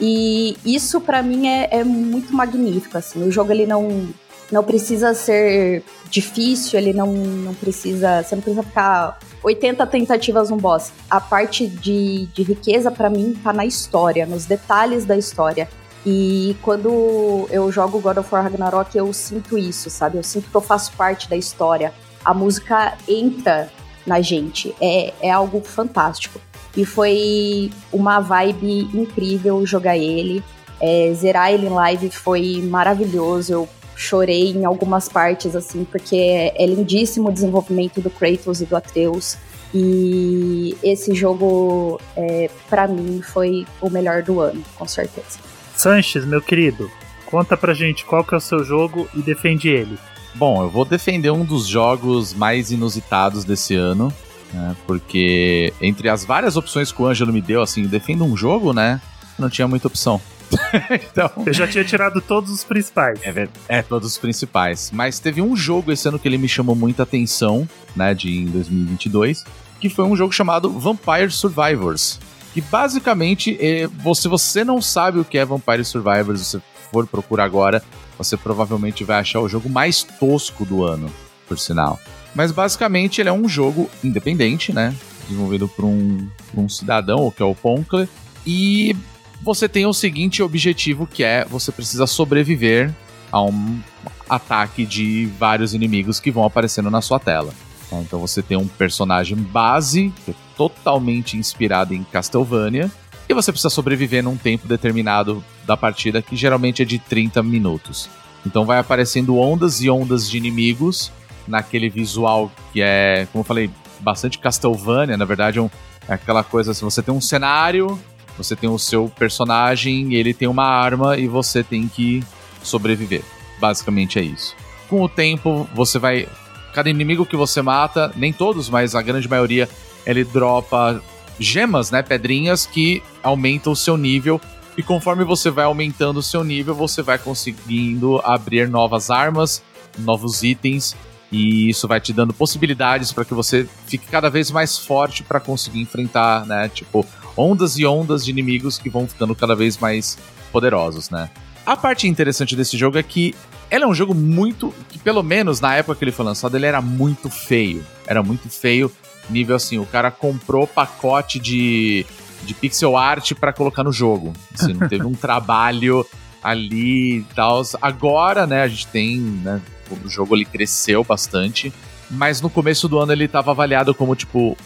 [0.00, 3.22] E isso para mim é, é, muito magnífico, assim.
[3.26, 4.08] O jogo ele não
[4.50, 10.56] não precisa ser difícil, ele não, não precisa, você não precisa ficar 80 tentativas no
[10.56, 10.90] boss.
[11.10, 15.68] A parte de, de riqueza para mim tá na história, nos detalhes da história.
[16.10, 20.16] E quando eu jogo God of War Ragnarok, eu sinto isso, sabe?
[20.16, 21.92] Eu sinto que eu faço parte da história.
[22.24, 23.70] A música entra
[24.06, 24.74] na gente.
[24.80, 26.40] É, é algo fantástico.
[26.74, 30.42] E foi uma vibe incrível jogar ele.
[30.80, 33.52] É, zerar ele em live foi maravilhoso.
[33.52, 36.16] Eu chorei em algumas partes, assim, porque
[36.56, 39.36] é, lindíssimo o desenvolvimento do Kratos e do Atreus.
[39.74, 45.57] E esse jogo, é, para mim, foi o melhor do ano, com certeza.
[45.78, 46.90] Sanches, meu querido,
[47.26, 49.98] conta pra gente qual que é o seu jogo e defende ele.
[50.34, 54.12] Bom, eu vou defender um dos jogos mais inusitados desse ano,
[54.52, 54.76] né?
[54.86, 59.00] Porque entre as várias opções que o Ângelo me deu, assim, defendo um jogo, né?
[59.38, 60.20] não tinha muita opção.
[60.90, 63.20] então, Eu já tinha tirado todos os principais.
[63.22, 64.90] é, é, todos os principais.
[64.92, 68.46] Mas teve um jogo esse ano que ele me chamou muita atenção, né, de em
[68.46, 69.44] 2022,
[69.80, 72.18] que foi um jogo chamado Vampire Survivors.
[72.60, 76.60] Basicamente, é, se você não sabe o que é Vampire Survivors, você
[76.90, 77.82] for procurar agora,
[78.16, 81.10] você provavelmente vai achar o jogo mais tosco do ano,
[81.46, 81.98] por sinal.
[82.34, 84.94] Mas basicamente ele é um jogo independente, né?
[85.26, 88.08] Desenvolvido por um, por um cidadão, que é o Ponkler.
[88.46, 88.96] E
[89.42, 92.92] você tem o seguinte objetivo que é você precisa sobreviver
[93.30, 93.80] a um
[94.28, 97.52] ataque de vários inimigos que vão aparecendo na sua tela.
[97.90, 97.96] Tá?
[97.98, 102.90] Então você tem um personagem base, que é totalmente inspirado em Castlevania,
[103.28, 108.08] e você precisa sobreviver num tempo determinado da partida, que geralmente é de 30 minutos.
[108.46, 111.12] Então vai aparecendo ondas e ondas de inimigos
[111.46, 113.70] naquele visual que é, como eu falei,
[114.00, 115.70] bastante Castlevania, na verdade é, um-
[116.08, 117.98] é aquela coisa assim, você tem um cenário,
[118.36, 122.22] você tem o seu personagem, ele tem uma arma e você tem que
[122.62, 123.22] sobreviver.
[123.60, 124.54] Basicamente é isso.
[124.88, 126.28] Com o tempo, você vai.
[126.72, 129.68] Cada inimigo que você mata, nem todos, mas a grande maioria,
[130.06, 131.02] ele dropa
[131.38, 132.02] gemas, né?
[132.02, 134.40] Pedrinhas que aumentam o seu nível.
[134.76, 139.62] E conforme você vai aumentando o seu nível, você vai conseguindo abrir novas armas,
[139.98, 140.94] novos itens.
[141.30, 145.40] E isso vai te dando possibilidades para que você fique cada vez mais forte para
[145.40, 146.68] conseguir enfrentar, né?
[146.68, 147.04] Tipo,
[147.36, 150.16] ondas e ondas de inimigos que vão ficando cada vez mais
[150.50, 151.28] poderosos, né?
[151.66, 153.34] A parte interessante desse jogo é que
[153.70, 154.74] ele é um jogo muito.
[154.88, 157.84] que pelo menos na época que ele foi lançado, ele era muito feio.
[158.06, 158.90] Era muito feio.
[159.28, 162.06] Nível assim, o cara comprou pacote de,
[162.44, 164.32] de pixel art pra colocar no jogo.
[164.54, 166.04] Assim, não teve um trabalho
[166.42, 167.62] ali e tal.
[167.80, 169.18] Agora, né, a gente tem.
[169.18, 169.60] Né,
[170.04, 171.72] o jogo ele cresceu bastante.
[172.10, 174.56] Mas no começo do ano ele tava avaliado como, tipo,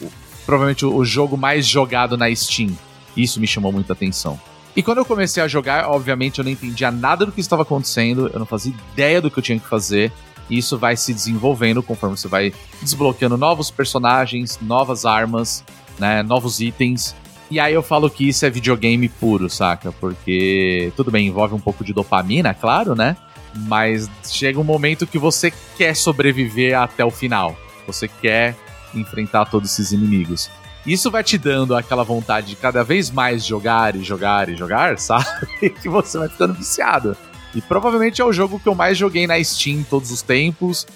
[0.46, 2.76] provavelmente o o jogo mais jogado na Steam.
[3.16, 4.40] Isso me chamou muita atenção.
[4.74, 8.30] E quando eu comecei a jogar, obviamente eu não entendia nada do que estava acontecendo,
[8.32, 10.10] eu não fazia ideia do que eu tinha que fazer.
[10.48, 15.62] E isso vai se desenvolvendo conforme você vai desbloqueando novos personagens, novas armas,
[15.98, 17.14] né, novos itens.
[17.50, 19.92] E aí eu falo que isso é videogame puro, saca?
[19.92, 23.16] Porque tudo bem, envolve um pouco de dopamina, claro, né?
[23.54, 27.54] Mas chega um momento que você quer sobreviver até o final.
[27.86, 28.56] Você quer
[28.94, 30.50] enfrentar todos esses inimigos.
[30.86, 34.98] Isso vai te dando aquela vontade de cada vez mais jogar e jogar e jogar,
[35.00, 35.70] sabe?
[35.70, 37.16] que você vai ficando viciado.
[37.54, 40.86] E provavelmente é o jogo que eu mais joguei na Steam todos os tempos.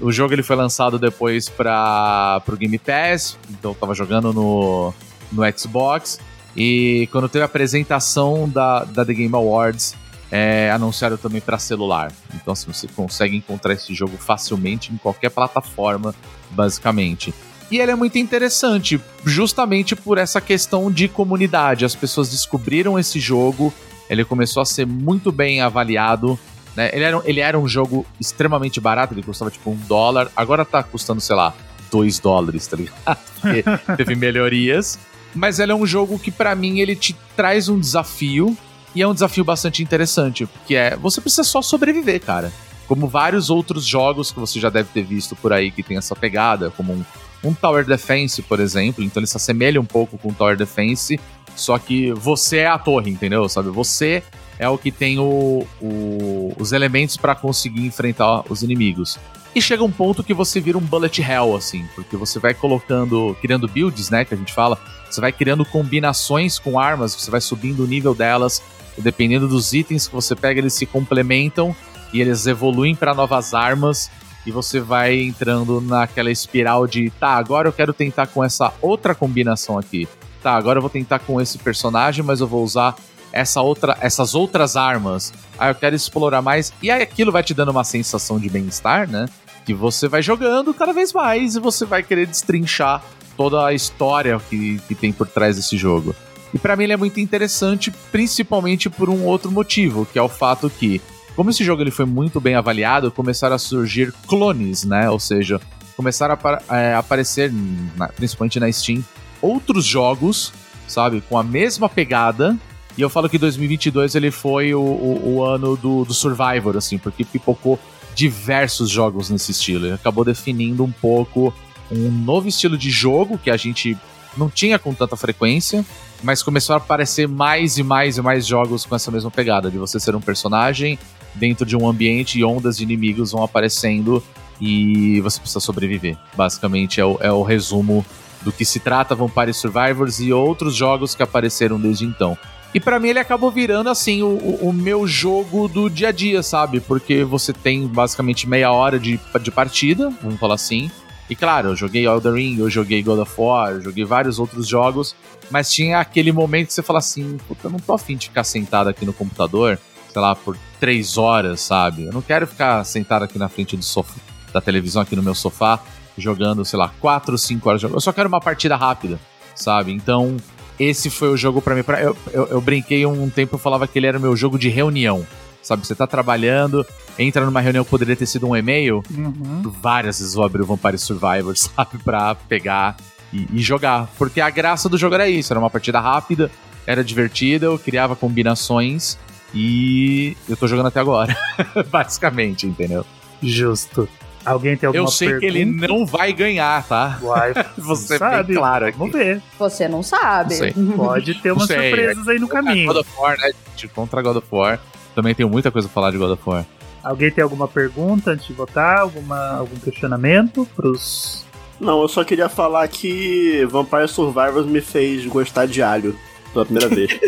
[0.00, 4.94] O jogo ele foi lançado depois para pro Game Pass, então eu tava jogando no,
[5.30, 6.18] no Xbox.
[6.56, 9.94] E quando teve a apresentação da, da The Game Awards,
[10.30, 12.12] é, anunciaram também para celular.
[12.34, 16.14] Então assim, você consegue encontrar esse jogo facilmente em qualquer plataforma,
[16.50, 17.34] basicamente.
[17.70, 21.84] E ele é muito interessante, justamente por essa questão de comunidade.
[21.84, 23.72] As pessoas descobriram esse jogo,
[24.08, 26.38] ele começou a ser muito bem avaliado.
[26.76, 26.90] Né?
[26.92, 30.82] Ele, era, ele era um jogo extremamente barato, ele custava tipo um dólar, agora tá
[30.82, 31.54] custando, sei lá,
[31.90, 33.18] dois dólares, tá ligado?
[33.40, 33.64] Porque
[33.96, 34.98] teve melhorias.
[35.34, 38.56] Mas ele é um jogo que, pra mim, ele te traz um desafio.
[38.94, 40.96] E é um desafio bastante interessante, porque é.
[40.96, 42.52] Você precisa só sobreviver, cara.
[42.86, 46.14] Como vários outros jogos que você já deve ter visto por aí que tem essa
[46.14, 47.04] pegada, como um,
[47.44, 49.02] um Tower Defense, por exemplo.
[49.04, 51.18] Então ele se assemelha um pouco com o Tower Defense,
[51.54, 53.48] só que você é a torre, entendeu?
[53.48, 53.68] Sabe?
[53.70, 54.22] Você
[54.58, 59.18] é o que tem o- o- os elementos pra conseguir enfrentar os inimigos.
[59.54, 63.36] E chega um ponto que você vira um bullet hell, assim, porque você vai colocando,
[63.40, 64.76] criando builds, né, que a gente fala,
[65.08, 68.60] você vai criando combinações com armas, você vai subindo o nível delas,
[68.98, 71.74] dependendo dos itens que você pega, eles se complementam
[72.12, 74.10] e eles evoluem para novas armas,
[74.46, 79.14] e você vai entrando naquela espiral de, tá, agora eu quero tentar com essa outra
[79.14, 80.08] combinação aqui.
[80.42, 82.94] Tá, agora eu vou tentar com esse personagem, mas eu vou usar
[83.32, 85.32] essa outra, essas outras armas.
[85.58, 86.72] Ah, eu quero explorar mais.
[86.82, 89.26] E aí aquilo vai te dando uma sensação de bem-estar, né?
[89.64, 93.02] Que você vai jogando cada vez mais e você vai querer destrinchar
[93.36, 96.14] toda a história que, que tem por trás desse jogo.
[96.52, 100.28] E pra mim ele é muito interessante, principalmente por um outro motivo, que é o
[100.28, 101.00] fato que,
[101.36, 105.08] como esse jogo ele foi muito bem avaliado, começaram a surgir clones, né?
[105.10, 105.60] Ou seja,
[105.96, 106.36] começaram
[106.68, 107.52] a é, aparecer,
[107.96, 109.04] na- principalmente na Steam,
[109.42, 110.52] outros jogos,
[110.86, 112.56] sabe, com a mesma pegada.
[112.96, 116.96] E eu falo que 2022 ele foi o, o- o ano do, do Survivor, assim,
[116.98, 117.78] porque pipocou
[118.14, 119.86] diversos jogos nesse estilo.
[119.86, 121.52] Ele acabou definindo um pouco
[121.90, 123.96] um novo estilo de jogo que a gente
[124.36, 125.84] não tinha com tanta frequência,
[126.22, 129.78] mas começou a aparecer mais e mais e mais jogos com essa mesma pegada, de
[129.78, 130.98] você ser um personagem
[131.34, 134.22] dentro de um ambiente e ondas de inimigos vão aparecendo
[134.60, 136.16] e você precisa sobreviver.
[136.36, 138.04] Basicamente é o, é o resumo
[138.42, 142.36] do que se trata Vampire Survivors e outros jogos que apareceram desde então.
[142.74, 146.12] E pra mim ele acabou virando assim o, o- o meu jogo do dia a
[146.12, 146.80] dia, sabe?
[146.80, 150.90] Porque você tem basicamente meia hora de, de partida, vamos falar assim.
[151.30, 154.66] E claro, eu joguei Elden Ring, eu joguei God of War, eu joguei vários outros
[154.68, 155.14] jogos,
[155.50, 158.44] mas tinha aquele momento que você fala assim, puta, eu não tô afim de ficar
[158.44, 159.78] sentado aqui no computador,
[160.14, 162.04] sei lá, por três horas, sabe?
[162.04, 164.14] Eu não quero ficar sentado aqui na frente do sofá,
[164.52, 165.80] da televisão aqui no meu sofá,
[166.16, 167.80] jogando, sei lá, quatro, cinco horas.
[167.80, 167.96] de jogo.
[167.96, 169.18] Eu só quero uma partida rápida,
[169.56, 169.92] sabe?
[169.92, 170.36] Então,
[170.78, 171.82] esse foi o jogo pra mim.
[171.82, 174.56] Pra- Eu, eu, eu brinquei um tempo, eu falava que ele era o meu jogo
[174.56, 175.26] de reunião.
[175.60, 176.86] Sabe, você tá trabalhando,
[177.18, 179.62] entra numa reunião que poderia ter sido um e-mail, Uhum.
[179.80, 182.96] várias vezes eu abri o Vampire Survivor, sabe, pra pegar
[183.32, 184.08] e, e jogar.
[184.18, 186.50] Porque a graça do jogo era isso, era uma partida rápida,
[186.86, 189.16] era divertida, eu criava combinações
[189.54, 191.36] e eu tô jogando até agora,
[191.90, 193.04] basicamente, entendeu?
[193.42, 194.08] Justo.
[194.44, 195.40] Alguém tem alguma eu sei pergunta?
[195.52, 197.18] que ele não vai ganhar, tá?
[197.22, 198.48] Vai, Você sabe.
[198.48, 198.98] bem claro aqui.
[198.98, 199.40] Vamos ver.
[199.58, 200.74] Você não sabe.
[200.76, 200.96] Não.
[200.98, 201.88] Pode ter umas Não sei.
[201.90, 202.86] surpresas aí no caminho.
[202.88, 203.88] God of War, né, gente?
[203.88, 204.78] Contra God of War.
[205.14, 206.66] Também tenho muita coisa pra falar de God of War.
[207.02, 208.98] Alguém tem alguma pergunta antes de votar?
[209.00, 211.46] Alguma, algum questionamento pros.
[211.80, 216.14] Não, eu só queria falar que Vampire Survivors me fez gostar de alho
[216.54, 217.10] pela primeira vez.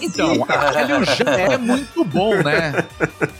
[0.00, 2.86] Então, alho já é muito bom, né?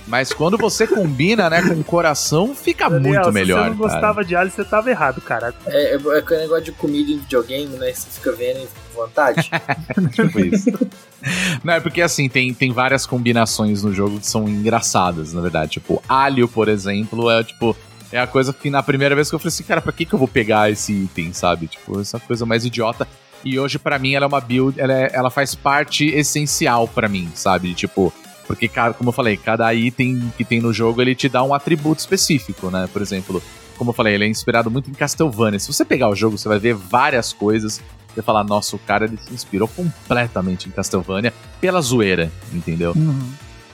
[0.07, 3.65] Mas quando você combina, né, com o coração, fica Daniel, muito se melhor.
[3.65, 3.93] você não cara.
[3.95, 5.55] gostava de alho, você tava errado, cara.
[5.67, 7.95] É, é, é aquele negócio de comida em videogame, né?
[7.95, 9.51] Você fica vendo e com vontade.
[10.13, 10.71] Tipo isso.
[11.65, 15.73] Não, é porque assim, tem, tem várias combinações no jogo que são engraçadas, na verdade.
[15.73, 17.77] Tipo, alho, por exemplo, é tipo.
[18.13, 20.15] É a coisa que na primeira vez que eu falei assim, cara, pra que, que
[20.15, 21.67] eu vou pegar esse item, sabe?
[21.67, 23.07] Tipo, essa coisa mais idiota.
[23.49, 27.09] E hoje, pra mim, ela é uma build, ela, é- ela faz parte essencial pra
[27.09, 27.73] mim, sabe?
[27.75, 28.13] Tipo,
[28.47, 31.55] porque, cara, como eu falei, cada item que tem no jogo, ele te dá um
[31.55, 32.89] atributo específico, né?
[32.93, 33.41] Por exemplo,
[33.79, 35.61] como eu falei, ele é inspirado muito em Castlevania.
[35.61, 37.81] Se você pegar o jogo, você vai ver várias coisas
[38.13, 42.95] você falar, nossa, o cara ele se inspirou completamente em Castlevania pela zoeira, entendeu?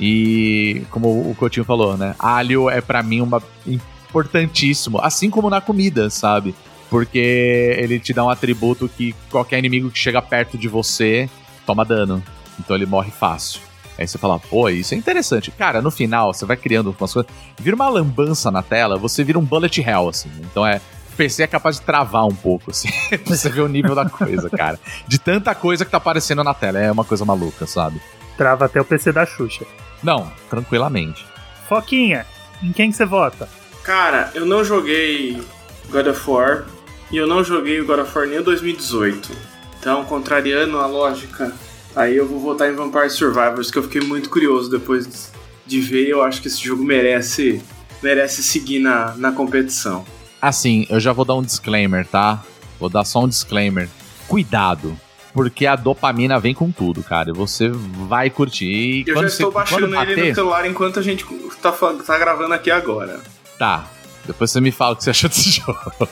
[0.01, 2.15] E como o Coutinho falou, né?
[2.19, 6.55] Alho é pra mim uma importantíssimo, assim como na comida, sabe?
[6.93, 11.27] Porque ele te dá um atributo que qualquer inimigo que chega perto de você
[11.65, 12.23] toma dano.
[12.61, 13.63] Então ele morre fácil.
[13.99, 15.51] Aí você fala, pô, isso é interessante.
[15.51, 17.33] Cara, no final, você vai criando umas coisas.
[17.59, 20.31] Vira uma lambança na tela, você vira um bullet hell, assim.
[20.41, 20.83] Então é.
[21.13, 22.91] O PC é capaz de travar um pouco, assim.
[23.09, 24.79] pra você ver o nível da coisa, cara.
[25.09, 26.79] De tanta coisa que tá aparecendo na tela.
[26.79, 28.03] É uma coisa maluca, sabe?
[28.37, 29.65] Trava até o PC da Xuxa.
[30.03, 31.25] Não, tranquilamente.
[31.67, 32.27] Foquinha,
[32.63, 33.49] em quem que você vota?
[33.83, 35.43] Cara, eu não joguei
[35.91, 36.67] God of War
[37.13, 39.31] e eu não joguei o God of War nem o 2018.
[39.79, 41.53] Então, contrariando a lógica,
[41.95, 45.31] aí eu vou votar em Vampire Survivors, que eu fiquei muito curioso depois
[45.67, 46.09] de ver.
[46.09, 47.63] Eu acho que esse jogo merece,
[48.03, 50.05] merece seguir na, na competição.
[50.41, 52.43] Assim, eu já vou dar um disclaimer, tá?
[52.81, 53.89] Vou dar só um disclaimer.
[54.27, 54.97] Cuidado.
[55.35, 57.31] Porque a dopamina vem com tudo, cara.
[57.31, 58.67] E você vai curtir.
[58.67, 61.27] E Eu já estou você, baixando quando ele bater, no celular enquanto a gente
[61.61, 63.21] tá, tá gravando aqui agora.
[63.59, 63.87] Tá.
[64.25, 66.09] Depois você me fala o que você achou desse jogo.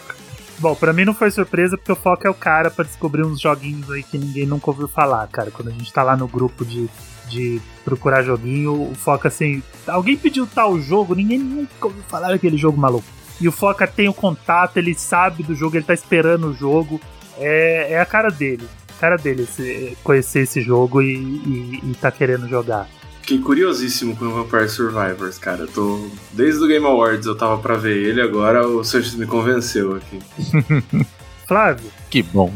[0.60, 3.40] Bom, pra mim não foi surpresa porque o Foca é o cara pra descobrir uns
[3.40, 5.50] joguinhos aí que ninguém nunca ouviu falar, cara.
[5.50, 6.86] Quando a gente tá lá no grupo de,
[7.28, 12.58] de procurar joguinho, o Foca assim, alguém pediu tal jogo, ninguém nunca ouviu falar daquele
[12.58, 13.06] jogo maluco.
[13.40, 17.00] E o Foca tem o contato, ele sabe do jogo, ele tá esperando o jogo.
[17.38, 18.68] É, é a cara dele.
[18.98, 22.86] A cara dele esse- conhecer esse jogo e, e, e tá querendo jogar.
[23.20, 25.60] Fiquei curiosíssimo com o Vampire Survivors, cara.
[25.60, 26.08] Eu tô.
[26.32, 30.18] Desde o Game Awards eu tava pra ver ele, agora o Sanches me convenceu aqui.
[31.46, 32.52] Flávio, Que bom.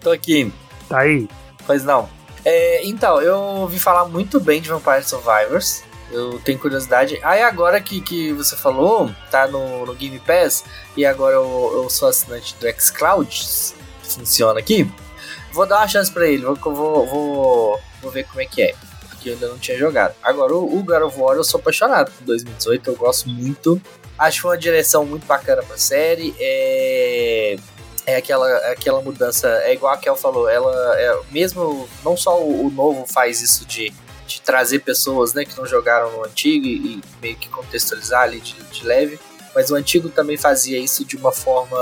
[0.00, 0.52] Tô aqui.
[0.88, 1.28] tá aí?
[1.66, 2.08] Pois não.
[2.44, 5.82] É, então, eu ouvi falar muito bem de Vampire Survivors.
[6.10, 7.18] Eu tenho curiosidade.
[7.22, 10.64] Aí agora que, que você falou, tá no, no Game Pass,
[10.96, 13.44] e agora eu, eu sou assinante do xCloud,
[14.02, 14.88] funciona aqui.
[15.52, 18.74] Vou dar uma chance pra ele, vou, vou, vou, vou ver como é que é.
[19.16, 20.14] Porque eu ainda não tinha jogado.
[20.22, 23.80] Agora, o, o God of War eu sou apaixonado por 2018, eu gosto muito.
[24.18, 26.34] Acho que uma direção muito bacana pra série.
[26.38, 27.56] É
[28.06, 32.68] é aquela, aquela mudança, é igual a Kel falou, ela é, mesmo, não só o,
[32.68, 33.92] o novo faz isso de,
[34.28, 38.40] de trazer pessoas né, que não jogaram no antigo e, e meio que contextualizar ali
[38.40, 39.18] de, de leve,
[39.52, 41.76] mas o antigo também fazia isso de uma forma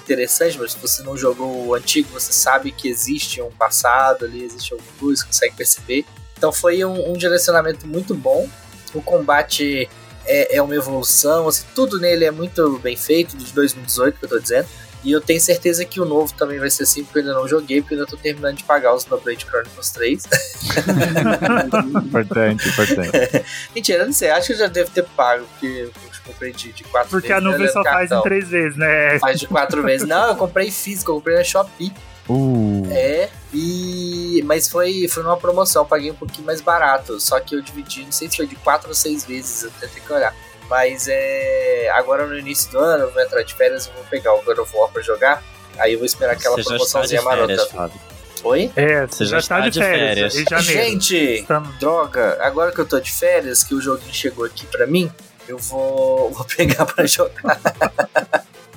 [0.00, 4.44] interessante, mas se você não jogou o antigo, você sabe que existe um passado ali,
[4.44, 6.04] existe alguma coisa, consegue perceber.
[6.38, 8.48] Então foi um, um direcionamento muito bom,
[8.94, 9.88] o combate
[10.24, 14.28] é, é uma evolução, assim, tudo nele é muito bem feito, de 2018 que eu
[14.28, 14.68] tô dizendo,
[15.04, 17.48] e eu tenho certeza que o novo também vai ser assim, porque eu ainda não
[17.48, 20.24] joguei, porque eu ainda tô terminando de pagar os Snowblade Chronicles 3.
[22.06, 23.44] importante, importante.
[23.74, 25.92] Mentira, eu não sei, acho que eu já devo ter pago, porque eu
[26.24, 27.42] comprei de, de quatro Porque vezes.
[27.42, 29.18] a nuvem né, só faz em três vezes, né?
[29.18, 30.06] Faz de quatro vezes.
[30.06, 31.92] Não, eu comprei físico, eu comprei na Shopee.
[32.28, 34.42] Uh, É, e.
[34.44, 37.18] Mas foi, foi numa promoção, paguei um pouquinho mais barato.
[37.20, 39.86] Só que eu dividi, não sei se foi de 4 ou 6 vezes, eu até
[39.86, 40.34] tenho que olhar.
[40.68, 41.90] Mas é.
[41.94, 44.58] Agora no início do ano, eu vou entrar de férias e vou pegar o God
[44.58, 45.42] of War pra jogar.
[45.78, 47.46] Aí eu vou esperar aquela Você já está de promoçãozinha marota.
[47.48, 48.00] férias, Fábio.
[48.44, 48.72] Oi?
[48.76, 50.32] É, Você já está de férias.
[50.34, 50.62] Janeiro.
[50.62, 54.86] Gente, Tamo- droga, agora que eu tô de férias, que o joguinho chegou aqui pra
[54.86, 55.10] mim,
[55.48, 57.58] eu vou, vou pegar pra jogar.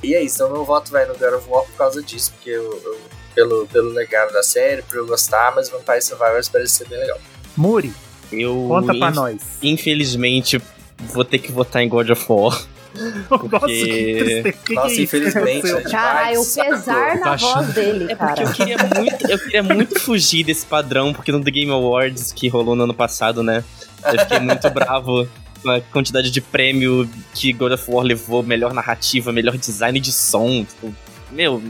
[0.02, 2.49] e é isso, então meu voto vai no God of War por causa disso, porque
[2.49, 3.02] eu, eu-
[3.34, 7.20] pelo, pelo legado da série, por eu gostar, mas Vampire Survivors parece ser bem legal.
[7.58, 7.94] Muri,
[8.32, 9.41] Eu, conta pra nós.
[9.62, 10.62] infelizmente,
[10.99, 12.62] vou ter que votar em God of War.
[13.30, 15.82] Nossa, que Nossa, é infelizmente, né?
[15.90, 18.44] Caralho, o pesar na Tá voz dele, É porque cara.
[18.44, 22.49] eu queria muito, eu queria muito fugir desse padrão, porque no The Game Awards que
[22.49, 23.64] rolou no ano passado, né?
[24.03, 25.28] Eu fiquei muito bravo
[25.64, 30.12] com a quantidade de prêmio que God of War levou, melhor narrativa, melhor design de
[30.12, 30.66] som.
[30.66, 30.94] Tipo,
[31.32, 31.62] meu,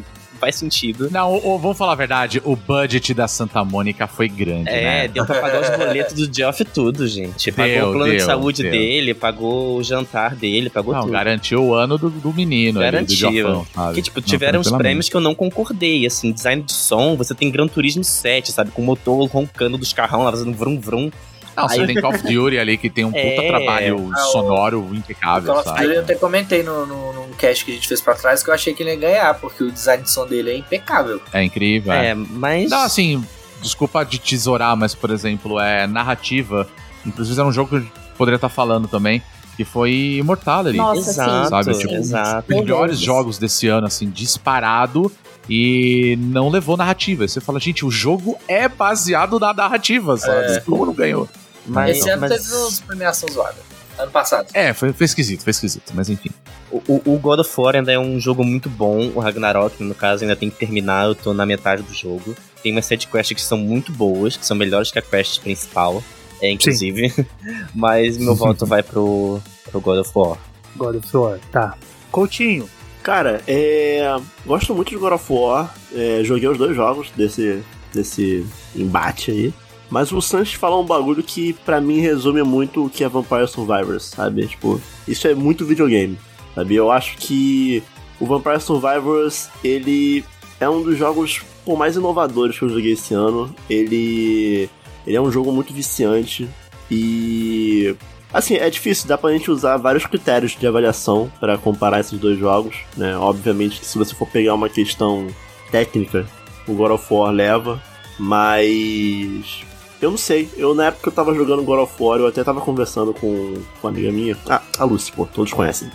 [0.41, 1.09] faz sentido.
[1.11, 4.81] Não, o- o- vamos falar a verdade, o budget da Santa Mônica foi grande, É,
[5.03, 5.07] né?
[5.07, 7.51] deu pra pagar os boletos do Geoff tudo, gente.
[7.51, 8.71] Pagou Deu, o plano de deu, saúde deu.
[8.71, 11.11] dele, pagou o jantar dele, pagou Não, tudo.
[11.13, 13.31] garantiu o ano do, do menino, ali, do Garantiu.
[13.31, 13.85] Jofão, sabe?
[13.87, 14.83] Porque, tipo, Não, tiveram os tranquilamente.
[14.83, 18.71] prêmios que eu não concordei, assim, design de som, você tem Gran Turismo 7, sabe,
[18.71, 21.11] com o motor roncando dos carrão lá, fazendo vrum vrum.
[21.55, 23.47] Não, você tem Call of Duty ali que tem um puta É.
[23.47, 25.81] trabalho Ah, o- sonoro impecável, Call of sabe?
[25.83, 28.49] Duty eu até comentei no, no, num cast que a gente fez pra trás que
[28.49, 31.21] eu achei que ele ia ganhar, porque o design de som dele é impecável.
[31.33, 31.91] É incrível.
[31.93, 32.13] É, É.
[32.15, 32.69] mas...
[32.69, 33.23] Não, assim,
[33.61, 36.67] desculpa de tesourar, mas, por exemplo, é narrativa.
[37.05, 37.85] Inclusive, era um jogo que eu
[38.17, 39.21] poderia estar falando também,
[39.57, 40.77] que foi Immortality.
[40.77, 41.77] Nossa, Exato, sabe?
[41.77, 42.45] Tipo, exato.
[42.53, 43.05] Os melhores Deus.
[43.05, 45.11] jogos desse ano, assim, disparado.
[45.49, 47.27] E não levou narrativa.
[47.27, 50.45] Você fala, gente, o jogo é baseado na narrativa, sabe?
[50.53, 50.59] É.
[50.61, 51.27] Como não ganhou?
[51.65, 53.57] Mas, Esse ano mas teve uns premiação zoada.
[53.97, 54.47] Ano passado.
[54.53, 56.31] É, foi, foi esquisito, foi esquisito, mas enfim.
[56.71, 60.23] o, o- God of War ainda é um jogo muito bom, o Ragnarok, no caso,
[60.23, 62.35] ainda tem que terminar, eu tô na metade do jogo.
[62.63, 66.01] Tem umas side quests que são muito boas, que são melhores que a quest principal,
[66.41, 67.13] é, inclusive.
[67.75, 69.39] mas meu voto vai pro,
[69.69, 70.37] pro God of War.
[70.77, 71.75] God of War, tá.
[72.11, 72.67] Coutinho,
[73.03, 74.15] Cara, é.
[74.45, 75.73] Gosto muito de God of War.
[75.93, 79.53] é, joguei os dois jogos desse, desse embate aí.
[79.91, 83.47] Mas o Sanches falou um bagulho que pra mim resume muito o que é Vampire
[83.47, 84.47] Survivors, sabe?
[84.47, 86.17] Tipo, isso é muito videogame,
[86.55, 86.75] sabe?
[86.75, 87.83] Eu acho que
[88.17, 90.23] o Vampire Survivors, ele
[90.61, 93.53] é um dos jogos pô, mais inovadores que eu joguei esse ano.
[93.69, 94.69] Ele,
[95.05, 96.47] ele é um jogo muito viciante
[96.89, 97.93] e
[98.33, 102.39] Assim, é difícil, dá pra gente usar vários critérios de avaliação para comparar esses dois
[102.39, 103.17] jogos, né?
[103.17, 105.27] Obviamente se você for pegar uma questão
[105.69, 106.25] técnica,
[106.65, 107.83] o God of War leva,
[108.17, 109.65] mas
[110.01, 110.49] eu não sei.
[110.57, 113.53] Eu na época que eu tava jogando God of War, eu até tava conversando com,
[113.79, 114.37] com uma amiga minha.
[114.49, 115.89] Ah, a Lucy, pô, todos conhecem.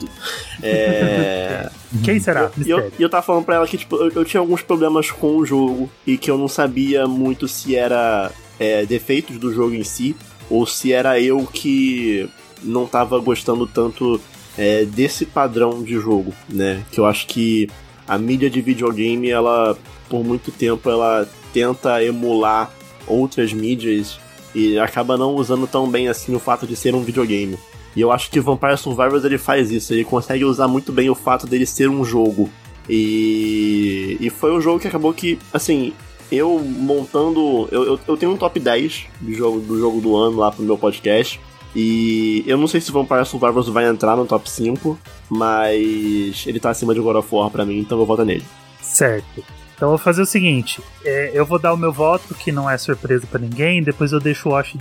[0.63, 1.69] É.
[2.05, 2.51] quem será?
[2.57, 2.93] E eu, Mistério.
[2.99, 5.45] e eu tava falando pra ela que, tipo, eu, eu tinha alguns problemas com o
[5.45, 8.31] jogo e que eu não sabia muito se era
[8.61, 10.15] é, defeitos do jogo em si
[10.49, 12.29] ou se era eu que
[12.63, 14.21] não tava gostando tanto
[14.57, 16.83] é, desse padrão de jogo, né?
[16.91, 17.69] Que eu acho que
[18.07, 19.77] a mídia de videogame, ela,
[20.09, 22.71] por muito tempo, ela tenta emular
[23.07, 24.19] outras mídias
[24.55, 27.59] e acaba não usando tão bem assim o fato de ser um videogame.
[27.95, 31.15] E eu acho que Vampire Survivors ele faz isso, ele consegue usar muito bem o
[31.15, 32.51] fato dele ser um jogo.
[32.89, 35.93] E, e foi um jogo que acabou que, assim,
[36.31, 37.69] eu montando.
[37.71, 40.63] Eu, eu, eu tenho um top 10 do jogo, do jogo do ano lá pro
[40.63, 41.41] meu podcast.
[41.75, 46.71] E eu não sei se Vampire Survivors vai entrar no top 5, mas ele tá
[46.71, 48.45] acima de God of War pra mim, então eu voto nele.
[48.81, 49.45] Certo.
[49.77, 52.69] Então eu vou fazer o seguinte: é, eu vou dar o meu voto, que não
[52.69, 54.75] é surpresa pra ninguém, depois eu deixo o Wash,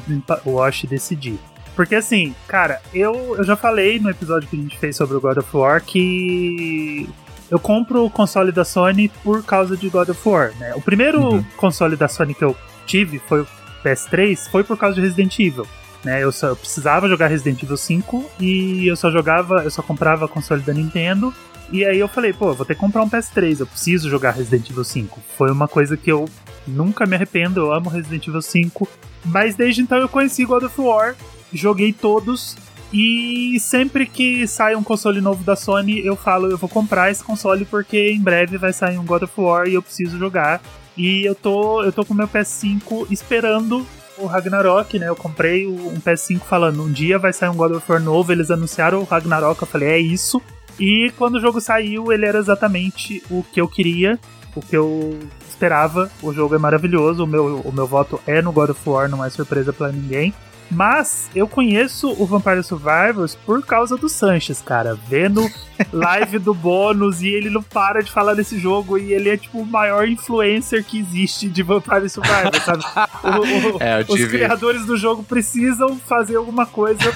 [0.46, 1.38] o Wash decidir.
[1.76, 5.22] Porque assim, cara, eu, eu já falei no episódio que a gente fez sobre o
[5.22, 7.10] God of War que
[7.52, 10.74] eu compro o console da Sony por causa de God of War, né?
[10.76, 11.44] O primeiro Uhum.
[11.58, 12.56] console da Sony que eu
[12.86, 13.48] tive foi o
[13.84, 15.68] PS3, foi por causa de Resident Evil.
[16.04, 19.82] Né, eu só eu precisava jogar Resident Evil 5 e eu só jogava, eu só
[19.82, 21.34] comprava console da Nintendo
[21.72, 24.32] e aí eu falei, pô, eu vou ter que comprar um PS3, eu preciso jogar
[24.32, 25.20] Resident Evil 5.
[25.38, 26.26] Foi uma coisa que eu
[26.68, 28.88] nunca me arrependo, eu amo Resident Evil 5.
[29.26, 31.16] Mas desde então eu conheci God of War,
[31.52, 32.56] joguei todos.
[32.94, 37.24] E sempre que sai um console novo da Sony, eu falo, eu vou comprar esse
[37.24, 40.62] console porque em breve vai sair um God of War e eu preciso jogar.
[40.96, 43.86] E eu tô, eu tô com meu PS5 esperando
[44.18, 45.10] o Ragnarok, né?
[45.10, 48.50] Eu comprei um PS5 falando, um dia vai sair um God of War novo, eles
[48.50, 50.42] anunciaram o Ragnarok, eu falei, é isso.
[50.80, 54.20] E quando o jogo saiu, ele era exatamente o que eu queria,
[54.56, 55.18] o que eu
[55.50, 56.12] esperava.
[56.22, 59.24] O jogo é maravilhoso, o meu, o meu voto é no God of War, não
[59.24, 60.34] é surpresa pra ninguém.
[60.72, 64.98] Mas eu conheço o Vampire Survivors por causa do Sanches, cara.
[65.08, 65.48] Vendo
[65.94, 69.60] live do bônus e ele não para de falar desse jogo e ele é tipo
[69.60, 72.84] o maior influencer que existe de Vampire Survivors, sabe?
[73.24, 77.14] O- o- É, Os criadores do jogo precisam fazer alguma coisa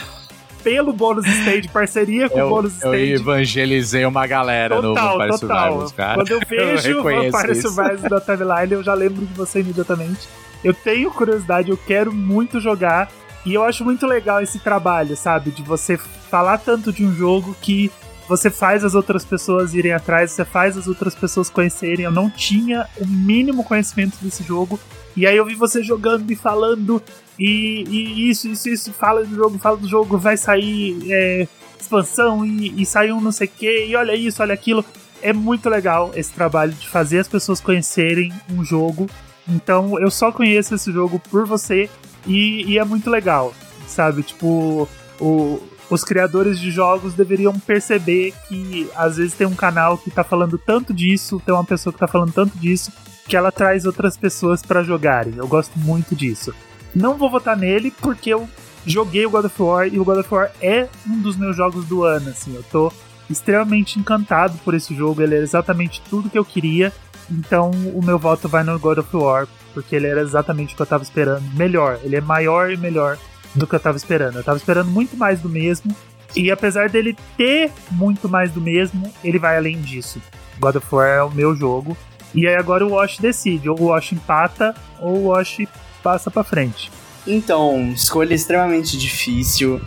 [0.63, 3.13] pelo bônus stage, parceria com o Eu, bônus eu stage.
[3.13, 5.57] evangelizei uma galera no Total, Vampire total.
[5.65, 6.15] Survivors, cara.
[6.15, 7.61] Quando eu vejo o Vampire isso.
[7.71, 10.27] Survivors da timeline, eu já lembro de você imediatamente.
[10.63, 13.09] Eu tenho curiosidade, eu quero muito jogar.
[13.45, 15.51] E eu acho muito legal esse trabalho, sabe?
[15.51, 17.89] De você falar tanto de um jogo que
[18.27, 22.05] você faz as outras pessoas irem atrás, você faz as outras pessoas conhecerem.
[22.05, 24.79] Eu não tinha o mínimo conhecimento desse jogo.
[25.15, 27.01] E aí eu vi você jogando e falando,
[27.39, 31.47] e, e isso, isso, isso, fala do jogo, fala do jogo, vai sair é,
[31.79, 34.83] expansão e, e um não sei o que, e olha isso, olha aquilo.
[35.21, 39.09] É muito legal esse trabalho de fazer as pessoas conhecerem um jogo.
[39.47, 41.89] Então eu só conheço esse jogo por você
[42.27, 43.53] e, e é muito legal,
[43.87, 44.23] sabe?
[44.23, 44.87] Tipo,
[45.19, 50.23] o- os criadores de jogos deveriam perceber que às vezes tem um canal que tá
[50.23, 52.91] falando tanto disso, tem uma pessoa que tá falando tanto disso,
[53.27, 55.33] que ela traz outras pessoas pra jogarem.
[55.35, 56.53] Eu gosto muito disso.
[56.95, 58.49] Não vou votar nele porque eu
[58.85, 61.85] joguei o God of War e o God of War é um dos meus jogos
[61.85, 62.55] do ano, assim.
[62.55, 62.91] Eu tô
[63.29, 66.91] extremamente encantado por esse jogo, ele é exatamente tudo que eu queria.
[67.29, 70.81] Então o meu voto vai no God of War, porque ele era exatamente o que
[70.81, 71.43] eu tava esperando.
[71.55, 73.17] Melhor, ele é maior e melhor
[73.53, 74.37] do que eu tava esperando.
[74.37, 75.95] Eu tava esperando muito mais do mesmo.
[76.35, 80.21] E apesar dele ter muito mais do mesmo, ele vai além disso.
[80.59, 81.97] God of War é o meu jogo.
[82.33, 85.61] E aí agora o Wash decide, ou o Wash empata, ou o Wash
[86.01, 86.91] passa pra frente.
[87.25, 89.81] Então, escolha extremamente difícil.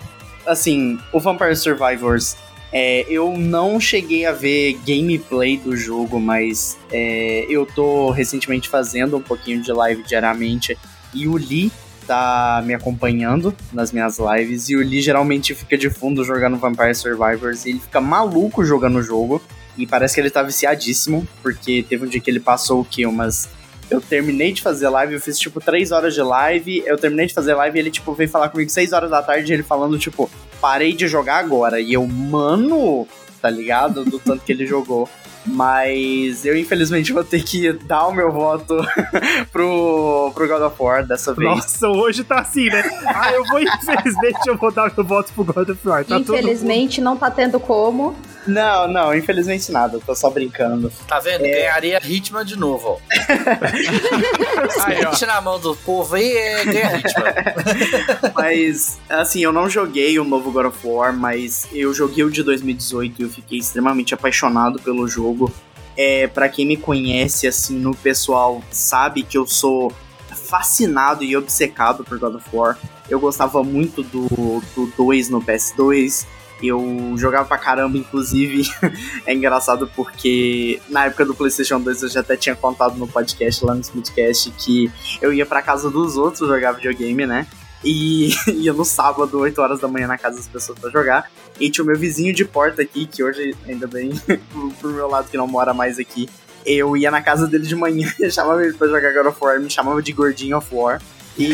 [0.46, 2.36] Assim, o Vampire Survivors,
[2.72, 9.16] é, eu não cheguei a ver gameplay do jogo, mas é, eu tô recentemente fazendo
[9.16, 10.78] um pouquinho de live diariamente
[11.12, 11.70] e o Lee
[12.06, 16.94] tá me acompanhando nas minhas lives e o Lee geralmente fica de fundo jogando Vampire
[16.94, 19.40] Survivors e ele fica maluco jogando o jogo
[19.76, 23.06] e parece que ele tá viciadíssimo, porque teve um dia que ele passou o quê?
[23.06, 23.48] Umas
[23.92, 27.34] eu terminei de fazer live, eu fiz tipo 3 horas de live, eu terminei de
[27.34, 30.30] fazer live e ele tipo veio falar comigo 6 horas da tarde, ele falando tipo,
[30.60, 31.78] parei de jogar agora.
[31.78, 33.06] E eu, mano,
[33.40, 34.04] tá ligado?
[34.04, 35.08] Do tanto que ele jogou.
[35.44, 38.76] Mas eu infelizmente vou ter que dar o meu voto
[39.50, 41.50] pro, pro God of War dessa vez.
[41.50, 42.82] Nossa, hoje tá assim, né?
[43.06, 46.04] Ah, eu vou, infelizmente, eu vou dar meu voto pro God of War.
[46.04, 48.16] Tá todo Infelizmente não tá tendo como.
[48.46, 50.92] Não, não, infelizmente nada, tô só brincando.
[51.06, 51.42] Tá vendo?
[51.42, 52.98] Ganharia Hitman de novo, ó.
[54.84, 55.10] Aí, ó.
[55.10, 58.32] Hit na mão do povo aí é ganha Hitman.
[58.34, 62.42] Mas, assim, eu não joguei o novo God of War, mas eu joguei o de
[62.42, 65.52] 2018 e eu fiquei extremamente apaixonado pelo jogo.
[65.96, 69.92] É, para quem me conhece, assim, no pessoal, sabe que eu sou
[70.34, 72.78] fascinado e obcecado por God of War.
[73.08, 74.26] Eu gostava muito do,
[74.74, 76.26] do 2 no PS2.
[76.62, 78.70] Eu jogava pra caramba, inclusive.
[79.26, 83.64] é engraçado porque na época do PlayStation 2 eu já até tinha contado no podcast
[83.64, 84.90] lá no Smoothcast que
[85.20, 87.46] eu ia pra casa dos outros jogar videogame, né?
[87.84, 88.30] E
[88.62, 91.30] ia no sábado, 8 horas da manhã, na casa das pessoas pra jogar.
[91.58, 94.12] E tinha o meu vizinho de porta aqui, que hoje, ainda bem,
[94.80, 96.28] pro, meu lado que não mora mais aqui.
[96.64, 99.60] Eu ia na casa dele de manhã e chamava ele pra jogar God of War,
[99.60, 101.02] me chamava de Gordinho of War.
[101.36, 101.48] E,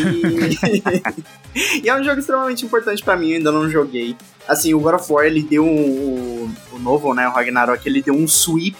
[1.81, 4.15] e é um jogo extremamente importante pra mim, eu ainda não joguei.
[4.49, 8.15] Assim, o God of War, ele deu o, o novo, né, o Ragnarok, ele deu
[8.15, 8.75] um sweep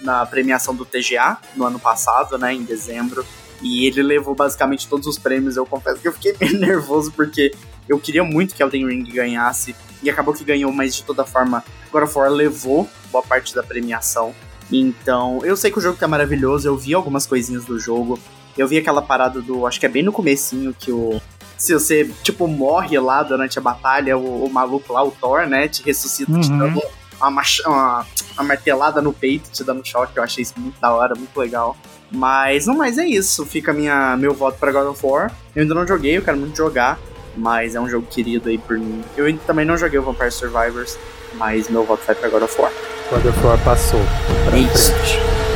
[0.00, 3.24] na premiação do TGA no ano passado, né, em dezembro.
[3.62, 5.56] E ele levou basicamente todos os prêmios.
[5.56, 7.54] Eu confesso que eu fiquei meio nervoso porque
[7.88, 9.76] eu queria muito que Elden Ring ganhasse.
[10.02, 13.62] E acabou que ganhou, mas de toda forma, God of War levou boa parte da
[13.62, 14.34] premiação.
[14.72, 18.18] Então, eu sei que o jogo tá maravilhoso, eu vi algumas coisinhas do jogo.
[18.56, 19.66] Eu vi aquela parada do.
[19.66, 21.20] Acho que é bem no comecinho que o.
[21.56, 25.68] Se você, tipo, morre lá durante a batalha, o, o maluco lá, o Thor, né,
[25.68, 26.58] te ressuscita te Uhum.
[26.58, 26.82] dando
[27.20, 28.04] uma, mach- uma,
[28.34, 30.16] uma martelada no peito, te dando choque.
[30.16, 31.76] Eu achei isso muito da hora, muito legal.
[32.10, 33.46] Mas, não, mas é isso.
[33.46, 35.30] Fica minha, meu voto pra God of War.
[35.54, 36.98] Eu ainda não joguei, eu quero muito jogar.
[37.36, 39.00] Mas é um jogo querido aí por mim.
[39.16, 40.98] Eu também não joguei o Vampire Survivors.
[41.34, 42.72] Mas meu voto vai pra God of War.
[43.10, 44.00] God of War passou.
[44.44, 45.51] Pra frente.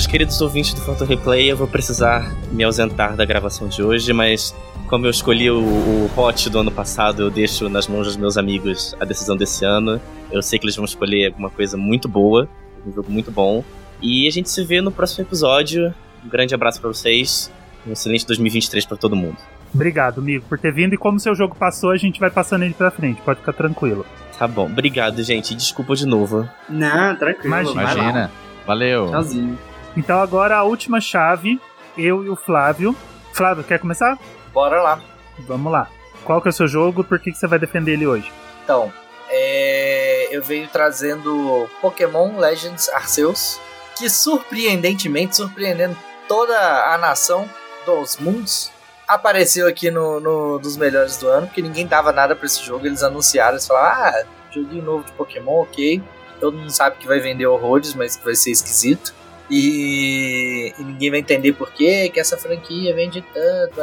[0.00, 4.14] Meus queridos ouvintes do Photo Replay, eu vou precisar me ausentar da gravação de hoje,
[4.14, 4.54] mas
[4.88, 8.38] como eu escolhi o, o hot do ano passado, eu deixo nas mãos dos meus
[8.38, 10.00] amigos a decisão desse ano.
[10.32, 12.48] Eu sei que eles vão escolher alguma coisa muito boa.
[12.86, 13.62] Um jogo muito bom.
[14.00, 15.94] E a gente se vê no próximo episódio.
[16.24, 17.52] Um grande abraço pra vocês.
[17.86, 19.36] Um excelente 2023 pra todo mundo.
[19.74, 20.94] Obrigado, amigo, por ter vindo.
[20.94, 23.20] E como seu jogo passou, a gente vai passando ele pra frente.
[23.20, 24.06] Pode ficar tranquilo.
[24.38, 24.64] Tá bom.
[24.64, 25.54] Obrigado, gente.
[25.54, 26.48] Desculpa de novo.
[26.70, 27.48] Não, tranquilo.
[27.48, 27.82] Imagina.
[27.82, 28.30] Imagina.
[28.66, 29.10] Valeu.
[29.10, 29.69] Tchauzinho.
[29.96, 31.60] Então agora a última chave,
[31.96, 32.94] eu e o Flávio.
[33.32, 34.18] Flávio, quer começar?
[34.52, 35.00] Bora lá.
[35.40, 35.88] Vamos lá.
[36.24, 37.02] Qual que é o seu jogo?
[37.02, 38.30] Por que, que você vai defender ele hoje?
[38.64, 38.92] Então,
[39.28, 43.60] é, eu venho trazendo Pokémon Legends Arceus,
[43.96, 45.96] que surpreendentemente, surpreendendo
[46.28, 46.54] toda
[46.92, 47.48] a nação
[47.86, 48.70] dos mundos,
[49.06, 52.86] apareceu aqui no, no dos melhores do ano, porque ninguém dava nada pra esse jogo.
[52.86, 56.02] Eles anunciaram, eles falaram, ah, joguinho novo de Pokémon, ok.
[56.38, 59.14] Todo mundo sabe que vai vender horrores, mas que vai ser esquisito.
[59.50, 63.80] E, e ninguém vai entender por quê, que essa franquia vende tanto.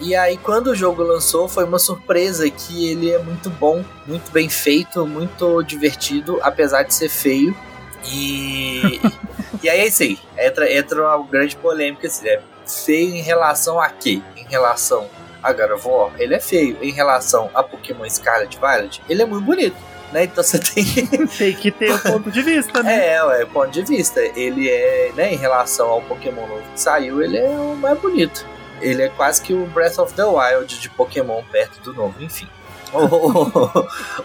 [0.00, 4.30] E aí, quando o jogo lançou, foi uma surpresa que ele é muito bom, muito
[4.30, 7.56] bem feito, muito divertido, apesar de ser feio.
[8.04, 9.00] E,
[9.62, 10.18] e aí é isso aí.
[10.38, 14.22] Entra, entra uma grande polêmica assim, é feio em relação a quê?
[14.36, 15.08] Em relação
[15.42, 16.76] a God of War, ele é feio.
[16.82, 19.76] Em relação a Pokémon Scarlet Violet, ele é muito bonito.
[20.12, 20.24] Né?
[20.24, 23.14] Então você tem que Tem que ter o ponto de vista, né?
[23.14, 24.20] é, ué, ponto de vista.
[24.20, 28.46] Ele é, né, em relação ao Pokémon novo que saiu, ele é o mais bonito.
[28.80, 32.48] Ele é quase que o Breath of the Wild de Pokémon perto do novo, enfim.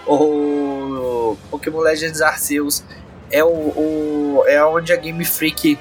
[0.06, 2.84] O, o Pokémon Legends Arceus
[3.30, 5.78] é o, o é onde a Game Freak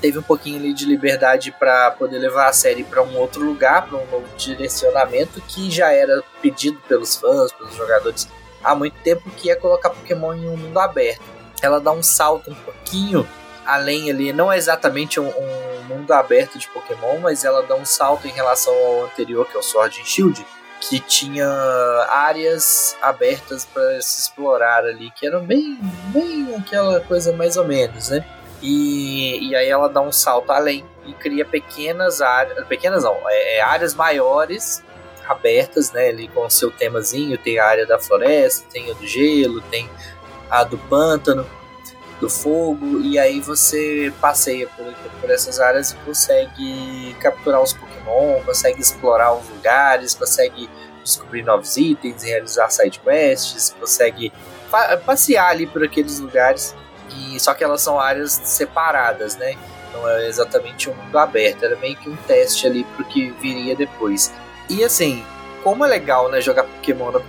[0.00, 3.86] teve um pouquinho ali de liberdade para poder levar a série para um outro lugar,
[3.86, 8.28] para um novo direcionamento que já era pedido pelos fãs, pelos jogadores
[8.64, 11.22] há muito tempo, que é colocar Pokémon em um mundo aberto.
[11.62, 13.28] Ela dá um salto um pouquinho
[13.64, 17.84] além ali, não é exatamente um, um mundo aberto de Pokémon, mas ela dá um
[17.84, 20.46] salto em relação ao anterior, que é o Sword and Shield,
[20.80, 21.46] que tinha
[22.10, 25.78] áreas abertas para se explorar ali, que eram bem,
[26.12, 28.24] bem aquela coisa mais ou menos, né?
[28.62, 33.56] E, e aí ela dá um salto além e cria pequenas áreas, pequenas não, é,
[33.56, 34.82] é áreas maiores
[35.26, 39.06] abertas, né, ali com o seu temazinho, tem a área da floresta, tem a do
[39.06, 39.88] gelo, tem
[40.50, 41.46] a do pântano,
[42.20, 48.40] do fogo, e aí você passeia por, por essas áreas e consegue capturar os Pokémon,
[48.44, 50.70] consegue explorar os lugares, consegue
[51.02, 54.32] descobrir novos itens, realizar side quests, consegue
[54.70, 56.74] pa- passear ali por aqueles lugares.
[57.10, 59.56] E só que elas são áreas separadas, né?
[59.92, 63.76] Não é exatamente um mundo aberto, era meio que um teste ali pro que viria
[63.76, 64.32] depois.
[64.68, 65.24] E assim,
[65.62, 67.20] como é legal, né, jogar Pokémon, né?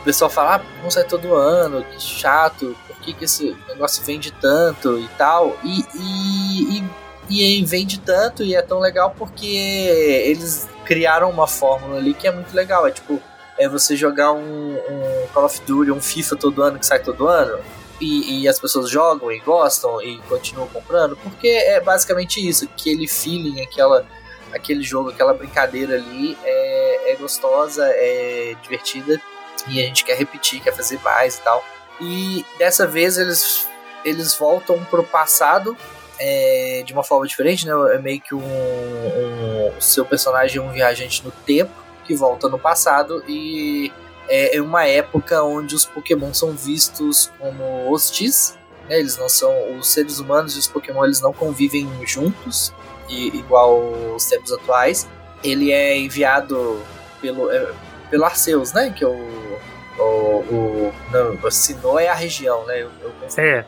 [0.00, 4.02] o pessoal fala, ah, não sai todo ano, que chato, por que, que esse negócio
[4.04, 5.56] vende tanto e tal.
[5.64, 6.84] E, e,
[7.28, 12.26] e, e vende tanto e é tão legal porque eles criaram uma fórmula ali que
[12.26, 12.86] é muito legal.
[12.86, 13.20] É tipo,
[13.58, 17.26] é você jogar um, um Call of Duty, um FIFA todo ano que sai todo
[17.26, 17.58] ano.
[18.00, 23.08] E, e as pessoas jogam e gostam e continuam comprando, porque é basicamente isso, aquele
[23.08, 24.06] feeling, aquela,
[24.52, 29.20] aquele jogo, aquela brincadeira ali é, é gostosa, é divertida
[29.66, 31.64] e a gente quer repetir, quer fazer mais e tal.
[32.00, 33.66] E dessa vez eles,
[34.04, 35.76] eles voltam pro passado
[36.18, 37.72] é, de uma forma diferente, né?
[37.94, 41.72] É meio que um, um o seu personagem é um viajante no tempo
[42.04, 43.92] que volta no passado e
[44.28, 48.56] é, é uma época onde os Pokémon são vistos como hostis.
[48.88, 48.98] Né?
[48.98, 52.72] Eles não são os seres humanos e os Pokémon eles não convivem juntos
[53.08, 53.80] igual
[54.14, 55.08] os tempos atuais.
[55.42, 56.82] Ele é enviado
[57.20, 57.72] pelo é,
[58.10, 58.90] pelo Arceus, né?
[58.90, 59.58] Que é o
[59.98, 62.82] o, o não, o Sinnoh é a região, né?
[62.82, 63.12] Eu, eu.
[63.36, 63.64] É,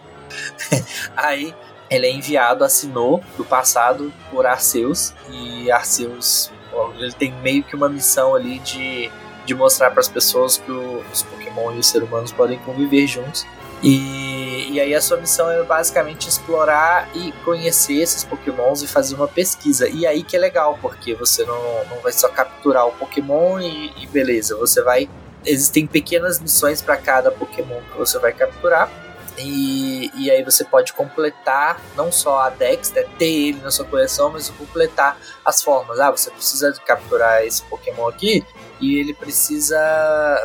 [1.17, 1.55] Aí
[1.91, 6.53] ele é enviado a Sinnoh do passado por Arceus e Arceus
[6.99, 9.11] ele tem meio que uma missão ali de,
[9.45, 13.47] de mostrar para as pessoas que os Pokémon e os seres humanos podem conviver juntos.
[13.82, 19.15] E, e aí a sua missão é basicamente explorar e conhecer esses Pokémons e fazer
[19.15, 19.89] uma pesquisa.
[19.89, 23.93] E aí que é legal, porque você não, não vai só capturar o Pokémon e,
[24.02, 25.09] e beleza, você vai.
[25.44, 28.90] Existem pequenas missões para cada Pokémon que você vai capturar.
[29.39, 33.86] E, e aí você pode completar não só a Dex, né, ter ele na sua
[33.86, 35.98] coleção, mas completar as formas.
[35.98, 38.44] Ah, você precisa capturar esse Pokémon aqui
[38.81, 39.78] e ele precisa.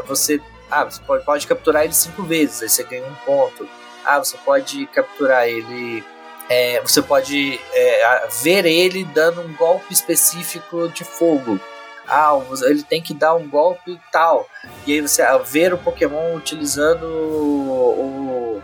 [0.08, 0.42] Você.
[0.76, 3.66] Ah, você pode, pode capturar ele cinco vezes, aí você ganha um ponto.
[4.04, 6.04] Ah, você pode capturar ele.
[6.50, 11.62] é, você pode é, ver ele dando um golpe específico de fogo.
[12.06, 12.34] Ah,
[12.64, 14.50] ele tem que dar um golpe tal.
[14.86, 18.64] E aí você ah, ver o Pokémon utilizando o, o,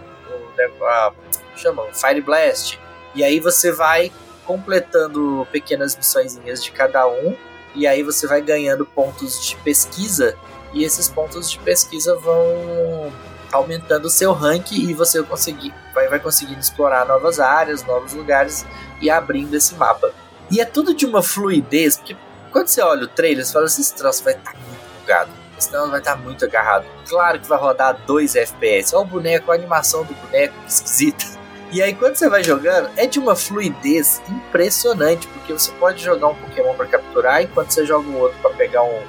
[0.80, 1.14] o a,
[1.56, 2.78] chama Fire Blast.
[3.16, 4.12] E aí você vai
[4.46, 7.38] completando pequenas missõezinhas de cada um.
[7.74, 10.38] E aí você vai ganhando pontos de pesquisa.
[10.74, 13.12] E esses pontos de pesquisa vão
[13.52, 18.66] aumentando o seu rank e você conseguir, vai, vai conseguindo explorar novas áreas, novos lugares
[19.02, 20.14] e abrindo esse mapa.
[20.50, 22.16] E é tudo de uma fluidez, porque
[22.52, 25.32] quando você olha o trailer, você fala assim, esse troço vai estar muito bugado.
[25.58, 26.86] Senão vai estar muito agarrado.
[27.08, 28.96] Claro que vai rodar 2 FPS.
[28.96, 31.24] Olha o boneco, a animação do boneco, esquisita.
[31.72, 36.28] E aí, quando você vai jogando, é de uma fluidez impressionante, porque você pode jogar
[36.28, 39.02] um Pokémon para capturar, enquanto você joga o outro para pegar um,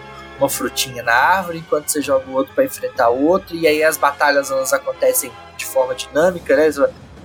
[0.43, 3.83] uma frutinha na árvore, enquanto você joga o outro para enfrentar o outro, e aí
[3.83, 6.69] as batalhas elas acontecem de forma dinâmica, né?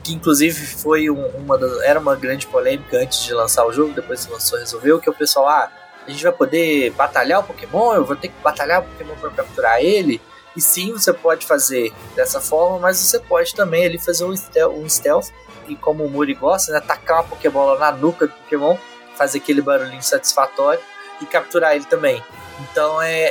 [0.04, 3.94] Que inclusive foi um, uma das, era uma grande polêmica antes de lançar o jogo,
[3.94, 5.72] depois que lançou resolveu, que o pessoal, ah,
[6.06, 9.32] a gente vai poder batalhar o Pokémon, eu vou ter que batalhar o Pokémon para
[9.32, 10.22] capturar ele.
[10.56, 14.74] E sim, você pode fazer dessa forma, mas você pode também ali fazer um stealth,
[14.74, 15.28] um stealth
[15.68, 18.78] e como o Muri gosta, né, tacar uma Pokébola na nuca do Pokémon,
[19.16, 20.80] fazer aquele barulhinho satisfatório
[21.22, 22.24] e capturar ele também.
[22.60, 23.30] Então é,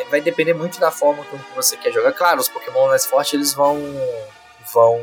[0.00, 2.12] é, vai depender muito da forma como você quer jogar.
[2.12, 3.80] Claro, os Pokémon mais fortes eles vão
[4.72, 5.00] vão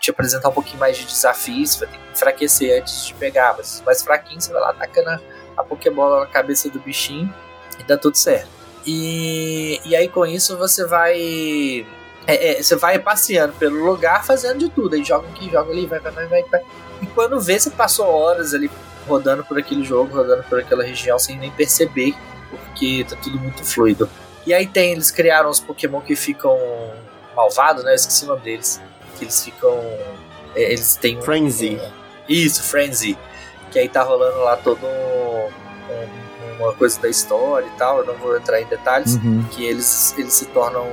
[0.00, 3.74] te apresentar um pouquinho mais de desafios, vai ter que enfraquecer antes de pegar, mas
[3.74, 5.20] os mais fraquinhos você vai lá atacando a,
[5.58, 7.32] a Pokébola na cabeça do bichinho
[7.78, 8.48] e dá tudo certo.
[8.86, 11.86] E, e aí com isso você vai
[12.26, 14.94] é, é, você vai passeando pelo lugar fazendo de tudo.
[14.94, 16.62] Aí joga aqui, joga ali, vai, vai, vai, vai, vai.
[17.02, 18.70] E quando vê, você passou horas ali
[19.06, 22.14] rodando por aquele jogo, rodando por aquela região sem nem perceber,
[22.50, 24.08] porque tá tudo muito fluido.
[24.46, 26.56] E aí tem, eles criaram os Pokémon que ficam
[27.34, 27.90] malvados, né?
[27.92, 28.80] Eu esqueci o nome deles.
[29.18, 29.74] Que eles ficam.
[30.54, 31.22] é, Eles têm um.
[31.22, 31.80] Frenzy.
[32.28, 33.18] Isso, Frenzy.
[33.70, 37.98] Que aí tá rolando lá todo um- um- uma coisa da história e tal.
[37.98, 39.14] Eu não vou entrar em detalhes.
[39.16, 39.44] Uhum.
[39.50, 40.86] Que eles, eles se tornam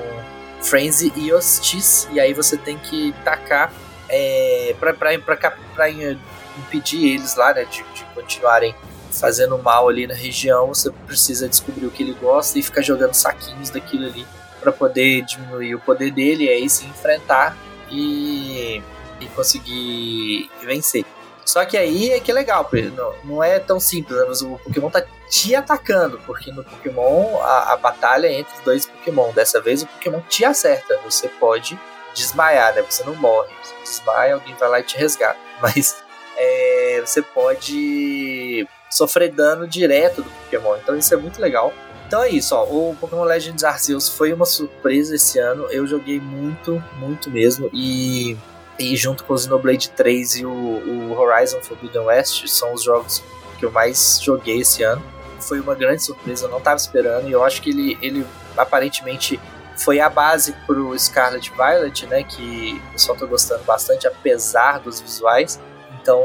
[0.62, 2.08] Frenzy e Hostis.
[2.12, 3.72] E aí você tem que tacar
[4.10, 5.36] é, pra, pra, pra,
[5.76, 7.66] pra impedir eles lá, né?
[7.66, 8.76] De, de continuarem
[9.20, 10.68] fazendo mal ali na região.
[10.68, 14.26] Você precisa descobrir o que ele gosta e ficar jogando saquinhos daquilo ali
[14.60, 17.58] para poder diminuir o poder dele e aí se enfrentar
[17.92, 18.82] e,
[19.20, 21.06] e conseguir vencer.
[21.46, 24.26] Só que aí é que é legal, não, não é tão simples, né?
[24.28, 28.62] Mas o Pokémon tá te atacando, porque no Pokémon a, a batalha é entre os
[28.62, 29.32] dois Pokémon.
[29.34, 31.78] Dessa vez o Pokémon te acerta, você pode
[32.14, 32.82] desmaiar, né?
[32.82, 35.38] Você não morre, você desmaia, alguém vai lá e te resgata.
[35.62, 36.02] Mas
[36.38, 41.74] é, você pode sofrer dano direto do Pokémon, então isso é muito legal.
[42.08, 42.64] Então é isso, ó.
[42.64, 45.66] O Pokémon Legends Arceus foi uma surpresa esse ano.
[45.72, 47.72] Eu joguei muito, muito mesmo.
[47.74, 48.38] E,
[48.78, 53.24] e junto com o Xenoblade 3 e o, o Horizon Forbidden West são os jogos
[53.58, 55.02] que eu mais joguei esse ano.
[55.40, 57.28] Foi uma grande surpresa, eu não estava esperando.
[57.28, 59.40] E eu acho que ele, ele aparentemente
[59.76, 62.24] foi a base pro Scarlet Violet, né?
[62.24, 65.60] Que o pessoal tá gostando bastante, apesar dos visuais.
[66.04, 66.22] Então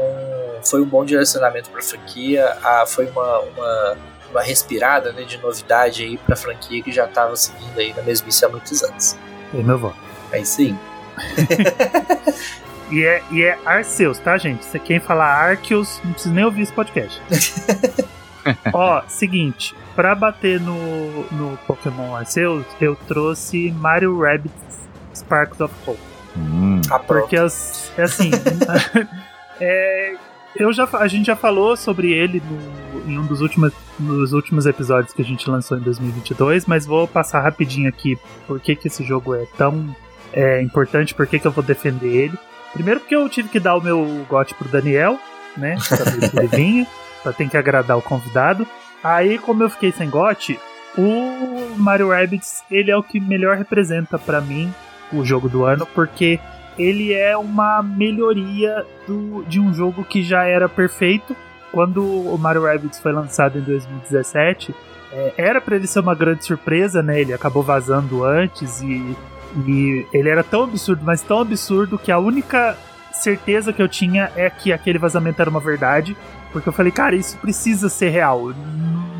[0.63, 2.55] foi um bom direcionamento para a franquia.
[2.61, 3.97] Ah, foi uma, uma,
[4.29, 8.03] uma respirada né, de novidade aí para a franquia que já estava seguindo aí na
[8.03, 9.15] mesmice há muitos anos.
[9.53, 9.95] E meu voto.
[10.31, 10.75] É isso aí.
[12.91, 14.65] E é, e é Arceus, tá, gente?
[14.65, 17.21] Se quem falar Arceus, não precisa nem ouvir esse podcast.
[18.73, 24.51] Ó, seguinte, pra bater no, no Pokémon Arceus, eu trouxe Mario Rabbit
[25.15, 25.99] Sparks of Hope.
[26.35, 26.81] Hum.
[26.89, 26.97] Ah.
[26.97, 28.31] Porque, as- é assim,
[29.59, 30.15] é,
[30.55, 34.65] eu já, a gente já falou sobre ele no- em um dos últimos, nos últimos
[34.65, 38.17] episódios que a gente lançou em 2022, mas vou passar rapidinho aqui
[38.47, 39.95] por que, que esse jogo é tão
[40.33, 42.37] é, importante, por que, que eu vou defender ele.
[42.73, 45.17] Primeiro porque eu tive que dar o meu gote pro Daniel,
[45.57, 45.77] né?
[45.79, 46.87] Saber que ele vinha,
[47.35, 48.65] ter que agradar o convidado.
[49.03, 50.59] Aí, como eu fiquei sem gote,
[50.97, 54.71] o Mario Rabbids, ele é o que melhor representa pra mim
[55.11, 56.39] o jogo do ano, porque
[56.79, 61.35] ele é uma melhoria do, de um jogo que já era perfeito.
[61.73, 64.73] Quando o Mario Rabbids foi lançado em 2017,
[65.11, 67.19] é, era pra ele ser uma grande surpresa, né?
[67.19, 69.15] Ele acabou vazando antes e,
[69.67, 72.77] e ele era tão absurdo, mas tão absurdo que a única
[73.11, 76.15] certeza que eu tinha é que aquele vazamento era uma verdade.
[76.53, 78.53] Porque eu falei, cara, isso precisa ser real.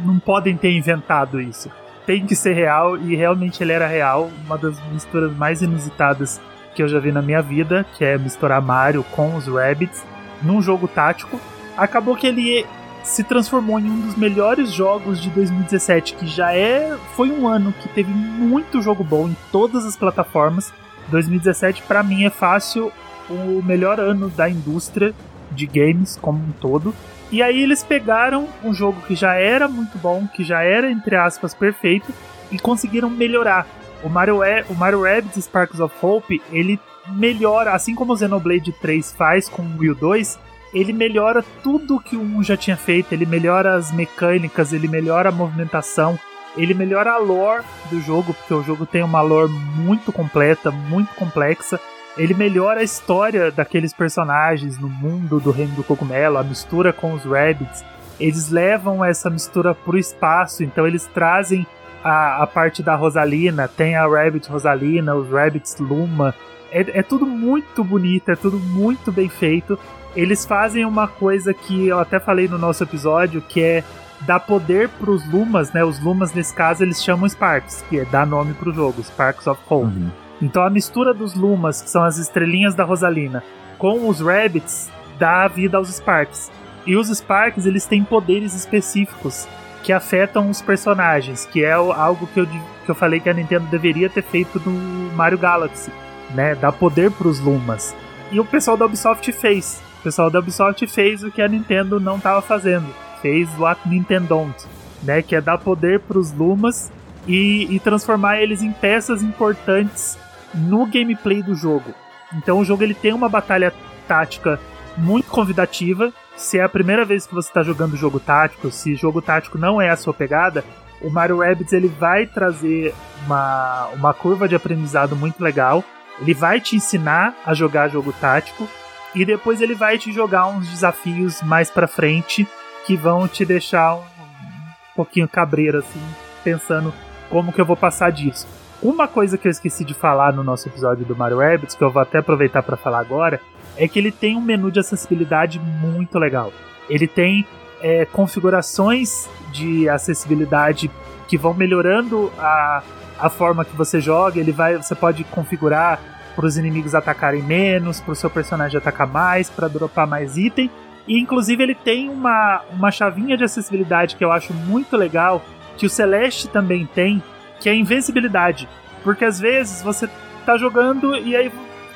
[0.05, 1.69] Não podem ter inventado isso.
[2.05, 4.31] Tem que ser real e realmente ele era real.
[4.45, 6.41] Uma das misturas mais inusitadas
[6.79, 10.01] que eu já vi na minha vida, que é misturar Mario com os Rabbids
[10.41, 11.37] num jogo tático.
[11.75, 12.65] Acabou que ele
[13.03, 17.73] se transformou em um dos melhores jogos de 2017, que já é foi um ano
[17.73, 20.71] que teve muito jogo bom em todas as plataformas.
[21.09, 22.93] 2017 pra mim é fácil
[23.29, 25.13] o melhor ano da indústria
[25.51, 26.95] de games como um todo.
[27.29, 31.17] E aí eles pegaram um jogo que já era muito bom, que já era entre
[31.17, 32.13] aspas perfeito
[32.49, 33.67] e conseguiram melhorar.
[34.03, 34.39] O Mario,
[34.69, 39.61] o Mario Rabbids Sparks of Hope, ele melhora, assim como o Xenoblade 3 faz com
[39.61, 40.39] o Wii 2,
[40.73, 45.29] ele melhora tudo que o 1 já tinha feito, ele melhora as mecânicas, ele melhora
[45.29, 46.19] a movimentação,
[46.55, 51.13] ele melhora a lore do jogo, porque o jogo tem uma lore muito completa, muito
[51.15, 51.79] complexa.
[52.17, 57.13] Ele melhora a história daqueles personagens no mundo do Reino do Cogumelo, a mistura com
[57.13, 57.83] os Rabbits.
[58.19, 61.65] Eles levam essa mistura pro espaço, então eles trazem
[62.03, 66.33] a, a parte da Rosalina, tem a Rabbit Rosalina, os Rabbits Luma.
[66.71, 69.77] É, é tudo muito bonito, é tudo muito bem feito.
[70.15, 73.83] Eles fazem uma coisa que eu até falei no nosso episódio, que é
[74.21, 75.83] dar poder pros Lumas, né?
[75.83, 79.61] Os Lumas, nesse caso, eles chamam Sparks, que é dar nome pro jogo, Sparks of
[79.69, 79.85] Hope.
[79.85, 80.09] Uhum.
[80.41, 83.43] Então a mistura dos Lumas, que são as estrelinhas da Rosalina,
[83.77, 86.51] com os Rabbits, dá vida aos Sparks.
[86.85, 89.47] E os Sparks, eles têm poderes específicos
[89.83, 93.33] que afetam os personagens, que é o- algo que eu, que eu falei que a
[93.33, 94.71] Nintendo deveria ter feito no
[95.15, 95.91] Mario Galaxy,
[96.35, 96.55] né?
[96.55, 97.95] Dar poder pros Lumas.
[98.31, 99.81] E o pessoal da Ubisoft fez.
[99.99, 102.87] O pessoal da Ubisoft fez o que a Nintendo não estava fazendo.
[103.21, 104.65] Fez what Nintendo don't,
[105.03, 105.21] né?
[105.21, 106.91] Que é dar poder pros Lumas
[107.27, 110.17] e, e transformar eles em peças importantes
[110.53, 111.93] no gameplay do jogo.
[112.33, 113.73] Então o jogo ele tem uma batalha
[114.07, 114.59] tática
[114.97, 116.11] muito convidativa.
[116.39, 119.81] Se é a primeira vez que você está jogando jogo tático, se jogo tático não
[119.81, 120.63] é a sua pegada,
[121.01, 122.95] o Mario Rabbids ele vai trazer
[123.25, 125.83] uma, uma curva de aprendizado muito legal.
[126.19, 128.69] Ele vai te ensinar a jogar jogo tático
[129.13, 132.47] e depois ele vai te jogar uns desafios mais pra frente
[132.85, 136.01] que vão te deixar um, um pouquinho cabreiro assim,
[136.41, 136.93] pensando
[137.29, 138.47] como que eu vou passar disso.
[138.81, 141.91] Uma coisa que eu esqueci de falar no nosso episódio do Mario Rabbids, que eu
[141.91, 143.41] vou até aproveitar para falar agora,
[143.79, 146.51] é que ele tem um menu de acessibilidade muito legal.
[146.89, 147.47] Ele tem
[147.81, 150.91] é, configurações de acessibilidade
[151.29, 152.83] que vão melhorando a,
[153.17, 154.37] a forma que você joga.
[154.37, 155.97] Ele vai, você pode configurar
[156.35, 160.69] para os inimigos atacarem menos, para o seu personagem atacar mais, para dropar mais item.
[161.07, 165.41] E inclusive ele tem uma, uma chavinha de acessibilidade que eu acho muito legal,
[165.77, 167.23] que o Celeste também tem,
[167.61, 168.67] que é a invencibilidade.
[169.05, 170.09] Porque às vezes você
[170.45, 171.49] tá jogando e aí,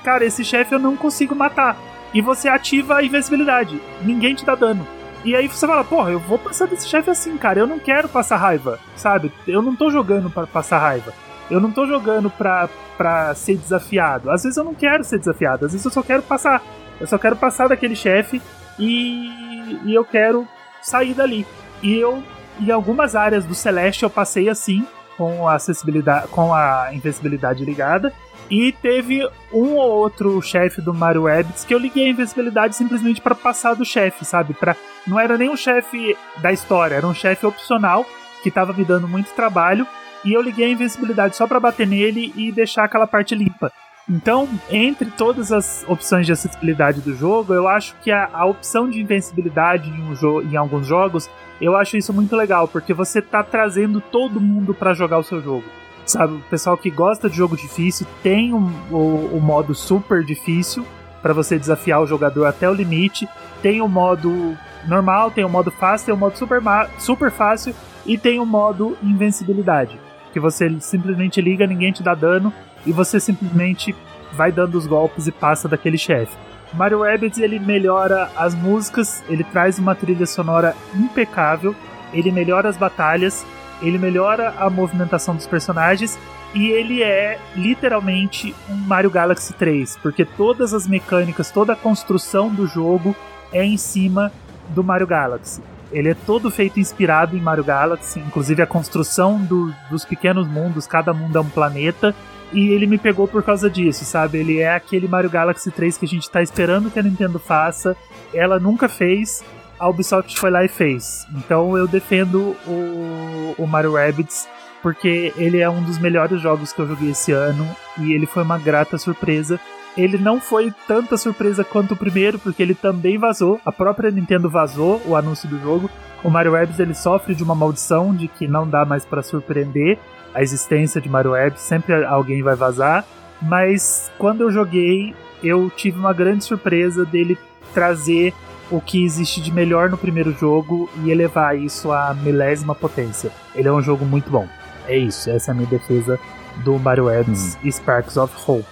[0.03, 1.77] cara, esse chefe eu não consigo matar.
[2.13, 3.81] E você ativa a invencibilidade.
[4.01, 4.87] Ninguém te dá dano.
[5.25, 7.59] E aí você fala, porra, eu vou passar desse chefe assim, cara.
[7.59, 9.31] Eu não quero passar raiva, sabe?
[9.47, 11.13] Eu não tô jogando para passar raiva.
[11.49, 14.29] Eu não tô jogando pra, pra ser desafiado.
[14.29, 15.65] Às vezes eu não quero ser desafiado.
[15.65, 16.61] Às vezes eu só quero passar.
[16.99, 18.41] Eu só quero passar daquele chefe
[18.77, 20.47] e, e eu quero
[20.81, 21.47] sair dali.
[21.81, 22.21] E eu,
[22.59, 24.85] em algumas áreas do Celeste, eu passei assim,
[25.17, 28.13] com a acessibilidade, com a invencibilidade ligada.
[28.55, 33.19] E teve um ou outro chefe do Mario Rabbids que eu liguei a invencibilidade simplesmente
[33.19, 34.53] para passar do chefe, sabe?
[34.53, 34.75] Pra,
[35.07, 38.05] não era nem um chefe da história, era um chefe opcional
[38.43, 39.87] que tava me dando muito trabalho.
[40.23, 43.71] E eu liguei a invencibilidade só para bater nele e deixar aquela parte limpa.
[44.07, 48.87] Então, entre todas as opções de acessibilidade do jogo, eu acho que a, a opção
[48.87, 51.27] de invencibilidade em, um em alguns jogos,
[51.59, 55.41] eu acho isso muito legal, porque você tá trazendo todo mundo para jogar o seu
[55.41, 55.65] jogo.
[56.05, 60.85] Sabe, o pessoal que gosta de jogo difícil tem um- o, o modo super difícil
[61.21, 63.27] para você desafiar o jogador até o limite.
[63.61, 66.61] Tem o modo normal, tem o modo fácil, tem o modo super,
[66.99, 67.73] super fácil
[68.05, 69.97] e tem o modo invencibilidade,
[70.33, 72.51] que você simplesmente liga, ninguém te dá dano
[72.85, 73.95] e você simplesmente
[74.33, 76.35] vai dando os golpes e passa daquele chefe.
[76.73, 81.73] Mario Rabbids ele melhora as músicas, ele traz uma trilha sonora impecável,
[82.11, 83.45] ele melhora as batalhas,
[83.83, 86.17] ele melhora a movimentação dos personagens
[86.55, 92.49] e ele é literalmente um Mario Galaxy 3, porque todas as mecânicas, toda a construção
[92.49, 93.15] do jogo
[93.51, 94.31] é em cima
[94.69, 95.61] do Mario Galaxy.
[95.91, 100.87] Ele é todo feito inspirado em Mario Galaxy, inclusive a construção do- dos pequenos mundos,
[100.87, 102.15] cada mundo é um planeta.
[102.51, 104.37] E ele me pegou por causa disso, sabe?
[104.37, 107.95] Ele é aquele Mario Galaxy 3 que a gente tá esperando que a Nintendo faça.
[108.31, 109.43] Ela nunca fez,
[109.83, 111.27] a Ubisoft foi lá e fez.
[111.35, 114.47] Então eu defendo o, o Mario Rabbids
[114.81, 118.43] porque ele é um dos melhores jogos que eu joguei esse ano e ele foi
[118.43, 119.59] uma grata surpresa.
[119.97, 123.61] Ele não foi tanta surpresa quanto o primeiro, porque ele também vazou.
[123.65, 125.89] A própria Nintendo vazou o anúncio do jogo.
[126.23, 129.99] O Mario Rabbids ele sofre de uma maldição de que não dá mais para surpreender
[130.33, 133.05] a existência de Mario Rabbids, sempre alguém vai vazar.
[133.41, 137.37] Mas quando eu joguei, eu tive uma grande surpresa dele
[137.73, 138.33] trazer
[138.75, 143.31] o que existe de melhor no primeiro jogo e elevar isso à milésima potência.
[143.53, 144.47] Ele é um jogo muito bom.
[144.87, 146.19] É isso, essa é a minha defesa
[146.63, 148.65] do Mario Rabbids e Sparks of Hope.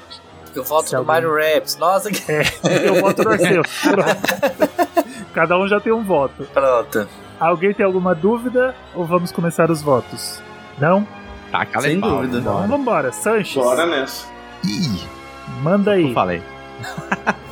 [0.55, 1.77] Eu volto Se no alguém- Mario Raps.
[1.77, 2.29] Nossa, que...
[2.31, 2.43] É,
[2.89, 3.63] eu voto no Arceu.
[5.33, 6.43] Cada um já tem um voto.
[6.53, 7.07] Pronto.
[7.39, 10.41] Alguém tem alguma dúvida ou vamos começar os votos?
[10.77, 11.07] Não?
[11.51, 12.17] Tá, cala Sem pau.
[12.17, 12.39] dúvida.
[12.39, 13.11] Então vambora.
[13.11, 14.27] Sanches, Bora nessa.
[14.65, 15.07] Ih,
[15.63, 16.07] manda aí.
[16.09, 16.41] Eu falei.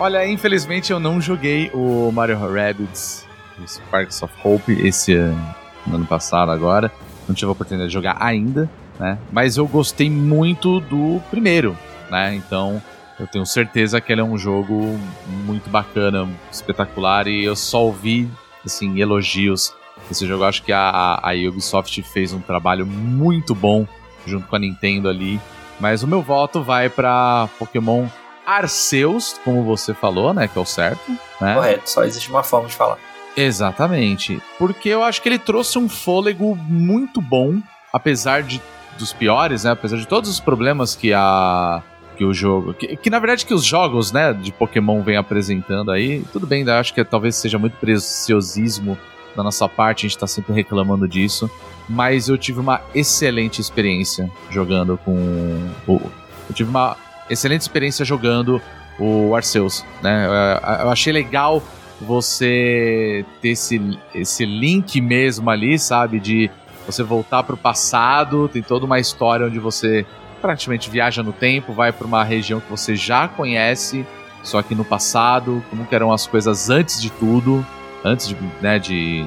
[0.00, 3.26] olha, infelizmente eu não joguei o Mario Rabbids
[3.66, 5.54] Sparks of Hope esse ano,
[5.86, 6.90] no ano passado agora.
[7.28, 8.68] não tive a oportunidade de jogar ainda,
[8.98, 9.18] né?
[9.30, 11.76] Mas eu gostei muito do primeiro,
[12.10, 12.34] né?
[12.34, 12.82] Então
[13.18, 14.98] eu tenho certeza que ele é um jogo
[15.44, 18.26] muito bacana, espetacular e eu só ouvi
[18.64, 19.74] assim elogios
[20.08, 20.44] desse jogo.
[20.44, 23.86] Eu acho que a, a Ubisoft fez um trabalho muito bom
[24.26, 25.38] junto com a Nintendo ali.
[25.78, 28.06] Mas o meu voto vai para Pokémon
[28.50, 30.48] Arceus, como você falou, né?
[30.48, 31.10] Que é o certo.
[31.40, 31.54] Né?
[31.54, 32.98] Correto, só existe uma forma de falar.
[33.36, 34.42] Exatamente.
[34.58, 37.60] Porque eu acho que ele trouxe um fôlego muito bom,
[37.92, 38.60] apesar de
[38.98, 39.70] dos piores, né?
[39.70, 41.82] Apesar de todos os problemas que a
[42.16, 45.90] que o jogo, que, que na verdade que os jogos, né, de Pokémon vem apresentando
[45.90, 48.98] aí, tudo bem, eu acho que talvez seja muito preciosismo
[49.34, 51.50] da nossa parte, a gente tá sempre reclamando disso,
[51.88, 55.14] mas eu tive uma excelente experiência jogando com
[55.88, 56.10] o
[56.50, 56.96] eu tive uma
[57.30, 58.60] excelente experiência jogando
[58.98, 60.26] o Arceus, né?
[60.82, 61.62] Eu, achei legal
[62.00, 66.20] você ter esse, esse link mesmo ali, sabe?
[66.20, 66.50] De
[66.84, 70.04] você voltar para o passado, tem toda uma história onde você
[70.40, 74.06] praticamente viaja no tempo, vai para uma região que você já conhece,
[74.42, 77.64] só que no passado, como eram as coisas antes de tudo,
[78.04, 79.26] antes de, né, de,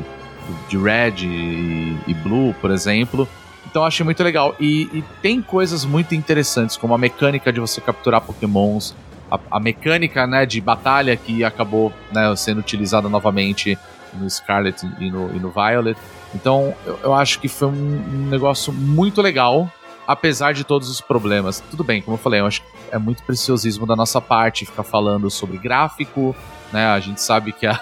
[0.67, 3.27] de Red e, e Blue, por exemplo.
[3.73, 4.55] Então achei muito legal.
[4.59, 8.93] E, e, tem coisas muito interessantes, como a mecânica de você capturar pokémons,
[9.31, 13.75] a, a mecânica né, de batalha que acabou né, sendo utilizada novamente
[14.13, 15.97] no Scarlet e no, e no Violet.
[16.35, 19.67] Então eu, eu acho que foi um, um negócio muito legal
[20.05, 21.59] apesar de todos os problemas.
[21.71, 24.83] Tudo bem, como eu falei, eu acho que é muito preciosismo da nossa parte ficar
[24.83, 26.35] falando sobre gráfico,
[26.71, 26.85] né?
[26.85, 27.81] A gente sabe que a,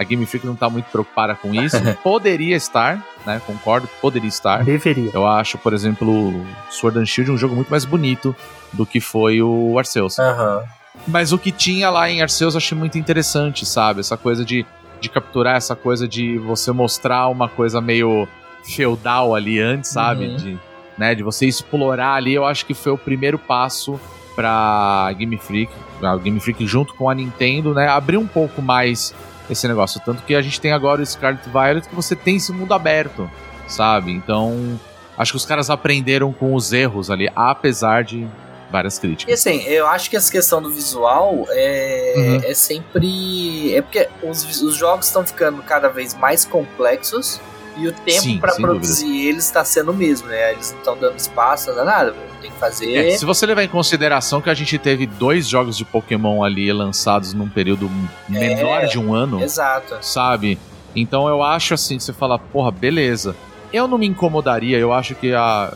[0.00, 1.76] a Game Freak não está muito preocupada com isso.
[2.02, 3.38] poderia estar, né?
[3.46, 4.64] Concordo, poderia estar.
[4.64, 5.10] Deveria.
[5.12, 6.32] Eu acho, por exemplo,
[6.70, 8.34] Sword and Shield um jogo muito mais bonito
[8.72, 10.18] do que foi o Arceus.
[10.18, 10.64] Aham.
[11.06, 14.00] Mas o que tinha lá em Arceus eu achei muito interessante, sabe?
[14.00, 14.64] Essa coisa de,
[15.02, 18.26] de capturar, essa coisa de você mostrar uma coisa meio
[18.64, 20.28] feudal ali antes, sabe?
[20.28, 20.36] Uhum.
[20.36, 20.58] De,
[20.96, 24.00] né, de você explorar ali, eu acho que foi o primeiro passo
[24.34, 25.70] pra Game Freak,
[26.02, 29.14] a Game Freak junto com a Nintendo, né, abrir um pouco mais
[29.50, 30.00] esse negócio.
[30.04, 33.30] Tanto que a gente tem agora o Scarlet Violet que você tem esse mundo aberto,
[33.68, 34.12] sabe?
[34.12, 34.78] Então,
[35.18, 38.26] acho que os caras aprenderam com os erros ali, apesar de
[38.70, 39.34] várias E críticas.
[39.40, 42.40] assim, eu acho que essa questão do visual é, Uhum.
[42.44, 43.74] é sempre.
[43.74, 47.40] É porque os, os jogos estão ficando cada vez mais complexos
[47.76, 50.52] e o tempo sem produzir eles está sendo o mesmo, né?
[50.52, 52.14] Eles não estão dando espaço, não dá nada.
[52.40, 52.94] Tem que fazer.
[52.94, 56.72] É, se você levar em consideração que a gente teve dois jogos de Pokémon ali
[56.72, 57.90] lançados num período
[58.28, 59.98] menor de um ano, Exato.
[60.00, 60.58] sabe?
[60.94, 63.34] Então eu acho assim, você fala, porra, beleza.
[63.72, 65.72] Eu não me incomodaria, eu acho que a.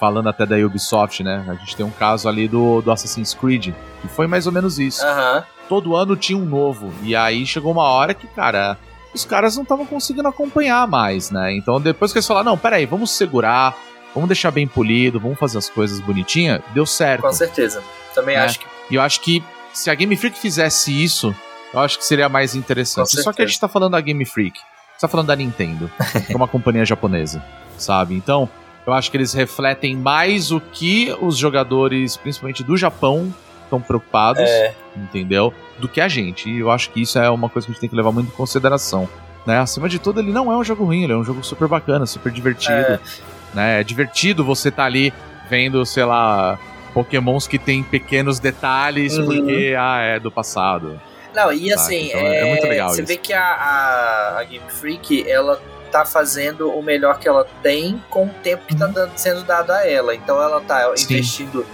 [0.00, 1.44] Falando até da Ubisoft, né?
[1.48, 4.78] A gente tem um caso ali do, do Assassin's Creed, que foi mais ou menos
[4.78, 5.04] isso.
[5.04, 5.44] Aham.
[5.68, 6.92] Todo ano tinha um novo.
[7.02, 8.78] E aí chegou uma hora que, cara,
[9.16, 11.54] os caras não estavam conseguindo acompanhar mais, né?
[11.54, 13.76] Então depois que eles falaram, não, peraí, vamos segurar,
[14.14, 17.22] vamos deixar bem polido, vamos fazer as coisas bonitinhas, deu certo.
[17.22, 17.82] Com certeza.
[18.14, 18.40] Também É.
[18.40, 18.66] acho que.
[18.90, 21.34] E eu acho que se a Game Freak fizesse isso,
[21.74, 23.20] eu acho que seria mais interessante.
[23.20, 25.90] Só que a gente tá falando da Game Freak, a gente tá falando da Nintendo,
[26.26, 27.42] que é uma companhia japonesa,
[27.76, 28.14] sabe?
[28.14, 28.48] Então,
[28.86, 33.34] eu acho que eles refletem mais o que os jogadores, principalmente do Japão,
[33.66, 34.72] estão preocupados, É.
[34.96, 35.52] entendeu?
[35.78, 36.48] Do que a gente.
[36.50, 38.28] E eu acho que isso é uma coisa que a gente tem que levar muito
[38.28, 39.08] em consideração.
[39.46, 39.58] Né?
[39.58, 42.04] Acima de tudo, ele não é um jogo ruim, ele é um jogo super bacana,
[42.06, 42.72] super divertido.
[42.74, 43.00] É.
[43.54, 43.80] Né?
[43.80, 45.12] É divertido você tá ali
[45.48, 46.58] vendo, sei lá,
[46.92, 49.26] pokémons que tem pequenos detalhes Uhum.
[49.26, 51.00] porque, ah, é do passado.
[51.34, 53.08] Não, e assim, Então, é muito legal você isso.
[53.08, 55.60] vê que a, a, a Game Freak, ela
[55.92, 59.70] tá fazendo o melhor que ela tem com o tempo que tá dando- sendo dado
[59.70, 60.14] a ela.
[60.14, 60.96] Então ela tá Uhum.
[60.96, 61.14] Sim.
[61.14, 61.64] investindo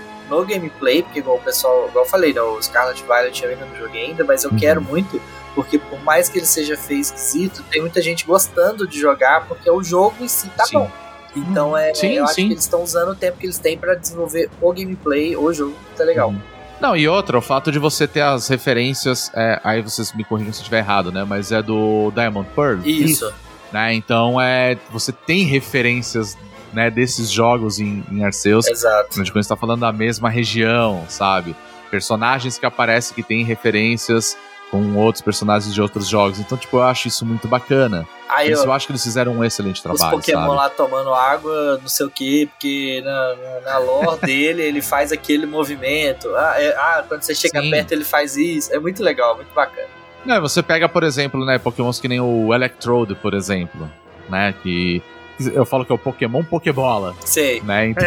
[0.41, 3.67] no gameplay, porque igual o pessoal, igual eu falei, né, o Scarlet Violet eu ainda
[3.67, 4.57] não joguei ainda, mas eu Uhum.
[4.59, 5.21] quero muito,
[5.55, 9.71] porque por mais que ele seja feio esquisito, tem muita gente gostando de jogar, porque
[9.71, 10.79] o jogo em si tá Sim.
[10.79, 10.91] bom.
[11.35, 12.47] Então é, Sim, eu acho sim.
[12.49, 15.75] que eles estão usando o tempo que eles têm pra desenvolver o gameplay, o jogo,
[15.97, 16.29] tá legal.
[16.31, 16.41] Uhum.
[16.81, 20.53] Não, e outra, o fato de você ter as referências, é, aí vocês me corrigem
[20.53, 21.25] se eu estiver errado, né?
[21.25, 22.81] Mas é do Diamond Pearl.
[22.85, 23.33] Isso.
[23.73, 23.95] Né?
[23.95, 24.77] Então é.
[24.91, 26.37] Você tem referências
[26.73, 28.67] né, desses jogos em, em Arceus.
[28.67, 29.09] Exato.
[29.11, 31.55] Afinal de contas, tá falando da mesma região, sabe?
[31.91, 34.37] Personagens que aparecem que têm referências
[34.71, 36.41] com outros personagens de outros jogos.
[36.41, 38.09] Então, tipo, eu acho isso muito bacana.
[38.27, 40.57] Aí eu, eu acho que eles fizeram um excelente os trabalho, Pokémon sabe?
[40.57, 45.13] lá tomando água, não sei o que, porque na, na, na lore dele ele faz
[45.13, 46.35] aquele movimento.
[46.35, 47.71] Ah, é- ah, quando você chega Sim.
[47.71, 48.75] perto ele faz isso.
[48.75, 49.89] É muito legal, muito bacana.
[50.25, 53.91] Não, você pega, por exemplo, né, Pokémons que nem o Electrode, por exemplo,
[54.31, 55.03] né, que
[55.47, 57.61] eu falo que é o Pokémon Pokébola, Sei.
[57.63, 57.89] né?
[57.89, 58.05] Então,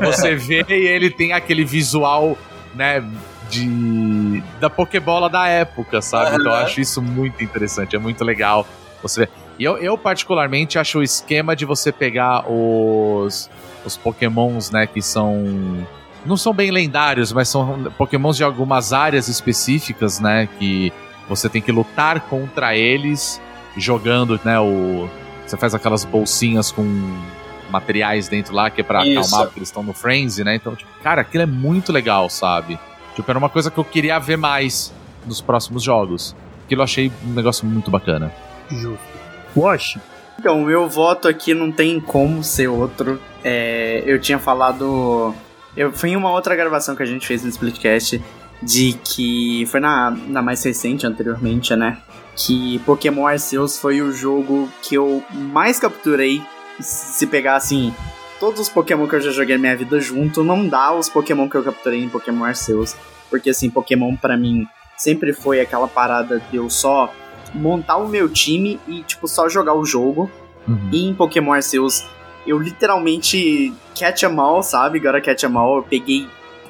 [0.00, 2.36] você vê e ele tem aquele visual,
[2.74, 3.04] né,
[3.50, 6.36] de da Pokébola da época, sabe?
[6.36, 8.66] Então eu acho isso muito interessante, é muito legal.
[9.02, 9.28] Você vê.
[9.58, 13.50] E eu, eu, particularmente, acho o esquema de você pegar os,
[13.84, 15.86] os pokémons, né, que são...
[16.24, 20.92] Não são bem lendários, mas são pokémons de algumas áreas específicas, né, que
[21.28, 23.40] você tem que lutar contra eles,
[23.76, 25.08] jogando, né, o...
[25.48, 26.84] Você faz aquelas bolsinhas com
[27.70, 29.18] materiais dentro lá, que é pra Isso.
[29.20, 30.54] acalmar, porque eles estão no frenzy, né?
[30.54, 32.78] Então, tipo, cara, aquilo é muito legal, sabe?
[33.16, 34.92] Tipo, era uma coisa que eu queria ver mais
[35.26, 36.36] nos próximos jogos.
[36.66, 38.30] Aquilo eu achei um negócio muito bacana.
[38.70, 38.98] Justo.
[39.56, 39.98] Wash,
[40.38, 43.18] Então, o meu voto aqui não tem como ser outro.
[43.42, 45.34] É, eu tinha falado.
[45.74, 48.22] Eu, foi em uma outra gravação que a gente fez no Splitcast.
[48.62, 49.64] De que.
[49.66, 51.96] Foi na, na mais recente, anteriormente, né?
[52.38, 56.40] Que Pokémon Arceus foi o jogo que eu mais capturei.
[56.78, 57.92] Se pegar assim.
[58.38, 61.48] Todos os Pokémon que eu já joguei na minha vida junto, não dá os Pokémon
[61.48, 62.94] que eu capturei em Pokémon Arceus.
[63.28, 64.64] Porque assim, Pokémon pra mim
[64.96, 67.12] sempre foi aquela parada de eu só
[67.52, 70.30] montar o meu time e, tipo, só jogar o jogo.
[70.68, 70.88] Uhum.
[70.92, 72.06] E em Pokémon Arceus,
[72.46, 75.00] eu literalmente catch 'em all, sabe?
[75.00, 76.28] Agora catch 'em all, eu peguei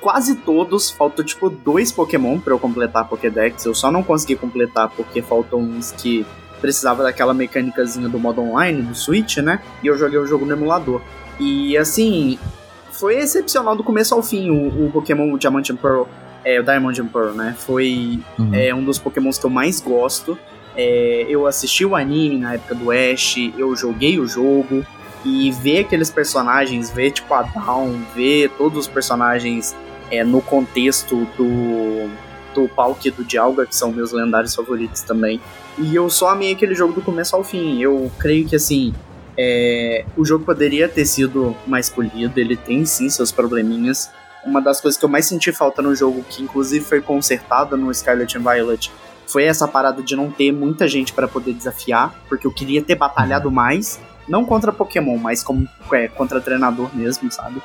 [0.08, 0.90] quase todos.
[0.90, 3.66] Faltou, tipo, dois Pokémon pra eu completar a Pokédex.
[3.66, 6.24] Eu só não consegui completar porque faltam uns que
[6.62, 9.60] precisava daquela mecânicazinha do modo online, do Switch, né?
[9.82, 11.02] E eu joguei o jogo no emulador.
[11.38, 12.38] E, assim,
[12.90, 16.04] foi excepcional do começo ao fim o, o Pokémon Diamante and Pearl.
[16.42, 17.54] É, o Diamond and Pearl, né?
[17.58, 18.54] Foi Uhum.
[18.54, 20.38] é um dos Pokémons que eu mais gosto.
[20.74, 24.86] É, eu assisti o anime na época do Ash, eu joguei o jogo
[25.24, 29.76] e ver aqueles personagens, ver tipo a Dawn, ver todos os personagens
[30.10, 32.10] é, no contexto do
[32.54, 35.40] do Palk e do Dialga, que são meus lendários favoritos também.
[35.78, 37.80] E eu só amei aquele jogo do começo ao fim.
[37.80, 38.92] Eu creio que assim,
[39.36, 44.10] é, o jogo poderia ter sido mais polido, ele tem sim seus probleminhas.
[44.44, 47.92] Uma das coisas que eu mais senti falta no jogo, que inclusive foi consertada no
[47.92, 48.90] Scarlet and Violet,
[49.26, 52.94] foi essa parada de não ter muita gente para poder desafiar, porque eu queria ter
[52.94, 57.62] batalhado mais, não contra Pokémon, mas como, é, contra treinador mesmo, sabe?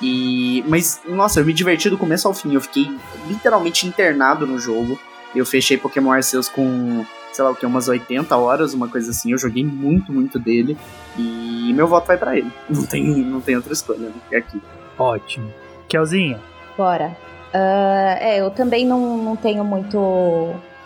[0.00, 2.90] E mas nossa, eu me diverti do começo ao fim, eu fiquei
[3.28, 4.98] literalmente internado no jogo.
[5.34, 9.32] Eu fechei Pokémon Arceus com, sei lá o que, umas 80 horas, uma coisa assim.
[9.32, 10.76] Eu joguei muito, muito dele
[11.18, 12.52] e meu voto vai pra ele.
[12.68, 14.12] Não tem, não tem outra escolha, né?
[14.30, 14.60] É aqui.
[14.98, 15.50] ótimo.
[15.88, 16.40] Kelzinha,
[16.76, 17.16] Bora.
[17.54, 19.98] Ah, é, eu também não, não tenho muito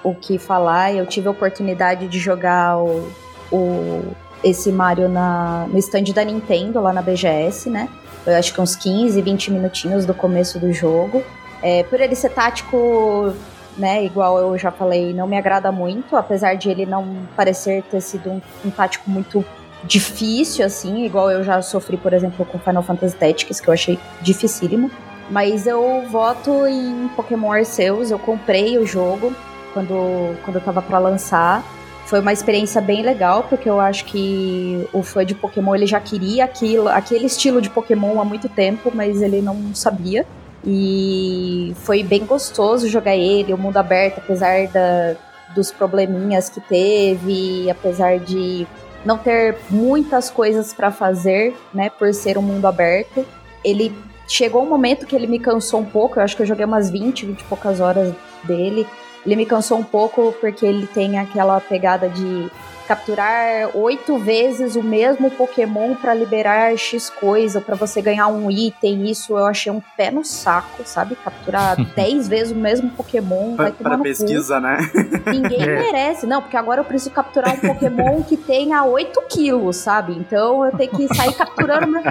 [0.03, 0.93] o que falar.
[0.93, 3.09] Eu tive a oportunidade de jogar o,
[3.53, 7.89] o- esse Mario na, no stand da Nintendo, lá na BGS, né?
[8.27, 11.23] Eu acho que uns 15, 20 minutinhos do começo do jogo.
[11.63, 13.33] É, por ele ser tático,
[13.77, 18.01] né, igual eu já falei, não me agrada muito, apesar de ele não parecer ter
[18.01, 19.45] sido um, um tático muito
[19.85, 23.99] difícil, assim, igual eu já sofri, por exemplo, com Final Fantasy Tactics, que eu achei
[24.21, 24.91] dificílimo.
[25.31, 29.33] Mas eu voto em Pokémon Arceus, eu comprei o jogo
[29.73, 31.65] quando, quando eu tava pra lançar.
[32.07, 35.99] Foi uma experiência bem legal, porque eu acho que o fã de Pokémon ele já
[35.99, 40.25] queria aquilo, aquele estilo de Pokémon há muito tempo, mas ele não sabia.
[40.65, 45.17] E foi bem gostoso jogar ele, o mundo aberto, apesar da,
[45.53, 48.69] dos probleminhas que teve, apesar de
[49.05, 53.27] não ter muitas coisas pra fazer, né, por ser um mundo aberto.
[53.65, 53.93] Ele
[54.29, 56.89] chegou um momento que ele me cansou um pouco, eu acho que eu joguei umas
[56.89, 58.15] 20, 20 e poucas horas
[58.45, 58.87] dele.
[59.27, 62.49] Ele me cansou um pouco porque ele tem aquela pegada de
[62.87, 69.11] capturar oito vezes o mesmo Pokémon pra liberar X coisa, pra você ganhar um item.
[69.11, 71.17] Isso eu achei um pé no saco, sabe?
[71.17, 74.05] Capturar 10 vezes o mesmo Pokémon, vai Pra, tomar pra no cu.
[74.05, 74.79] pesquisa, né?
[75.27, 75.67] Ninguém É.
[75.67, 80.13] merece, não, porque agora eu preciso capturar um Pokémon que tenha 8 quilos, sabe?
[80.13, 81.87] Então eu tenho que sair capturando.
[81.89, 82.03] meu-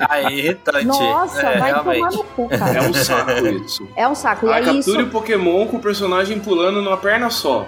[0.00, 0.86] Ah, é irritante.
[0.86, 2.16] Nossa, é, vai tomar realmente.
[2.16, 2.78] no cu, cara.
[2.78, 3.88] É um saco isso.
[3.96, 4.46] É um saco.
[4.46, 5.00] E Ah, aí capture isso.
[5.02, 7.66] o Pokémon com o personagem pulando numa perna só.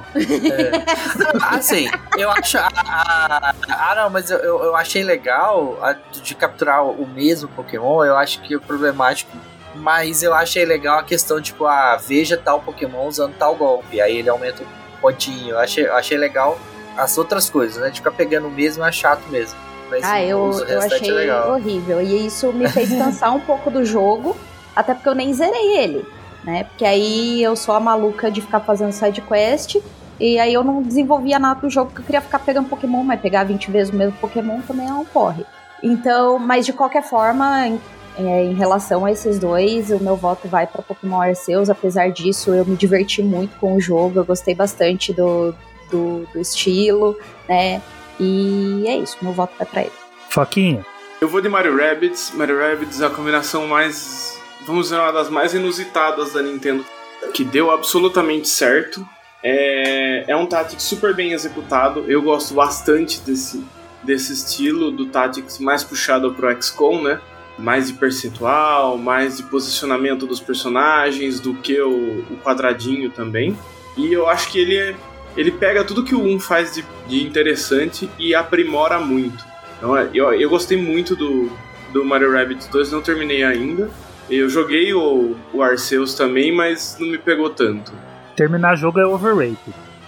[1.50, 2.53] Assim, eu acho.
[2.58, 8.04] Ah, ah, ah, não, mas eu, eu, achei legal a- de capturar o mesmo Pokémon.
[8.04, 9.36] Eu acho que é problemático.
[9.74, 14.00] Mas eu achei legal a questão, tipo, ah, veja tal Pokémon usando tal golpe.
[14.00, 15.50] Aí ele aumenta o pontinho.
[15.50, 16.56] Eu achei, eu achei legal
[16.96, 17.90] as outras coisas, né?
[17.90, 19.58] De ficar pegando o mesmo é chato mesmo.
[19.90, 22.00] Mas Ah, eu, eu restante achei é horrível.
[22.00, 24.36] E isso me fez cansar um pouco do jogo,
[24.74, 26.06] até porque eu nem zerei ele,
[26.44, 26.64] né?
[26.64, 29.76] Porque aí eu sou a maluca de ficar fazendo side quest.
[30.18, 33.20] E aí eu não desenvolvia nada do jogo, porque eu queria ficar pegando Pokémon, mas
[33.20, 35.44] pegar 20 vezes o mesmo Pokémon também não corre.
[35.82, 37.80] Então, mas de qualquer forma, em,
[38.16, 41.68] é, em relação a esses dois, o meu voto vai para Pokémon Arceus.
[41.68, 45.54] Apesar disso, eu me diverti muito com o jogo, eu gostei bastante do,
[45.90, 47.18] do, do estilo,
[47.48, 47.82] né?
[48.18, 49.92] E é isso, meu voto vai pra ele.
[50.30, 50.84] Foquinha,
[51.20, 52.32] Eu vou de Mario Rabbids.
[52.34, 54.40] Mario Rabbids é a combinação mais.
[54.66, 56.84] Vamos dizer, uma das mais inusitadas da Nintendo.
[57.32, 59.06] Que deu absolutamente certo.
[59.46, 62.06] É, é um Tactics super bem executado.
[62.08, 63.62] Eu gosto bastante desse,
[64.02, 67.20] desse estilo do Tactics mais puxado pro XCOM, né?
[67.58, 73.56] Mais de percentual, mais de posicionamento dos personagens do que o, o quadradinho também.
[73.98, 74.96] E eu acho que ele, é-
[75.36, 79.44] ele pega tudo que o 1 faz de, de interessante e aprimora muito.
[79.76, 81.52] Então, é, eu, eu gostei muito do,
[81.92, 83.90] do Mario Rabbit 2, não terminei ainda.
[84.30, 87.92] Eu joguei o, o Arceus também, mas não me pegou tanto.
[88.36, 89.58] Terminar jogo é overrated.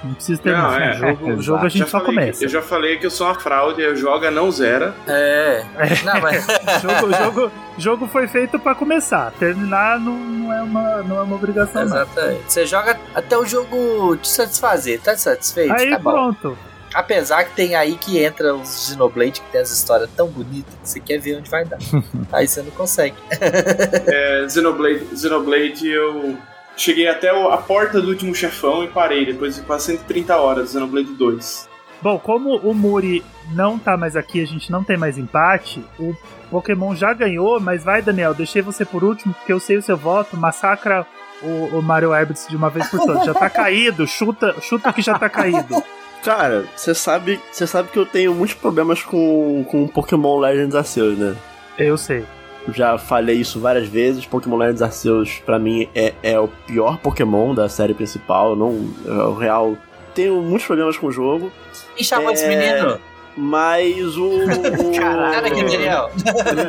[0.04, 0.70] Não precisa terminar.
[0.70, 2.44] Não, é, jogo, é, o jogo a gente só falei que- começa.
[2.44, 4.94] eu já falei que eu sou uma fraude, eu joga, não zera.
[5.08, 5.64] É.
[6.04, 6.46] Não, mas.
[6.82, 9.32] jogo, jogo, jogo foi feito pra começar.
[9.38, 11.96] Terminar não, não, é, uma, não é uma obrigação, não.
[11.96, 12.42] Exatamente.
[12.46, 15.00] Você joga até o jogo te satisfazer.
[15.00, 15.72] Tá satisfeito?
[15.72, 16.12] Aí tá bom.
[16.12, 16.58] pronto.
[16.94, 20.88] Apesar que tem aí que entra os Xenoblade, que tem as histórias tão bonitas que
[20.88, 21.78] você quer ver onde vai dar.
[22.32, 23.16] aí você não consegue.
[23.30, 26.38] É, Xenoblade, Xenoblade eu
[26.76, 31.12] cheguei até a porta do último chefão e parei, depois de quase 130 horas, Xenoblade
[31.12, 31.68] 2.
[32.02, 36.14] Bom, como o Muri não tá mais aqui, a gente não tem mais empate, o
[36.50, 39.96] Pokémon já ganhou, mas vai, Daniel, deixei você por último, porque eu sei o seu
[39.96, 41.06] voto, massacra
[41.42, 43.24] o, o Mario Rabbids de uma vez por todas.
[43.24, 45.82] Já tá caído, chuta, chuta que já tá caído.
[46.22, 51.16] Cara, você sabe, você sabe que eu tenho muitos problemas com, com Pokémon Legends Arceus,
[51.16, 51.36] né?
[51.78, 52.24] Eu sei.
[52.72, 54.26] Já falei isso várias vezes.
[54.26, 58.56] Pokémon Legends Arceus, pra mim, é, é o pior Pokémon da série principal.
[58.56, 59.76] Não, é o real.
[60.14, 61.52] Tenho muitos problemas com o jogo,
[61.96, 62.98] E chamou É, esse menino?
[63.36, 64.26] mas o.
[64.28, 66.10] o Cara, que Daniel.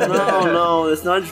[0.08, 1.22] Não, não, esse não é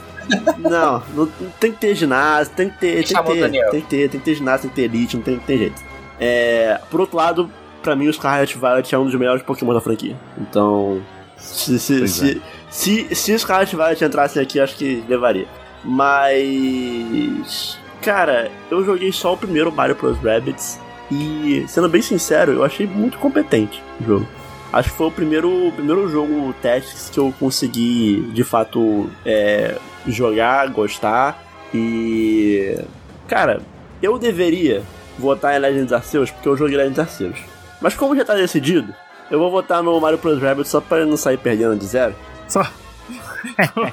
[0.59, 1.29] Não, não,
[1.61, 3.05] tem que ter ginásio, tem que ter.
[3.05, 5.23] Tem que ter, tem que ter, tem que ter ginásio, tem que ter elite, não
[5.23, 5.83] tem, tem jeito.
[6.19, 7.51] É, por outro lado,
[7.83, 10.17] pra mim o Scarlet Violet é um dos melhores Pokémon da franquia.
[10.39, 11.03] Então.
[11.37, 12.23] Se, se, Pois
[12.71, 15.47] se, se, se o Scarlet Violet entrasse aqui, acho que levaria.
[15.85, 17.79] Mas.
[18.03, 20.19] Cara, eu joguei só o primeiro Mario Bros.
[20.19, 20.81] Rabbids.
[21.11, 24.29] E, sendo bem sincero, eu achei muito competente o jogo.
[24.73, 30.69] Acho que foi o primeiro, primeiro jogo Tactics que eu consegui, de fato, é, jogar,
[30.71, 31.43] gostar.
[31.73, 32.77] E.
[33.29, 33.61] Cara,
[34.03, 34.83] eu deveria
[35.19, 37.39] votar em Legends Arceus porque eu joguei Legends Arceus.
[37.81, 38.95] Mas como já tá decidido,
[39.31, 40.41] eu vou votar no Mario Bros.
[40.41, 42.15] Rabbit só pra não sair perdendo de zero.
[42.49, 42.67] Só.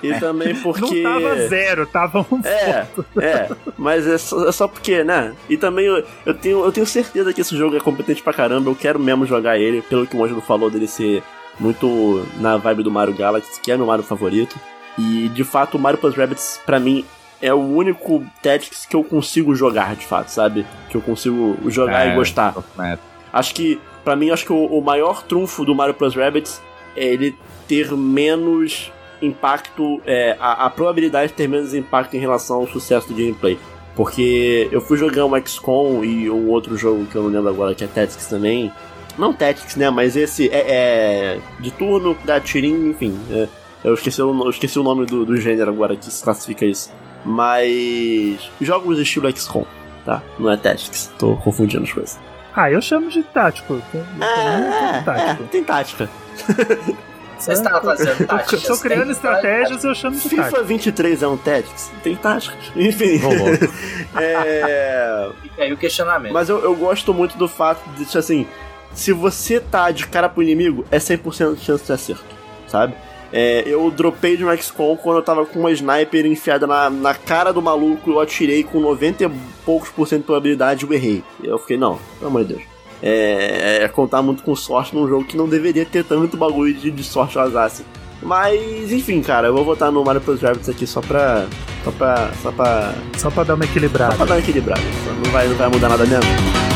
[0.02, 1.02] E também porque.
[1.02, 5.34] Não tava zero, tava um É, é, mas é só, é só porque, né?
[5.50, 8.70] E também eu, eu, tenho, eu tenho certeza que esse jogo é competente pra caramba,
[8.70, 11.24] eu quero mesmo jogar ele, pelo que o Ângelo falou dele ser
[11.60, 14.58] muito na vibe do Mario Galaxy, que é meu Mario favorito.
[14.98, 17.06] E de fato, o Mario Plus Rabbids, pra mim,
[17.42, 20.66] é o único Tactics que eu consigo jogar, de fato, sabe?
[20.90, 22.56] Que eu consigo jogar É, e gostar.
[22.80, 22.98] É,
[23.32, 26.62] Acho que, pra mim, acho que o, o maior trunfo do Mario Plus Rabbids
[26.96, 27.36] é ele
[27.74, 33.08] ter menos impacto, é, a, a probabilidade de ter menos impacto em relação ao sucesso
[33.08, 33.58] do gameplay.
[33.96, 37.74] Porque eu fui jogar um XCOM e um outro jogo que eu não lembro agora,
[37.74, 38.72] que é Tactics também.
[39.18, 39.90] Não Tactics, né?
[39.90, 43.18] Mas esse é, é de turno, dá tirinho, enfim.
[43.32, 43.48] é,
[43.84, 46.92] eu, esqueci o, eu esqueci o nome do, do gênero agora que se classifica isso.
[47.26, 48.52] Mas.
[48.60, 49.66] Jogos estilo XCOM,
[50.06, 50.22] tá?
[50.40, 51.12] Não é Tactics.
[51.18, 52.20] Tô confundindo as coisas.
[52.56, 53.74] Ah, eu chamo de tático.
[53.74, 55.44] Eu chamo de tático.
[55.44, 56.10] É, tem tática.
[57.46, 58.64] Você estava fazendo Eu táticas.
[58.64, 60.30] tô criando tem- estratégias, eu chamo de.
[60.30, 61.92] FIFA 23 é um Tactics?
[62.04, 62.56] Tem tática.
[62.76, 63.20] Enfim.
[64.20, 65.30] É.
[65.42, 66.34] Fica aí o questionamento.
[66.34, 68.48] Mas eu, eu gosto muito do fato de, tipo assim,
[68.94, 72.24] se você tá de cara pro inimigo, é 100% de chance de acerto,
[72.68, 72.94] sabe?
[73.32, 77.16] É, eu dropei de um XCOM quando eu tava com uma sniper enfiada na, na
[77.16, 79.32] cara do maluco, eu atirei com 90 e
[79.66, 81.24] poucos por cento de probabilidade e eu errei.
[81.44, 82.73] Eu fiquei, não, pelo amor de Deus.
[83.06, 86.90] É, é contar muito com sorte num jogo que não deveria ter tanto bagulho de,
[86.90, 87.84] de sorte ao azar assim.
[88.22, 91.46] Mas, enfim, cara, eu vou votar no Mario Plus Rabbids aqui só pra.
[91.84, 92.32] Só pra.
[92.42, 92.94] Só pra.
[93.18, 94.16] Só pra dar uma Só equilibrada.
[94.16, 94.82] pra dar uma equilibrada.
[95.26, 96.73] Não vai, não vai mudar nada mesmo.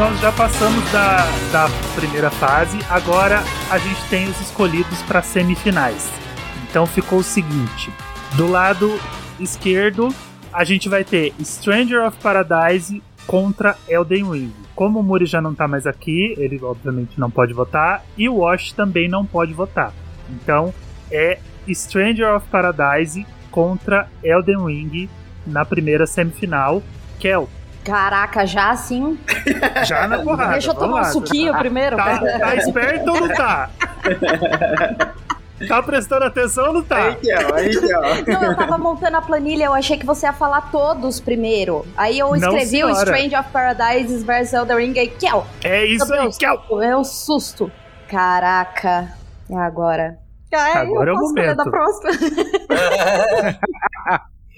[0.00, 1.18] Nós já passamos da,
[1.52, 6.10] da primeira fase, agora a gente tem os escolhidos para semifinais.
[6.64, 7.92] Então ficou o seguinte:
[8.34, 8.98] do lado
[9.38, 10.08] esquerdo
[10.50, 14.52] a gente vai ter Stranger of Paradise contra Elden Ring.
[14.74, 18.36] Como o Muri já não tá mais aqui, ele obviamente não pode votar, e o
[18.36, 19.92] Wash também não pode votar.
[20.30, 20.72] Então
[21.12, 25.10] é Stranger of Paradise contra Elden Ring
[25.46, 26.82] na primeira semifinal.
[27.18, 27.50] Kel,
[27.84, 29.18] Caraca, já assim.
[29.86, 30.52] já na porrada.
[30.52, 31.04] Deixa eu tomar um lá.
[31.04, 31.96] suquinho primeiro.
[31.96, 33.70] Tá, tá esperto ou não tá?
[35.68, 36.96] Tá prestando atenção ou não tá?
[37.08, 38.00] Aí que ó, aí que ó.
[38.32, 41.86] Não, eu tava montando a planilha, eu achei que você ia falar todos primeiro.
[41.96, 42.90] Aí eu escrevi o.
[42.90, 45.46] Strange of Paradise vs Elden Ring e Kel.
[45.64, 46.82] É isso Meu aí, Kel.
[46.82, 47.70] É um susto.
[48.08, 49.08] Caraca.
[49.50, 50.18] É agora.
[50.52, 51.64] Ah, Agora é eu o posso escolher momento.
[51.64, 52.10] da próxima.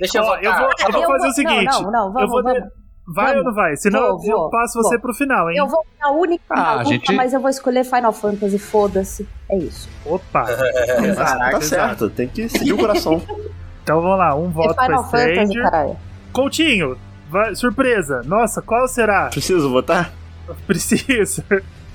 [0.00, 1.64] Deixa eu Ó, eu vou, eu vou Eu fazer vou- o seguinte.
[1.66, 2.72] Não, não, não, eu vamos, vou de- vamos.
[3.06, 3.38] Vai Vamos.
[3.40, 3.76] ou não vai?
[3.76, 4.82] Senão Vou, eu vou, passo vou.
[4.84, 5.56] você pro final, hein?
[5.58, 9.28] Eu vou na única Ah, na a gente- mas eu vou escolher Final Fantasy, foda-se.
[9.50, 9.88] É isso.
[10.06, 10.46] Opa!
[10.46, 13.20] Tá exato, certo, tem que seguir o coração.
[13.82, 15.96] Então vamos lá, um É voto pra Fantasy, caralho.
[16.32, 16.96] Coutinho,
[17.28, 18.22] vai- surpresa.
[18.24, 19.26] Nossa, qual será?
[19.26, 20.12] Preciso votar?
[20.68, 21.44] Precisa.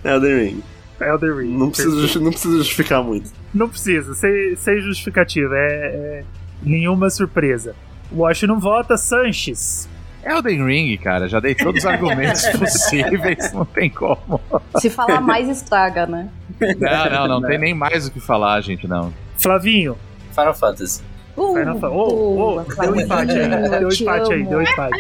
[0.04, 0.64] Elden Ring.
[1.00, 1.58] Elden Ring.
[1.58, 3.32] Não precisa, justi- não precisa justificar muito.
[3.54, 5.56] Não precisa, sem, sem justificativa.
[5.56, 6.24] É, é
[6.62, 7.74] nenhuma surpresa.
[8.12, 9.88] Wash não vota, Sanches.
[10.28, 14.40] Elden Ring, cara, já dei todos os argumentos possíveis, não tem como.
[14.80, 16.30] Se falar mais, estraga, né?
[16.60, 19.14] Não, não, não tem nem mais o que falar, gente, não.
[19.38, 19.98] Flavinho.
[20.32, 21.02] Final Fantasy.
[21.36, 23.52] Uh, Final Oh, oh, deu empate aí.
[23.52, 24.98] eu Deu te empate aí, deu empate.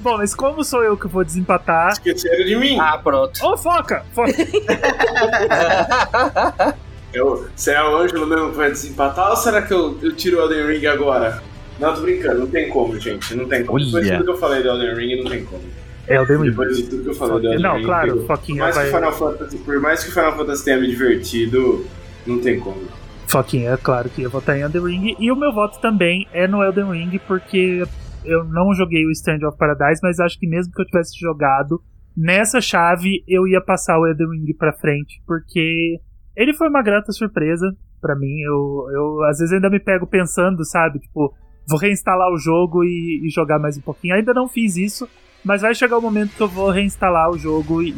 [0.00, 1.92] Bom, mas como sou eu que vou desempatar.
[1.92, 2.78] Esqueceram de mim.
[2.80, 3.44] Ah, pronto.
[3.44, 4.02] Ô, foca!
[4.14, 4.32] Foca!
[7.12, 10.42] Eu, será o Ângelo mesmo que vai desempatar ou será que eu, eu tiro o
[10.42, 11.42] Elden Ring agora?
[11.80, 13.34] Não, tô brincando, não tem como, gente.
[13.34, 13.78] Não tem como.
[13.78, 14.18] Depois de Olha.
[14.18, 15.62] tudo que eu falei do Elden Ring, não tem como.
[16.08, 16.50] Elden Ring.
[16.50, 17.84] Depois de tudo que eu falei do Elden Não, Ring.
[17.84, 18.26] claro, pegou.
[18.26, 18.92] por, Foquinha mais que vai.
[18.92, 21.86] Final Fantasy, por mais que Final Fantasy tenha me divertido,
[22.26, 22.82] não tem como.
[23.26, 25.16] Foquinha, é claro que ia votar em Elden Ring.
[25.18, 27.84] E o meu voto também é no Elden Ring, porque
[28.24, 31.80] eu não joguei o Stand of Paradise, mas acho que mesmo que eu tivesse jogado
[32.16, 35.98] nessa chave, eu ia passar o Elden Ring pra frente, porque
[36.36, 37.66] ele foi uma grata surpresa
[38.00, 38.40] pra mim.
[38.40, 40.98] Eu, eu às vezes ainda me pego pensando, sabe?
[40.98, 41.32] Tipo,
[41.70, 44.14] vou reinstalar o jogo e, e jogar mais um pouquinho.
[44.14, 45.08] Ainda não fiz isso.
[45.42, 47.90] Mas vai chegar o momento que eu vou reinstalar o jogo e,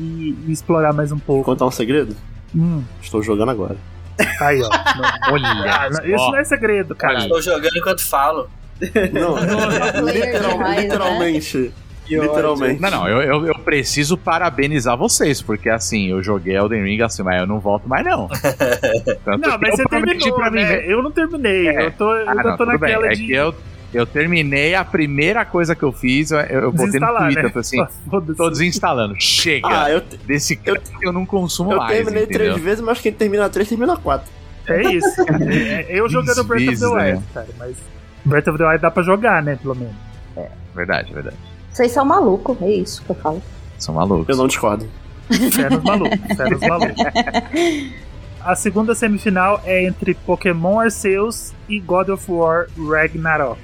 [0.46, 1.42] e explorar mais um pouco.
[1.44, 2.14] Contar um segredo?
[2.54, 3.76] Hum, Estou jogando agora.
[4.40, 4.68] aí, ó.
[4.68, 7.18] Não- Olha, Ah, não- isso não é segredo, cara.
[7.18, 8.48] Estou jogando enquanto falo.
[9.12, 9.36] Não,
[10.06, 11.70] literal- demais, né?
[12.20, 12.72] Literalmente.
[12.74, 12.80] Literalmente.
[12.82, 17.22] Não, não, eu, eu, eu preciso parabenizar vocês, porque assim, eu joguei Elden Ring assim,
[17.22, 18.28] mas eu não volto mais, não.
[19.24, 20.84] Tanto Não, que mas eu você terminou, pra mim né?
[20.86, 21.68] Eu não terminei.
[21.68, 21.86] É.
[21.86, 22.90] Eu tô, eu Ah, não, tô tudo bem.
[22.92, 23.54] naquela É de que eu,
[23.94, 27.50] eu terminei a primeira coisa que eu fiz, eu, eu botei no desinstalar, Twitter, né?
[27.50, 27.84] falei assim,
[28.36, 29.14] tô desinstalando.
[29.18, 29.68] Chega!
[29.68, 30.70] Ah, eu, Desse que
[31.02, 32.52] eu não consumo eu mais, terminei entendeu?
[32.52, 34.30] três vezes, mas quem termina três termina quatro.
[34.66, 35.08] É isso.
[35.50, 37.22] É- Eu jogando Breath of the Wild, né?
[37.34, 37.46] cara.
[37.58, 37.76] Mas
[38.24, 39.58] Breath of the Wild dá pra jogar, né?
[39.60, 39.94] Pelo menos.
[40.74, 41.36] Verdade, verdade.
[41.72, 43.42] Vocês são malucos, é isso que eu falo.
[43.78, 44.28] São malucos.
[44.28, 44.86] Eu não discordo.
[45.52, 46.36] Fé nos malucos.
[46.36, 46.94] Fé nos malucos.
[48.44, 53.60] A segunda semifinal é entre Pokémon Arceus e God of War Ragnarok.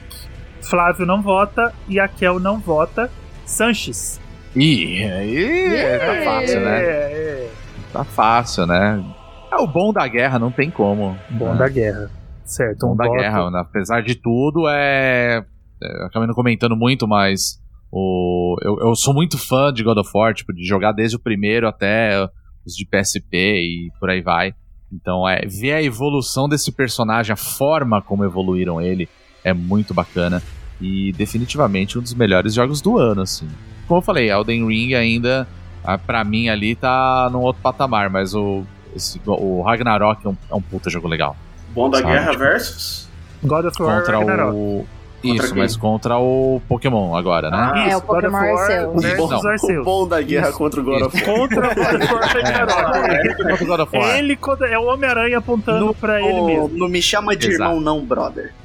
[0.62, 3.10] Flávio não vota e a Kel não vota.
[3.44, 4.20] Sanches.
[4.55, 6.80] Ih, aí tá fácil, né?
[6.80, 7.51] É, é.
[7.93, 9.05] Tá fácil, né?
[9.52, 11.16] É o bom da guerra, não tem como.
[11.30, 11.59] Bom É.
[11.59, 12.10] da guerra.
[12.44, 13.16] Certo, Bom um da voto.
[13.18, 13.60] guerra, né?
[13.60, 15.44] apesar de tudo, é.
[15.82, 17.60] é, Eu acabei não comentando muito, mas.
[17.90, 18.56] O...
[18.62, 21.66] Eu, eu sou muito fã de God of War, tipo, de jogar desde o primeiro
[21.69, 22.23] até
[22.66, 24.55] os de PSP e por aí vai.
[24.93, 29.09] Então, é, ver a evolução desse personagem, a forma como evoluíram ele,
[29.44, 30.43] é muito bacana.
[30.81, 33.48] E definitivamente um dos melhores jogos do ano, assim.
[33.86, 35.47] Como eu falei, Elden Ring ainda,
[35.82, 38.62] ah, pra mim ali, tá num outro patamar, mas o,
[38.94, 41.36] esse- o Ragnarok é um, é um puta jogo legal.
[41.74, 43.09] Bom da Sabe, Guerra tipo, versus?
[43.43, 44.55] God of War Contra Ragnarok.
[44.56, 44.86] o.
[45.20, 45.62] Contra Isso, quem?
[45.64, 47.56] mas contra o Pokémon agora, né?
[47.58, 49.02] Ah, É, o Isso, God of Pokémon War Arceus.
[49.02, 49.30] versus
[49.68, 49.80] Não.
[49.80, 50.58] O bom da guerra Isso.
[50.58, 51.24] contra o God of War.
[51.38, 54.16] Contra o God of War o of War.
[54.16, 56.70] Ele contra- é o Homem-Aranha apontando No- pra ele mesmo.
[56.72, 57.62] não me chama de Exato.
[57.70, 58.52] irmão, não, brother.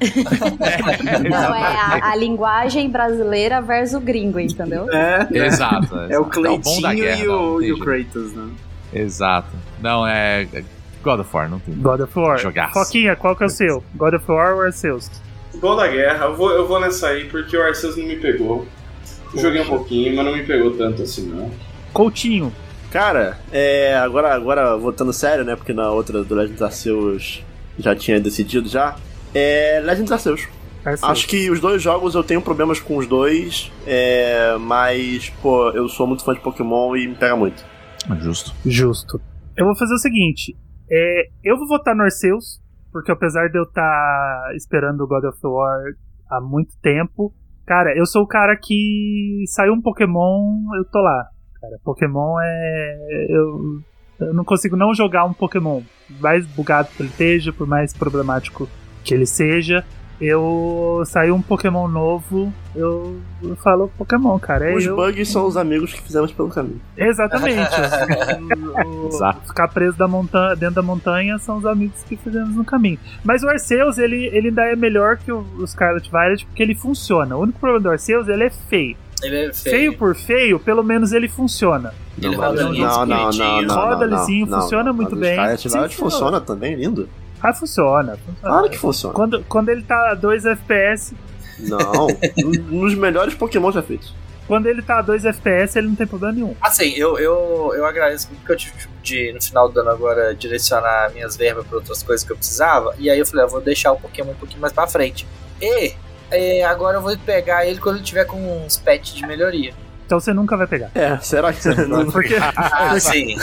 [1.30, 1.62] Não, é
[2.02, 4.86] a, a linguagem brasileira versus gringo, entendeu?
[4.92, 5.96] É, Exato.
[6.08, 8.48] é o da Cleitinho guerra, e, o, não e o Kratos, né?
[8.92, 9.48] Exato.
[9.80, 10.46] Não, é.
[10.52, 10.64] é
[11.02, 11.74] God of War, não tem.
[11.74, 12.38] God of War.
[12.38, 12.72] Jogaço.
[12.74, 13.82] Foquinha, qual que é o seu?
[13.94, 15.10] God of War ou Arceus?
[15.60, 18.66] Bom da Guerra, eu vou, eu vou nessa aí porque o Arceus não me pegou.
[19.34, 21.50] Joguei um pouquinho, mas não me pegou tanto assim, não.
[21.92, 22.52] Coutinho.
[22.90, 25.56] Cara, é, agora, agora voltando sério, né?
[25.56, 27.42] Porque na outra do Legends Arceus
[27.78, 28.96] já tinha decidido já.
[29.34, 30.46] É Legends Arceus.
[30.84, 31.10] Arceus.
[31.10, 35.88] Acho que os dois jogos eu tenho problemas com os dois, é, mas, pô, eu
[35.88, 37.64] sou muito fã de Pokémon e me pega muito.
[38.20, 38.54] Justo.
[38.64, 39.20] Justo.
[39.56, 40.56] Eu vou fazer o seguinte.
[40.90, 42.60] é, eu vou votar no Arceus,
[42.94, 45.82] porque apesar de eu estar esperando o God of War
[46.30, 47.34] há muito tempo,
[47.66, 51.26] cara, eu sou o cara que saiu um Pokémon, eu tô lá.
[51.60, 53.26] Cara, Pokémon é.
[53.30, 53.80] Eu,
[54.28, 55.82] eu não consigo não jogar um Pokémon.
[56.06, 58.68] Por mais bugado que ele esteja, por mais problemático
[59.02, 59.84] que ele seja.
[60.20, 64.70] Eu saiu um Pokémon novo, eu, eu falo Pokémon, cara.
[64.70, 66.80] É Os eu, bugs são os amigos que fizemos pelo caminho.
[66.96, 67.70] Exatamente.
[68.84, 69.46] o, o- Exato.
[69.48, 72.98] ficar preso da montanha, dentro da montanha são os amigos que fizemos no caminho.
[73.24, 76.74] Mas o Arceus, ele, ele ainda é melhor que o, o Scarlet Violet porque ele
[76.74, 77.36] funciona.
[77.36, 78.96] O único problema do Arceus, ele é feio.
[79.22, 79.96] Ele é Feio, feio.
[79.98, 81.94] por feio, pelo menos ele funciona.
[82.20, 83.62] Ele Não, roda não, lisinho, não, não, não, bonitinho.
[83.68, 85.20] não, Roda não, lisinho, não, funciona não, muito não.
[85.20, 85.32] bem.
[85.34, 87.08] Scarlet Sim, Violet funciona também, lindo.
[87.44, 88.16] Ah, funciona.
[88.16, 88.38] funciona.
[88.40, 89.14] Claro que funciona.
[89.14, 91.14] Quando, quando ele tá a 2 FPS,
[91.58, 92.06] Não,
[92.44, 94.14] um dos melhores Pokémon já feitos.
[94.48, 96.54] quando ele tá a 2 FPS, ele não tem problema nenhum.
[96.60, 98.72] Assim, eu, eu, eu agradeço muito que eu tive
[99.02, 102.94] de, no final do ano agora, direcionar minhas verbas para outras coisas que eu precisava.
[102.98, 105.26] E aí eu falei, eu vou deixar o Pokémon um pouquinho mais pra frente.
[105.60, 105.92] E
[106.30, 109.74] é, agora eu vou pegar ele quando ele tiver com uns patches de melhoria.
[110.06, 110.90] Então você nunca vai pegar.
[110.94, 112.10] É, será que você não...
[112.10, 113.36] Porque, Ah, sim.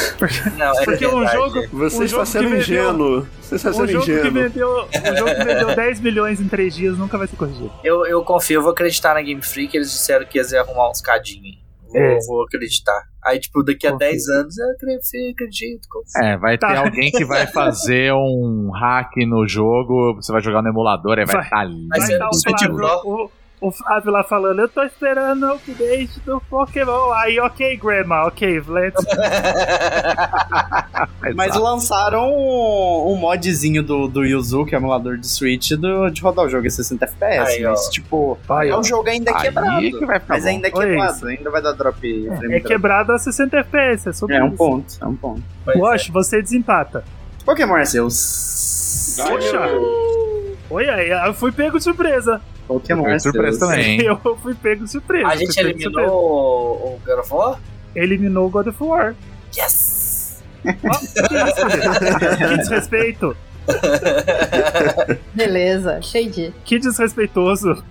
[0.57, 1.67] Não, é porque um jogo.
[1.71, 3.27] Você um está jogo sendo ingênuo.
[3.41, 6.73] Você está Um sendo jogo, que vendeu, um jogo que vendeu 10 milhões em 3
[6.75, 7.71] dias nunca vai ser corrigido.
[7.83, 10.89] Eu, eu confio, eu vou acreditar na Game Freak, eles disseram que eles iam arrumar
[10.89, 11.59] uns cadinhos.
[11.89, 12.17] Vou, É.
[12.25, 13.01] vou acreditar.
[13.23, 14.07] Aí, tipo, daqui a Confio.
[14.07, 15.87] 10 anos eu acredito.
[16.23, 16.69] É, vai Tá.
[16.71, 21.25] ter alguém que vai fazer um hack no jogo, você vai jogar no emulador, aí
[21.25, 21.43] vai Vai.
[21.43, 21.87] estar lindo.
[21.89, 23.31] Vai Vai estar no
[23.61, 27.11] o Flávio, lá falando, eu tô esperando o update do Pokémon.
[27.13, 29.05] Aí, ok, Grandma, ok, let's
[31.35, 36.09] Mas lançaram um, um modzinho do, do Yuzu, que é o emulador de Switch, do,
[36.09, 37.51] de rodar o jogo em 60 FPS.
[37.51, 37.71] Aí, ó.
[37.71, 39.81] mas, tipo, Aí, é um jogo ainda Aí quebrado.
[39.81, 40.49] que vai ficar Mas bom.
[40.49, 41.27] ainda é quebrado, isso.
[41.27, 41.99] ainda vai dar drop.
[41.99, 42.67] frame É drop.
[42.67, 44.57] quebrado a 60 FPS, é sobre É um isso.
[44.57, 45.43] ponto, é um ponto.
[45.63, 45.79] Pois é.
[45.79, 47.03] Wash, você desempata.
[47.45, 49.17] Pokémon Arceus.
[49.27, 49.59] Poxa!
[50.71, 52.41] Oi, aí, eu fui pego de surpresa.
[52.65, 53.99] Pokémon surpresa também?
[54.07, 55.27] Eu fui pego de surpresa.
[55.27, 57.59] A gente eliminou o, God of War?
[57.93, 59.13] Eliminou o God of War.
[59.53, 60.41] Yes!
[60.63, 63.35] Que que desrespeito.
[65.35, 66.53] Beleza, shade.
[66.63, 67.83] Que desrespeitoso.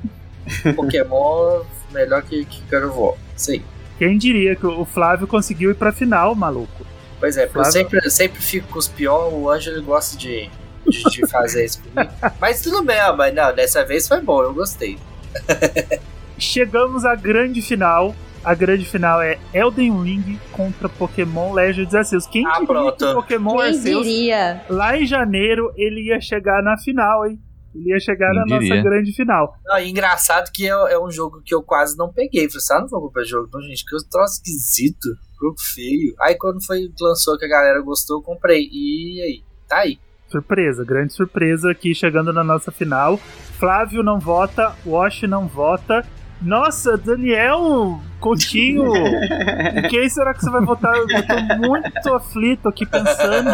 [0.74, 1.61] Pokémon
[1.93, 3.15] melhor que, que God of War.
[3.51, 3.62] Aí.
[3.98, 6.86] Quem diria que o Flávio conseguiu ir pra final, maluco?
[7.19, 7.73] Pois é, porque eu Flávio?
[7.73, 10.48] sempre, eu sempre fico com os piores, o Ângelo gosta de,
[10.89, 12.12] de, de fazer isso comigo.
[12.40, 14.98] Mas tudo bem, ó, mas não, dessa vez foi bom, eu gostei.
[16.39, 18.15] Chegamos à grande final.
[18.43, 22.27] A grande final é Elden Ring contra Pokémon Legends Arceus.
[22.27, 22.97] Quem Ah, diria pronto.
[22.97, 24.65] que o Pokémon Quem Arceus, diria?
[24.70, 27.39] lá em janeiro, ele ia chegar na final, hein?
[27.74, 28.77] Ele ia chegar Quem na diria?
[28.77, 29.55] nossa grande final.
[29.66, 32.48] Não, engraçado que é, é um jogo que eu quase não peguei.
[32.48, 35.09] Falei assim, ah, não vou comprar jogo, não, gente, que eu troço esquisito,
[35.39, 36.15] jogo feio.
[36.20, 38.66] Aí quando foi lançou que a galera gostou, eu comprei.
[38.73, 39.44] E aí?
[39.69, 39.98] Tá aí.
[40.31, 43.19] Surpresa, grande surpresa aqui chegando na nossa final.
[43.59, 46.07] Flávio não vota, Wash não vota.
[46.40, 48.94] Nossa, Daniel Coutinho,
[49.77, 50.97] em quem será que você vai votar?
[50.97, 53.51] Eu tô muito aflito aqui pensando.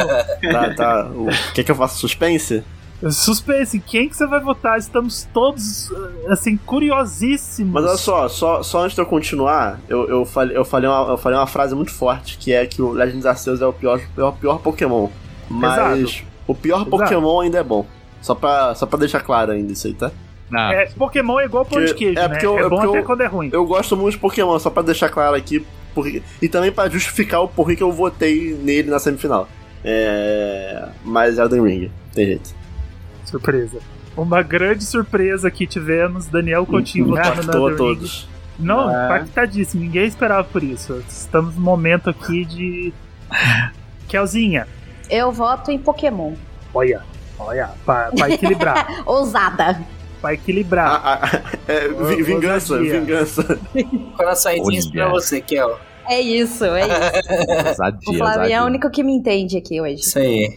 [0.52, 1.06] Tá, tá.
[1.06, 1.28] O...
[1.54, 2.62] Quer que eu faça suspense?
[3.10, 4.78] Suspense, quem que você vai votar?
[4.78, 5.90] Estamos todos,
[6.28, 7.72] assim, curiosíssimos.
[7.72, 11.10] Mas olha só, só, só antes de eu continuar, eu, eu, falei, eu, falei uma,
[11.12, 14.00] eu falei uma frase muito forte, que é que o Legends Arceus é o pior,
[14.16, 15.08] é o pior Pokémon.
[15.48, 16.35] Mas Exato.
[16.46, 16.90] O pior Exato.
[16.90, 17.86] Pokémon ainda é bom.
[18.20, 20.10] Só pra, só pra deixar claro ainda isso aí, tá?
[20.50, 22.28] Não, É, Pokémon é igual pão de queijo, é né?
[22.28, 23.50] porque eu- é é bom porque até eu- quando é ruim.
[23.52, 25.64] Eu gosto muito de Pokémon, só pra deixar claro aqui.
[25.94, 26.22] Porque...
[26.42, 29.48] E também pra justificar o porquê que eu votei nele na semifinal.
[29.84, 30.88] É...
[31.04, 32.54] Mas Elden Ring, tem jeito.
[33.24, 33.78] Surpresa.
[34.16, 37.94] Uma grande surpresa que tivemos, Daniel Coutinho votando no Impactou a Elden Ring.
[37.96, 38.28] todos.
[38.58, 39.04] Não, É.
[39.06, 39.82] impactadíssimo.
[39.82, 41.02] Ninguém esperava por isso.
[41.08, 42.92] Estamos num momento aqui de.
[44.08, 44.66] Kelzinha,
[45.10, 46.34] Eu voto em Pokémon.
[46.74, 47.02] olha,
[47.38, 49.02] olha, pra, pra equilibrar.
[49.06, 49.80] Ousada.
[50.20, 50.88] pra equilibrar.
[51.04, 53.00] Ah, ah, é, vi- vingança, ousadia.
[53.00, 53.60] vingança.
[54.16, 55.78] Coraçõezinhos pra você, Kel.
[56.08, 57.60] É isso, é isso.
[57.60, 59.96] O ousadia, Flávio é o único que me entende aqui hoje.
[60.02, 60.48] Isso aí.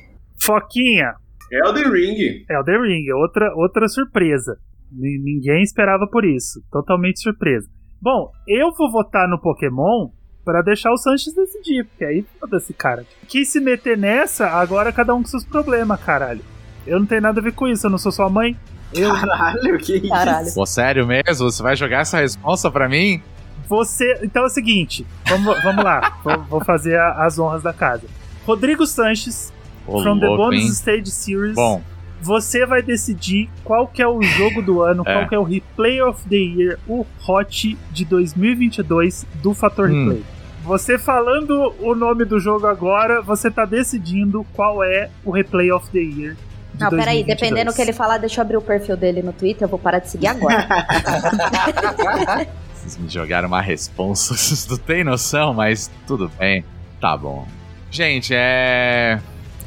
[0.42, 1.14] Foquinha,
[1.52, 2.46] Elden Ring.
[2.50, 4.58] Elden Ring, outra, outra surpresa.
[4.92, 6.62] Ni- Ninguém esperava por isso.
[6.72, 7.68] Totalmente surpresa.
[8.02, 10.10] Bom, eu vou votar no Pokémon
[10.52, 13.06] pra deixar o Sanches decidir, porque aí foda-se, cara.
[13.28, 16.42] Quis se meter nessa, agora cada um com seus problemas, caralho.
[16.88, 18.58] Eu não tenho nada a ver com isso, eu não sou sua mãe.
[18.92, 20.10] Eu, Caralho, que isso?
[20.10, 20.52] Caralho.
[20.56, 21.36] Pô, sério mesmo?
[21.52, 23.22] Você vai jogar essa resposta pra mim?
[23.68, 24.20] Você.
[24.24, 28.08] Então é o seguinte, vamos, vamos lá, vou, vou fazer a- as honras da casa.
[28.48, 29.54] Rodrigo Sanches,
[29.86, 30.70] Ô, from the louco, Bonus hein?
[30.72, 31.54] Stage Series.
[31.56, 31.84] Bom,
[32.22, 35.14] Você vai decidir qual que é o jogo do ano, É.
[35.14, 40.06] qual que é o Replay of the Year, o Hot de 2022 do Fator Hum.
[40.10, 40.24] Replay.
[40.64, 45.90] Você falando o nome do jogo agora, você tá decidindo qual é o Replay of
[45.90, 46.36] the Year.
[46.74, 47.26] De Não, peraí, 2022.
[47.26, 49.80] dependendo do que ele falar, deixa eu abrir o perfil dele no Twitter, eu vou
[49.80, 50.68] parar de seguir agora.
[52.74, 54.34] vocês me jogaram uma responsa.
[54.38, 56.64] Vocês não tem noção, mas tudo bem.
[57.00, 57.48] Tá bom.
[57.92, 59.20] Gente, é.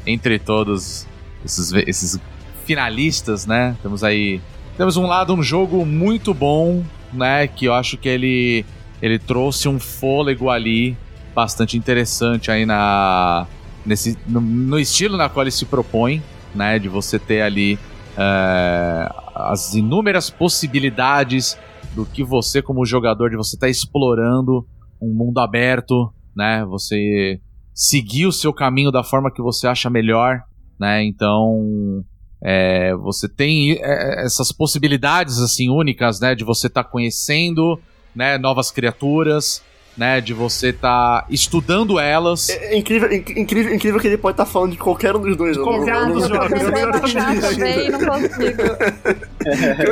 [0.05, 1.07] Entre todos
[1.45, 2.19] esses, esses
[2.65, 3.75] finalistas, né?
[3.81, 4.41] Temos aí
[4.77, 7.47] temos um lado um jogo muito bom, né?
[7.47, 8.65] Que eu acho que ele
[9.03, 10.95] ele trouxe um fôlego ali
[11.35, 13.45] bastante interessante aí na
[13.85, 16.23] nesse no, no estilo na qual ele se propõe,
[16.55, 16.79] né?
[16.79, 17.77] De você ter ali
[18.17, 21.59] é, as inúmeras possibilidades
[21.93, 24.65] do que você como jogador de você estar tá explorando
[25.01, 26.63] um mundo aberto, né?
[26.69, 27.41] Você
[27.73, 30.39] seguir o seu caminho da forma que você acha melhor,
[30.79, 31.03] né?
[31.03, 32.05] Então
[32.41, 36.33] é, você tem é, essas possibilidades assim únicas, né?
[36.33, 37.77] De você estar tá conhecendo,
[38.15, 38.37] né?
[38.37, 39.61] Novas criaturas,
[39.97, 40.19] né?
[40.21, 42.49] De você estar tá estudando elas.
[42.49, 45.35] É, é incrível, inc- incrível, incrível que ele pode estar falando de qualquer um dos
[45.37, 45.55] dois.
[45.57, 47.17] eu Qualquer um eu dos Eu tô jogos, tentando exatamente.
[47.17, 48.63] achar também e não consigo.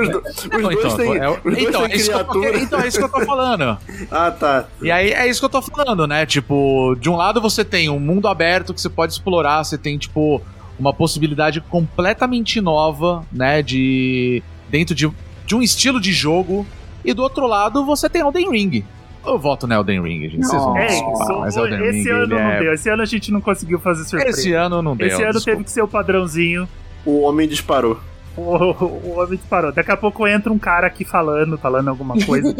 [0.02, 2.23] Os, do- os dois então, têm, é, os dois então, têm é isso que eu
[2.26, 2.64] tô, criatura.
[2.64, 3.77] então, é isso que eu tô falando.
[4.11, 4.65] Ah, tá.
[4.81, 6.26] E aí é isso que eu tô falando, né?
[6.26, 9.98] Tipo, de um lado você tem um mundo aberto que você pode explorar, você tem,
[9.98, 10.41] tipo,
[10.80, 13.61] uma possibilidade completamente nova, né?
[13.61, 14.41] De.
[14.69, 15.10] dentro de,
[15.45, 16.65] de um estilo de jogo.
[17.03, 18.85] E do outro lado você tem Elden Ring.
[19.25, 20.45] Eu voto no Elden Ring, gente.
[20.45, 22.59] Vocês vão me É desculpar, mas Elden Esse Ring ano ele não é...
[22.59, 22.73] deu.
[22.73, 24.39] Esse ano a gente não conseguiu fazer surpresa.
[24.39, 25.07] Esse ano não deu.
[25.07, 25.51] Esse ano desculpa.
[25.51, 26.67] teve que ser o padrãozinho.
[27.05, 27.99] O homem disparou.
[28.35, 29.71] O, o homem disparou.
[29.71, 32.55] Daqui a pouco entra um cara aqui falando, falando alguma coisa.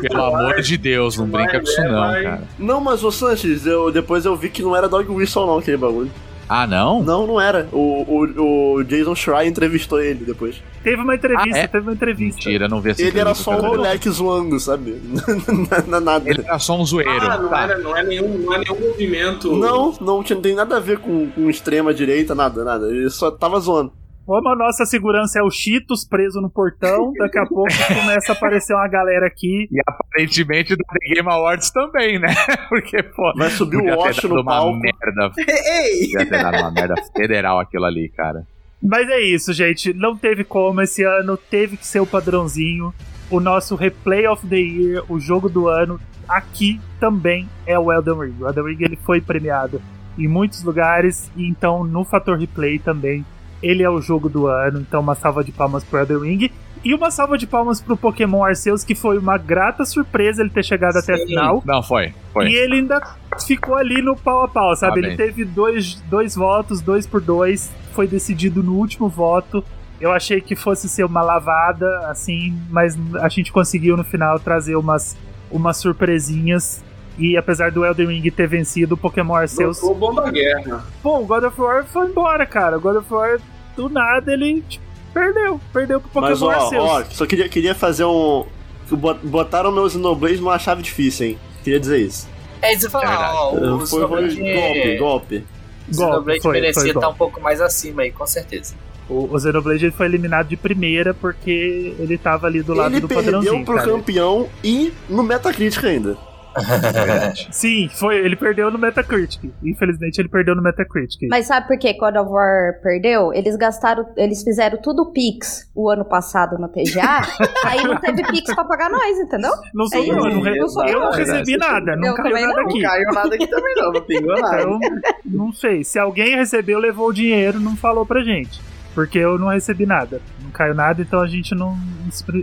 [0.00, 2.42] Pelo amor de Deus, não brinca com isso não, cara.
[2.58, 5.76] Não, mas o Sanches, eu, depois eu vi que não era Dog Whistle não, aquele
[5.76, 6.10] bagulho.
[6.48, 7.02] Ah, não?
[7.02, 7.68] Não, não era.
[7.72, 10.62] O, o, o Jason Schreier entrevistou ele depois.
[10.82, 11.66] teve uma entrevista, Ah, é?
[11.66, 12.44] teve uma entrevista.
[12.44, 15.00] Mentira, não vi essa Ele era só um moleque zoando, sabe?
[15.86, 16.28] Não é nada.
[16.28, 17.10] Ele era só um zoeiro.
[17.10, 17.62] Ah, não, Tá.
[17.62, 19.56] era, não, é nenhum, não é nenhum movimento.
[19.56, 22.88] Não, não tinha, não tem nada a ver com, com extrema direita, nada, nada.
[22.88, 23.92] Ele só tava zoando.
[24.26, 28.34] Como a nossa segurança é o Cheetos preso no portão, daqui a pouco começa a
[28.34, 29.68] aparecer uma galera aqui.
[29.70, 32.34] E aparentemente do The Game Awards também, né?
[32.68, 33.32] Porque, pô.
[33.36, 34.78] Vai subir o dado no uma palco.
[34.78, 35.32] merda.
[35.38, 36.10] Ei!
[36.12, 38.46] Podia ter dado uma merda federal aquilo ali, cara.
[38.82, 39.92] Mas é isso, gente.
[39.92, 42.94] Não teve como esse ano, teve que ser o padrãozinho.
[43.30, 48.20] O nosso Replay of the Year, o jogo do ano, aqui também é o Elden
[48.20, 48.36] Ring.
[48.40, 49.80] O Elden Ring ele foi premiado
[50.18, 53.24] em muitos lugares, e então no fator replay também
[53.64, 54.80] ele é o jogo do ano.
[54.80, 56.50] Então uma salva de palmas pro Elden Ring.
[56.84, 60.62] E uma salva de palmas pro Pokémon Arceus, que foi uma grata surpresa ele ter
[60.62, 61.26] chegado até a Sim.
[61.28, 61.62] final.
[61.64, 62.12] Não, foi.
[62.30, 62.46] Foi.
[62.46, 63.00] E ele ainda
[63.46, 65.00] ficou ali no pau a pau, sabe?
[65.02, 69.64] Ah, ele teve dois, dois votos, dois por dois, foi decidido no último voto.
[69.98, 74.76] Eu achei que fosse ser uma lavada, assim, mas a gente conseguiu no final trazer
[74.76, 75.16] umas,
[75.50, 76.84] umas surpresinhas.
[77.16, 80.84] E apesar do Elden Ring ter vencido o Pokémon Arceus, O bom da guerra.
[81.02, 82.76] pô, o God of War foi embora, cara.
[82.76, 83.38] O God of War,
[83.76, 85.60] do nada, ele tipo, perdeu.
[85.72, 86.84] Perdeu pro Pokémon Mas ó, Arceus.
[86.84, 88.44] ó, só queria, queria fazer um.
[88.90, 91.38] bot- Botaram meus Xenoblade numa chave difícil, hein?
[91.62, 92.28] Queria dizer isso.
[92.62, 95.44] É isso falar, ó, o foi Xenoblade, golpe, golpe.
[95.90, 97.14] o Xenoblade foi, merecia foi estar golpe.
[97.14, 98.74] um pouco mais acima aí, com certeza.
[99.08, 103.00] O, o Xenoblade ele foi eliminado de primeira porque ele tava ali do lado Ele
[103.02, 103.64] do perdeu padrãozinho.
[103.64, 103.86] pro cara.
[103.90, 106.16] campeão e no Metacritic ainda.
[107.50, 109.50] Sim, foi, ele perdeu no Metacritic.
[109.62, 111.28] Infelizmente ele perdeu no Metacritic.
[111.30, 113.32] Mas sabe por que God of War perdeu?
[113.32, 117.22] Eles gastaram, eles fizeram tudo Pix o ano passado no TGA,
[117.66, 119.50] aí não teve Pix pra pagar nós, entendeu?
[119.74, 121.12] não sou é eu, eu não, re- não sou eu não eu.
[121.12, 122.68] recebi nada, não Eu caiu também nada não.
[122.68, 122.82] aqui.
[122.82, 124.60] Não caiu nada aqui também não, não pingou nada.
[124.62, 124.80] Então,
[125.24, 125.84] não sei.
[125.84, 128.60] Se alguém recebeu, levou o dinheiro, não falou pra gente.
[128.94, 130.20] Porque eu não recebi nada.
[130.40, 131.76] Não caiu nada, então a gente não.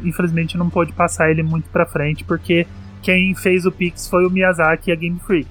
[0.04, 2.68] Infelizmente não pôde passar ele muito pra frente, porque
[3.02, 5.50] quem fez o Pix foi o Miyazaki e a Game Freak.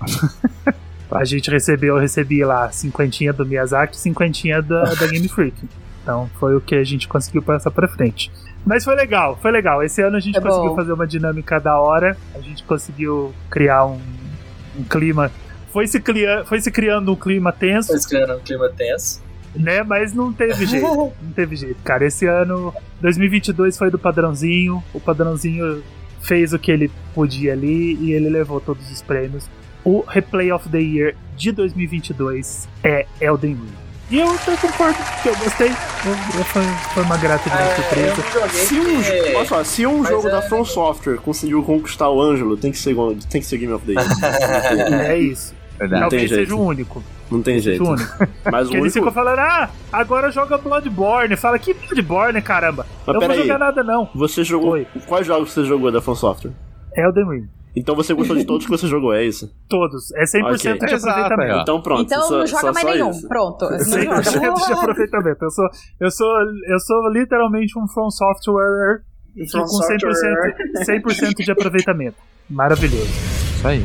[1.10, 5.56] a gente recebeu, eu recebi lá cinquentinha do Miyazaki e cinquentinha da, da Game Freak.
[6.02, 8.30] Então foi o que a gente conseguiu passar pra frente.
[8.64, 9.82] Mas foi legal, foi legal.
[9.82, 10.76] Esse ano a gente É conseguiu bom.
[10.76, 12.16] fazer uma dinâmica da hora.
[12.34, 14.00] A gente conseguiu criar um,
[14.78, 15.30] um clima.
[15.72, 19.20] Foi se, cria, foi se criando um clima tenso, Foi criando um clima tenso.
[19.54, 19.82] né?
[19.82, 20.86] Mas não teve jeito.
[20.86, 22.04] Não teve jeito, cara.
[22.04, 24.82] Esse ano, 2022 foi do padrãozinho.
[24.94, 25.82] O padrãozinho
[26.22, 29.44] fez o que ele podia ali e ele levou todos os prêmios.
[29.84, 33.72] O Replay of the Year de 2022 é Elden Ring.
[34.10, 35.68] E eu, eu concordo que eu gostei.
[35.68, 36.62] Eu- eu- foi,
[36.92, 38.48] foi uma grata de É, surpresa.
[38.52, 42.10] Se um, porque- olha só, se um Mas jogo é- da From Software conseguiu conquistar
[42.10, 42.94] o Ângelo, tem que ser,
[43.30, 44.06] tem que ser Game of the Year.
[45.10, 45.54] É isso.
[45.78, 46.02] Verdade.
[46.02, 47.02] Talvez seja o único.
[47.32, 47.82] Não tem jeito.
[47.82, 48.02] único.
[48.50, 48.90] Mas o eles único...
[48.92, 51.36] ficam falando, ah, agora joga Bloodborne.
[51.36, 52.86] Fala, que Bloodborne, caramba?
[53.06, 54.08] Mas eu não vou jogar nada, não.
[54.14, 54.72] Você jogou...
[54.72, 54.86] Oi.
[55.06, 56.52] Quais jogos você jogou da From Software?
[56.96, 57.48] Elden Ring.
[57.74, 59.50] Então você gostou de todos que você jogou, é isso?
[59.66, 60.12] Todos.
[60.14, 60.56] É 100% Ok.
[60.88, 61.58] de Exato, aproveitamento.
[61.58, 61.62] ó.
[61.62, 62.02] Então pronto.
[62.02, 63.10] então só, não joga só- mais só nenhum.
[63.10, 63.28] isso.
[63.28, 63.64] Pronto.
[63.70, 65.44] Não 100% de aproveitamento.
[65.44, 65.64] Eu sou,
[66.00, 66.36] eu sou,
[66.68, 69.00] eu sou literalmente um From Software
[69.50, 69.80] From com
[70.84, 72.16] 100%, 100% de aproveitamento.
[72.50, 73.06] Maravilhoso.
[73.06, 73.82] Isso aí.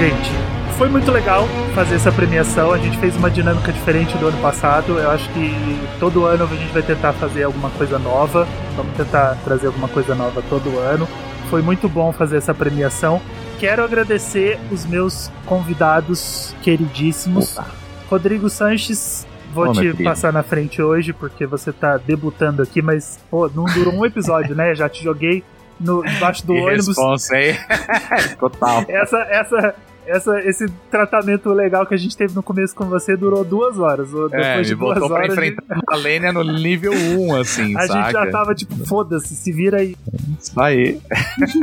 [0.00, 0.30] Gente.
[0.78, 2.72] Foi muito legal fazer essa premiação.
[2.72, 4.98] A gente fez uma dinâmica diferente do ano passado.
[4.98, 5.54] Eu acho que
[5.98, 8.48] todo ano a gente vai tentar fazer alguma coisa nova.
[8.74, 11.06] Vamos tentar trazer alguma coisa nova todo ano.
[11.50, 13.20] Foi muito bom fazer essa premiação.
[13.58, 17.58] Quero agradecer os meus convidados queridíssimos.
[18.08, 23.50] Rodrigo Sanches, vou te passar na frente hoje porque você tá debutando aqui, mas pô,
[23.54, 24.74] não durou um episódio, né?
[24.74, 25.44] Já te joguei
[25.78, 26.88] no, debaixo do Que ônibus.
[26.88, 27.54] responsa aí.
[28.40, 28.84] Total.
[28.88, 29.74] Essa, essa,
[30.10, 34.12] essa, esse tratamento legal que a gente teve no começo com você durou duas horas.
[34.12, 37.76] ou Depois É, de duas botou pra horas, enfrentar a Lênia no nível 1, assim,
[37.76, 38.02] a saca?
[38.02, 39.96] gente já tava tipo, foda-se, se vira aí.
[40.38, 41.00] Isso aí.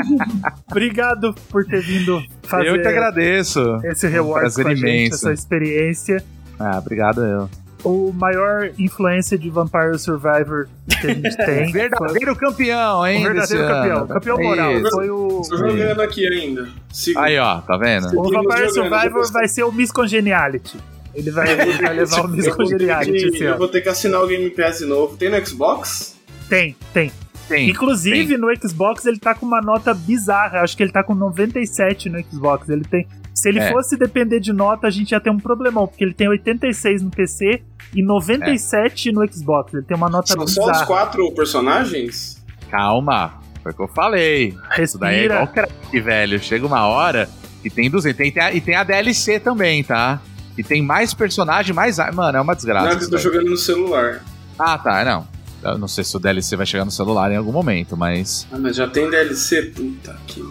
[0.70, 3.60] Obrigado por ter vindo fazer Eu que agradeço.
[3.84, 5.16] esse Um reward prazer com a gente, imenso.
[5.16, 6.24] essa experiência.
[6.60, 7.50] Ah, obrigado eu.
[7.88, 10.68] O maior influência de Vampire Survivor
[11.00, 11.72] que a gente tem.
[11.72, 13.22] Verdadeiro campeão, hein?
[13.22, 13.98] o verdadeiro campeão.
[13.98, 14.08] ano.
[14.08, 14.74] Campeão moral.
[14.74, 14.92] Isso.
[14.92, 15.42] Foi o.
[15.50, 16.68] Tô jogando aqui ainda.
[16.92, 17.20] Sigo.
[17.20, 18.08] Aí, ó, tá vendo?
[18.20, 20.78] O Vampire jogando, Survivor depois- vai ser o Miss Congeniality.
[21.16, 23.58] Ele vai, ele vai levar o Miss Eu vou, ter Congeniality eu ano.
[23.58, 25.18] vou ter que assinar o Game Pass de novo.
[25.18, 26.16] Tem no Xbox?
[26.48, 27.12] Tem, tem.
[27.50, 27.70] Tem.
[27.70, 30.60] Inclusive, no Xbox ele tá com uma nota bizarra.
[30.62, 32.68] Acho que ele tá com 97 no Xbox.
[32.70, 33.08] Ele tem.
[33.48, 33.72] Se ele É.
[33.72, 37.10] fosse depender de nota, a gente ia ter um problemão, porque ele tem 86 no
[37.10, 37.62] PC
[37.96, 39.74] e 97 no Xbox.
[39.74, 40.86] Ele tem uma nota São só os bizarra.
[40.86, 42.44] quatro personagens?
[42.70, 43.40] Calma.
[43.64, 44.54] Foi o que eu falei.
[44.80, 45.34] Isso daí é Respira.
[45.36, 46.40] igual crack, velho.
[46.40, 47.30] Chega uma hora
[47.62, 48.18] que tem 200.
[48.18, 50.22] Tem, tem a- e tem a DLC também, tá?
[50.58, 51.98] E tem mais personagem, mais.
[52.14, 52.90] Mano, é uma desgraça.
[52.90, 54.24] Não, que eu tô jogando no celular.
[54.60, 55.28] Ah, tá, não.
[55.64, 58.48] Eu não sei se o DLC vai chegar no celular em algum momento, mas.
[58.52, 59.64] Ah, mas já tem DLC?
[59.64, 60.42] Puta que.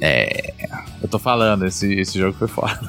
[0.00, 0.52] É.
[1.02, 2.80] Eu tô falando, esse, esse jogo foi foda.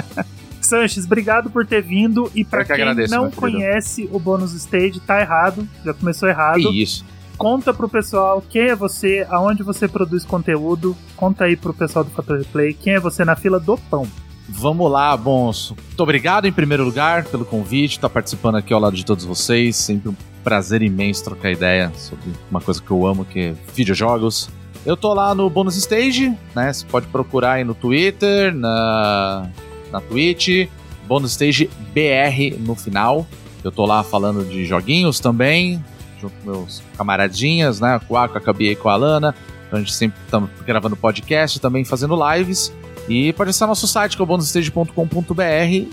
[0.60, 2.30] Sanches, obrigado por ter vindo.
[2.34, 5.66] E pra Eu que quem agradeço, não conhece o bônus stage, tá errado.
[5.84, 6.60] Já começou errado.
[6.60, 7.04] Que isso.
[7.36, 10.96] Conta pro pessoal quem é você, aonde você produz conteúdo.
[11.16, 14.06] Conta aí pro pessoal do Fator Replay quem é você na fila do pão.
[14.46, 15.74] Vamos lá, bons.
[15.86, 19.76] Muito obrigado em primeiro lugar pelo convite, estar participando aqui ao lado de todos vocês.
[19.76, 24.50] Sempre um prazer imenso trocar ideia sobre uma coisa que eu amo, que é videojogos.
[24.84, 26.72] Eu tô lá no Bônus Stage, né?
[26.72, 29.46] Você pode procurar aí no Twitter, na,
[29.92, 30.68] na Twitch,
[31.06, 33.26] Bônus Stage BR no final.
[33.62, 35.84] Eu tô lá falando de joguinhos também,
[36.20, 38.00] junto com meus camaradinhas, né?
[38.08, 39.34] Com a com a Cabi e com a Alana.
[39.66, 42.72] Então a gente sempre tá gravando podcast, também fazendo lives.
[43.08, 45.42] E pode acessar nosso site, que é o bonusstage.com.br.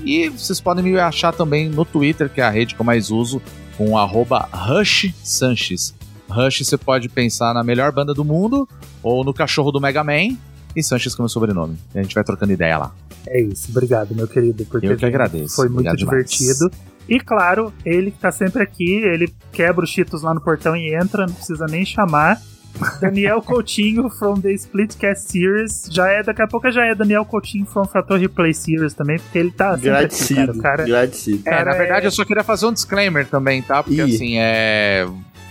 [0.06, 3.12] E vocês podem me achar também no Twitter, que é a rede que eu mais
[3.12, 3.42] uso,
[3.76, 5.97] com arroba Rush Sanches.
[6.30, 8.68] Rush você pode pensar na melhor banda do mundo,
[9.02, 10.38] ou no cachorro do Mega Man,
[10.76, 11.78] e Sanches como sobrenome.
[11.96, 12.92] E a gente vai trocando ideia lá.
[13.28, 15.56] É isso, obrigado, meu querido, por ter Eu que agradeço.
[15.56, 16.30] Foi muito Obrigado demais.
[16.30, 16.72] divertido.
[17.10, 20.94] E claro, ele que tá sempre aqui, ele quebra os cheetos lá no portão e
[20.94, 22.40] entra, não precisa nem chamar.
[23.02, 25.88] Daniel Coutinho from the Splitcast Series.
[25.90, 29.38] Já é, daqui a pouco já é Daniel Coutinho from Fator Replay Series também, porque
[29.40, 30.54] ele tá sempre aqui, cara.
[30.54, 30.84] O cara.
[30.86, 33.82] É, na verdade, é- eu só queria fazer um disclaimer também, tá?
[33.82, 34.16] Porque Ih.
[34.16, 35.08] assim, é.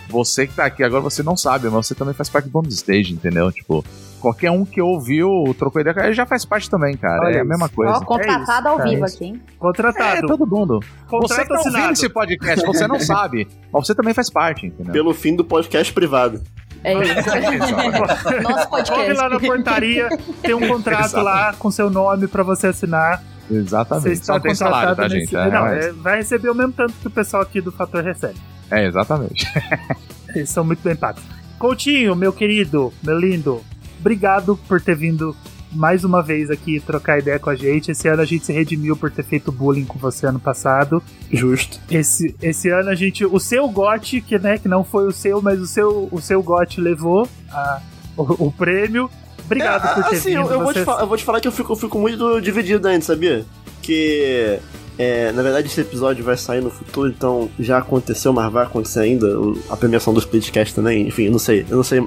[0.08, 2.74] Você que tá aqui agora, você não sabe, mas você também faz parte do bônus
[2.74, 3.50] stage, entendeu?
[3.50, 3.84] Tipo,
[4.20, 5.28] qualquer um que ouviu,
[5.58, 7.20] trocou ideia, ele já faz parte também, cara.
[7.22, 7.48] Olha é a isso.
[7.48, 7.92] mesma coisa.
[7.92, 9.42] Ó, contratado É ao vivo é aqui, hein?
[9.44, 10.26] É, contratado.
[10.26, 10.80] todo mundo.
[10.80, 14.66] Você contrato que tá ouvindo esse podcast, você não sabe, mas você também faz parte,
[14.66, 14.92] entendeu?
[14.92, 16.42] Pelo fim do podcast privado.
[16.84, 17.12] É isso.
[18.42, 19.12] Nosso Corre podcast.
[19.14, 20.08] lá na portaria,
[20.42, 23.22] tem um contrato lá com seu nome pra você assinar.
[23.48, 24.12] Você Exatamente.
[24.12, 25.32] está Só tem salário, contratado tá, nesse...
[25.32, 25.36] gente?
[25.36, 28.02] É, Não, é, é, vai receber o mesmo tanto que o pessoal aqui do Fator
[28.02, 28.36] recebe.
[28.70, 29.46] É, exatamente.
[30.34, 31.22] Eles são muito bem pagos.
[31.58, 33.62] Coutinho, meu querido, meu lindo,
[33.98, 35.34] obrigado por ter vindo
[35.72, 37.90] mais uma vez aqui trocar ideia com a gente.
[37.90, 41.02] Esse ano a gente se redimiu por ter feito bullying com você ano passado.
[41.32, 41.80] Justo.
[41.90, 43.24] Esse, esse ano a gente.
[43.24, 46.42] O seu gote, que, né, que não foi o seu, mas o seu, o seu
[46.42, 47.80] gote levou a-
[48.16, 49.10] o, o prêmio.
[49.44, 50.40] Obrigado por ter assim, vindo.
[50.42, 52.40] eu, eu vou te você- eu vou te falar que eu fico, eu fico muito
[52.40, 53.44] dividido ainda, sabia?
[53.82, 54.58] Que.
[54.98, 59.00] É, na verdade, esse episódio vai sair no futuro, então já aconteceu, mas vai acontecer
[59.00, 59.26] ainda
[59.68, 61.06] a premiação do Splitcast também.
[61.08, 62.00] Enfim, eu não sei, eu não sei.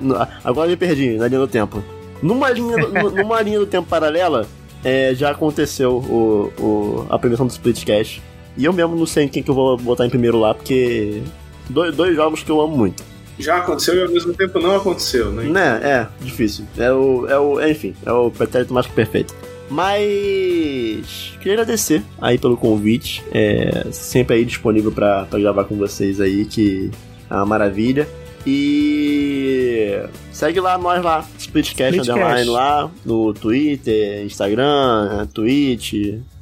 [0.43, 1.83] Agora eu me perdi na linha do tempo.
[2.21, 4.45] Numa linha, nu- numa linha do tempo paralela,
[4.83, 8.21] é, já aconteceu o, o- a premiação do Splitcast.
[8.57, 11.21] E eu mesmo não sei quem que eu vou botar em primeiro lá, porque.
[11.69, 13.03] Dois, dois jogos que eu amo muito.
[13.37, 15.43] Já aconteceu e ao mesmo tempo não aconteceu, né?
[15.43, 16.65] Né, é, difícil.
[16.77, 17.25] É o.
[17.27, 17.59] É o.
[17.59, 19.33] é, enfim, é o pretérito mais que perfeito.
[19.69, 21.33] Mas.
[21.37, 23.23] Queria agradecer aí pelo convite.
[23.31, 26.91] É, sempre aí disponível pra, pra gravar com vocês aí, que
[27.29, 28.07] é uma maravilha.
[28.45, 29.99] E.
[30.31, 31.99] Segue lá nós lá, Splitcast.
[31.99, 35.93] Underline lá, no Twitter, Instagram, Twitch.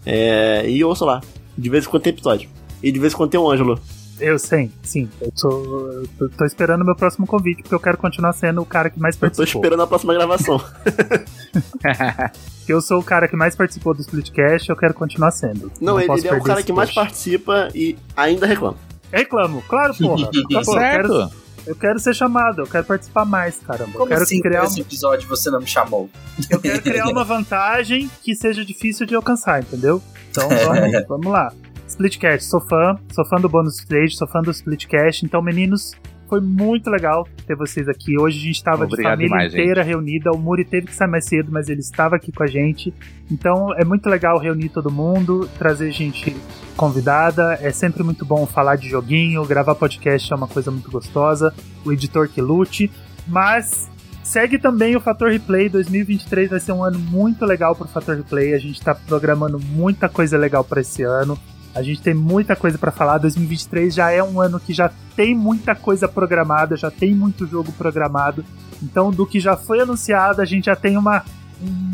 [0.06, 1.22] É, e ouça lá.
[1.58, 2.50] De vez em quando tem episódio.
[2.82, 3.80] E de vez em quando tem um Ângelo.
[4.20, 5.08] Eu sei, sim.
[5.22, 5.50] Eu tô,
[5.92, 8.90] eu tô- tô esperando o meu próximo convite, porque eu quero continuar sendo o cara
[8.90, 9.62] que mais Eu tô participou.
[9.62, 10.60] esperando a próxima gravação.
[12.68, 15.72] eu sou o cara que mais participou do Splitcast, eu quero continuar sendo.
[15.80, 18.78] Não, ele, posso ele é o cara esse que mais participa e ainda reclama.
[19.12, 20.30] Reclamo, claro, porra.
[20.52, 21.32] Tá Pô, eu, quero, certo.
[21.68, 23.92] eu quero ser chamado, eu quero participar mais, caramba.
[23.92, 26.10] eu Como quero assim, criar, nesse episódio você não me chamou?
[26.50, 30.02] eu quero criar uma vantagem que seja difícil de alcançar, entendeu?
[30.32, 31.52] Então vamos, vamos lá.
[31.98, 35.96] Splitcast, sou fã, sou fã do Bonus Stage, sou fã do Splitcast, então meninos,
[36.30, 38.20] foi muito legal ter vocês aqui.
[38.20, 40.32] Hoje a gente estava de família demais, inteira reunida.
[40.32, 42.94] O Muri teve que sair mais cedo, mas ele estava aqui com a gente.
[43.32, 46.38] Então é muito legal reunir todo mundo, trazer gente
[46.76, 47.58] convidada.
[47.64, 51.52] É sempre muito bom falar de joguinho, gravar podcast é uma coisa muito gostosa.
[51.84, 52.92] O editor que lute.
[53.26, 53.90] Mas
[54.24, 58.54] segue também o Fator Replay 2023 vai ser um ano muito legal pro Fator Replay.
[58.54, 61.36] A gente tá programando muita coisa legal para esse ano.
[61.78, 63.20] A gente tem muita coisa para falar.
[63.20, 67.72] 2023 já é um ano que já tem muita coisa programada, já tem muito jogo
[67.72, 68.44] programado.
[68.82, 71.24] Então, do que já foi anunciado, a gente já tem uma
[71.62, 71.92] um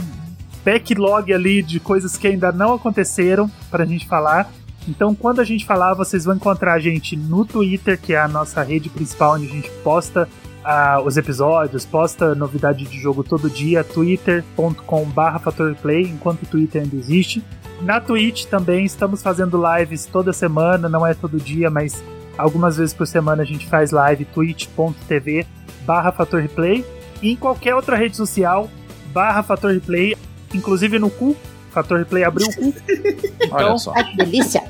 [0.64, 4.50] backlog ali de coisas que ainda não aconteceram pra gente falar.
[4.88, 8.28] Então, quando a gente falar, vocês vão encontrar a gente no Twitter, que é a
[8.28, 10.30] nossa rede principal, onde a gente posta
[10.64, 16.95] ah, os episódios, posta novidade de jogo todo dia, twitter.com.br fatorplay, enquanto o Twitter ainda
[16.95, 17.44] existe.
[17.84, 22.02] Na Twitch também estamos fazendo lives toda semana, não é todo dia, mas
[22.38, 25.45] algumas vezes por semana a gente faz live twitch.tv
[25.86, 26.86] barra Fator Replay
[27.22, 28.70] e em qualquer outra rede social
[29.08, 30.16] barra Fator Replay,
[30.53, 31.36] inclusive no cu,
[31.72, 32.74] Fator Replay abriu o cu.
[33.52, 33.94] Olha só.
[33.95, 34.64] Ai, que delícia.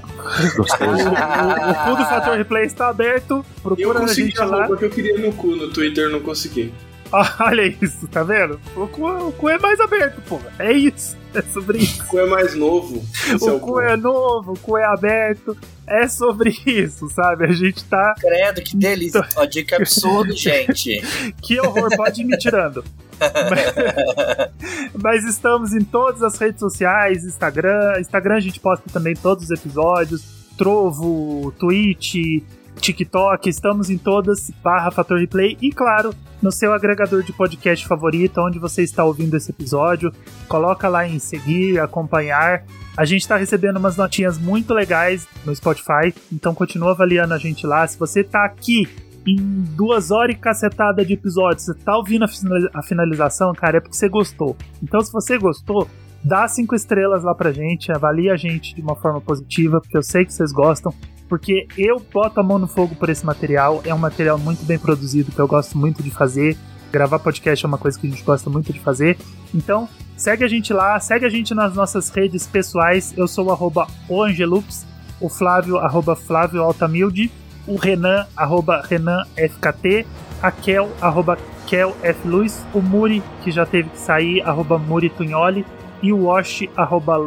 [0.57, 1.09] Gostoso.
[1.09, 4.65] O, o cu do Fator Replay está aberto, Eu procura a consegui gente a lá.
[4.65, 6.73] roupa que eu queria no cu, no Twitter não consegui.
[7.39, 8.59] Olha isso, tá vendo?
[8.75, 10.39] O cu, o cu é mais aberto, pô.
[10.57, 11.15] É isso.
[11.33, 12.01] É sobre isso.
[12.03, 13.03] O cu é mais novo.
[13.33, 15.55] Esse é O o cu é novo, o cu é aberto.
[15.85, 17.45] É sobre isso, sabe?
[17.45, 18.15] A gente tá.
[18.19, 19.25] Credo, que delícia.
[19.35, 21.01] Ó, dica absurdo, gente.
[21.41, 22.83] Que horror, pode ir me tirando.
[23.19, 27.99] Mas, mas estamos em todas as redes sociais, Instagram.
[27.99, 30.23] Instagram a gente posta também todos os episódios.
[30.57, 32.43] Trovo, Twitch,
[32.79, 35.57] TikTok, estamos em todas, barra Fator Replay.
[35.61, 40.11] E claro, no seu agregador de podcast favorito, onde você está ouvindo esse episódio,
[40.47, 42.63] coloca lá em seguir, acompanhar.
[42.95, 47.65] A gente está recebendo umas notinhas muito legais no Spotify, então continua avaliando a gente
[47.65, 47.87] lá.
[47.87, 48.87] Se você tá aqui
[49.25, 49.37] em
[49.75, 53.79] duas horas e cacetada de episódios, você tá ouvindo a finali- a finalização, cara, é
[53.79, 54.57] porque você gostou.
[54.83, 55.87] Então, se você gostou,
[56.21, 60.03] dá cinco estrelas lá pra gente, avalia a gente de uma forma positiva, porque eu
[60.03, 60.93] sei que vocês gostam.
[61.33, 64.77] Porque eu boto a mão no fogo por esse material, é um material muito bem
[64.77, 66.55] produzido, que eu gosto muito de fazer.
[66.91, 69.17] Gravar podcast é uma coisa que a gente gosta muito de fazer.
[69.51, 73.15] Então, segue a gente lá, segue a gente nas nossas redes pessoais.
[73.17, 74.85] Eu sou o o Angelups,
[75.19, 77.31] o Flávio, arroba Flávio Altamilde,
[77.65, 80.05] o Renan, arroba Renan FKT,
[80.39, 82.29] a Kel, arroba Kel F.
[82.75, 85.65] O Muri, que já teve que sair, arroba Muri Tunholi,
[85.99, 87.17] e o Wash, arroba.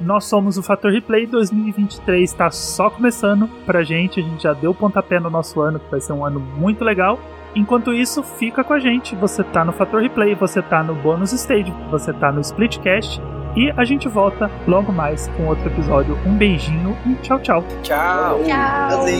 [0.00, 4.74] Nós somos o Fator Replay 2023, está só começando pra gente, a gente já deu
[4.74, 7.18] pontapé no nosso ano, que vai ser um ano muito legal.
[7.54, 9.14] Enquanto isso, fica com a gente.
[9.14, 13.22] Você tá no Fator Replay, você tá no Bônus Stage, você tá no Splitcast.
[13.56, 16.18] E a gente volta logo mais com outro episódio.
[16.26, 17.64] Um beijinho e tchau, tchau.
[17.84, 18.40] Tchau.
[18.44, 19.04] Tchau.
[19.04, 19.14] Tchau.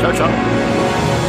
[0.00, 1.21] Tchau, tchau.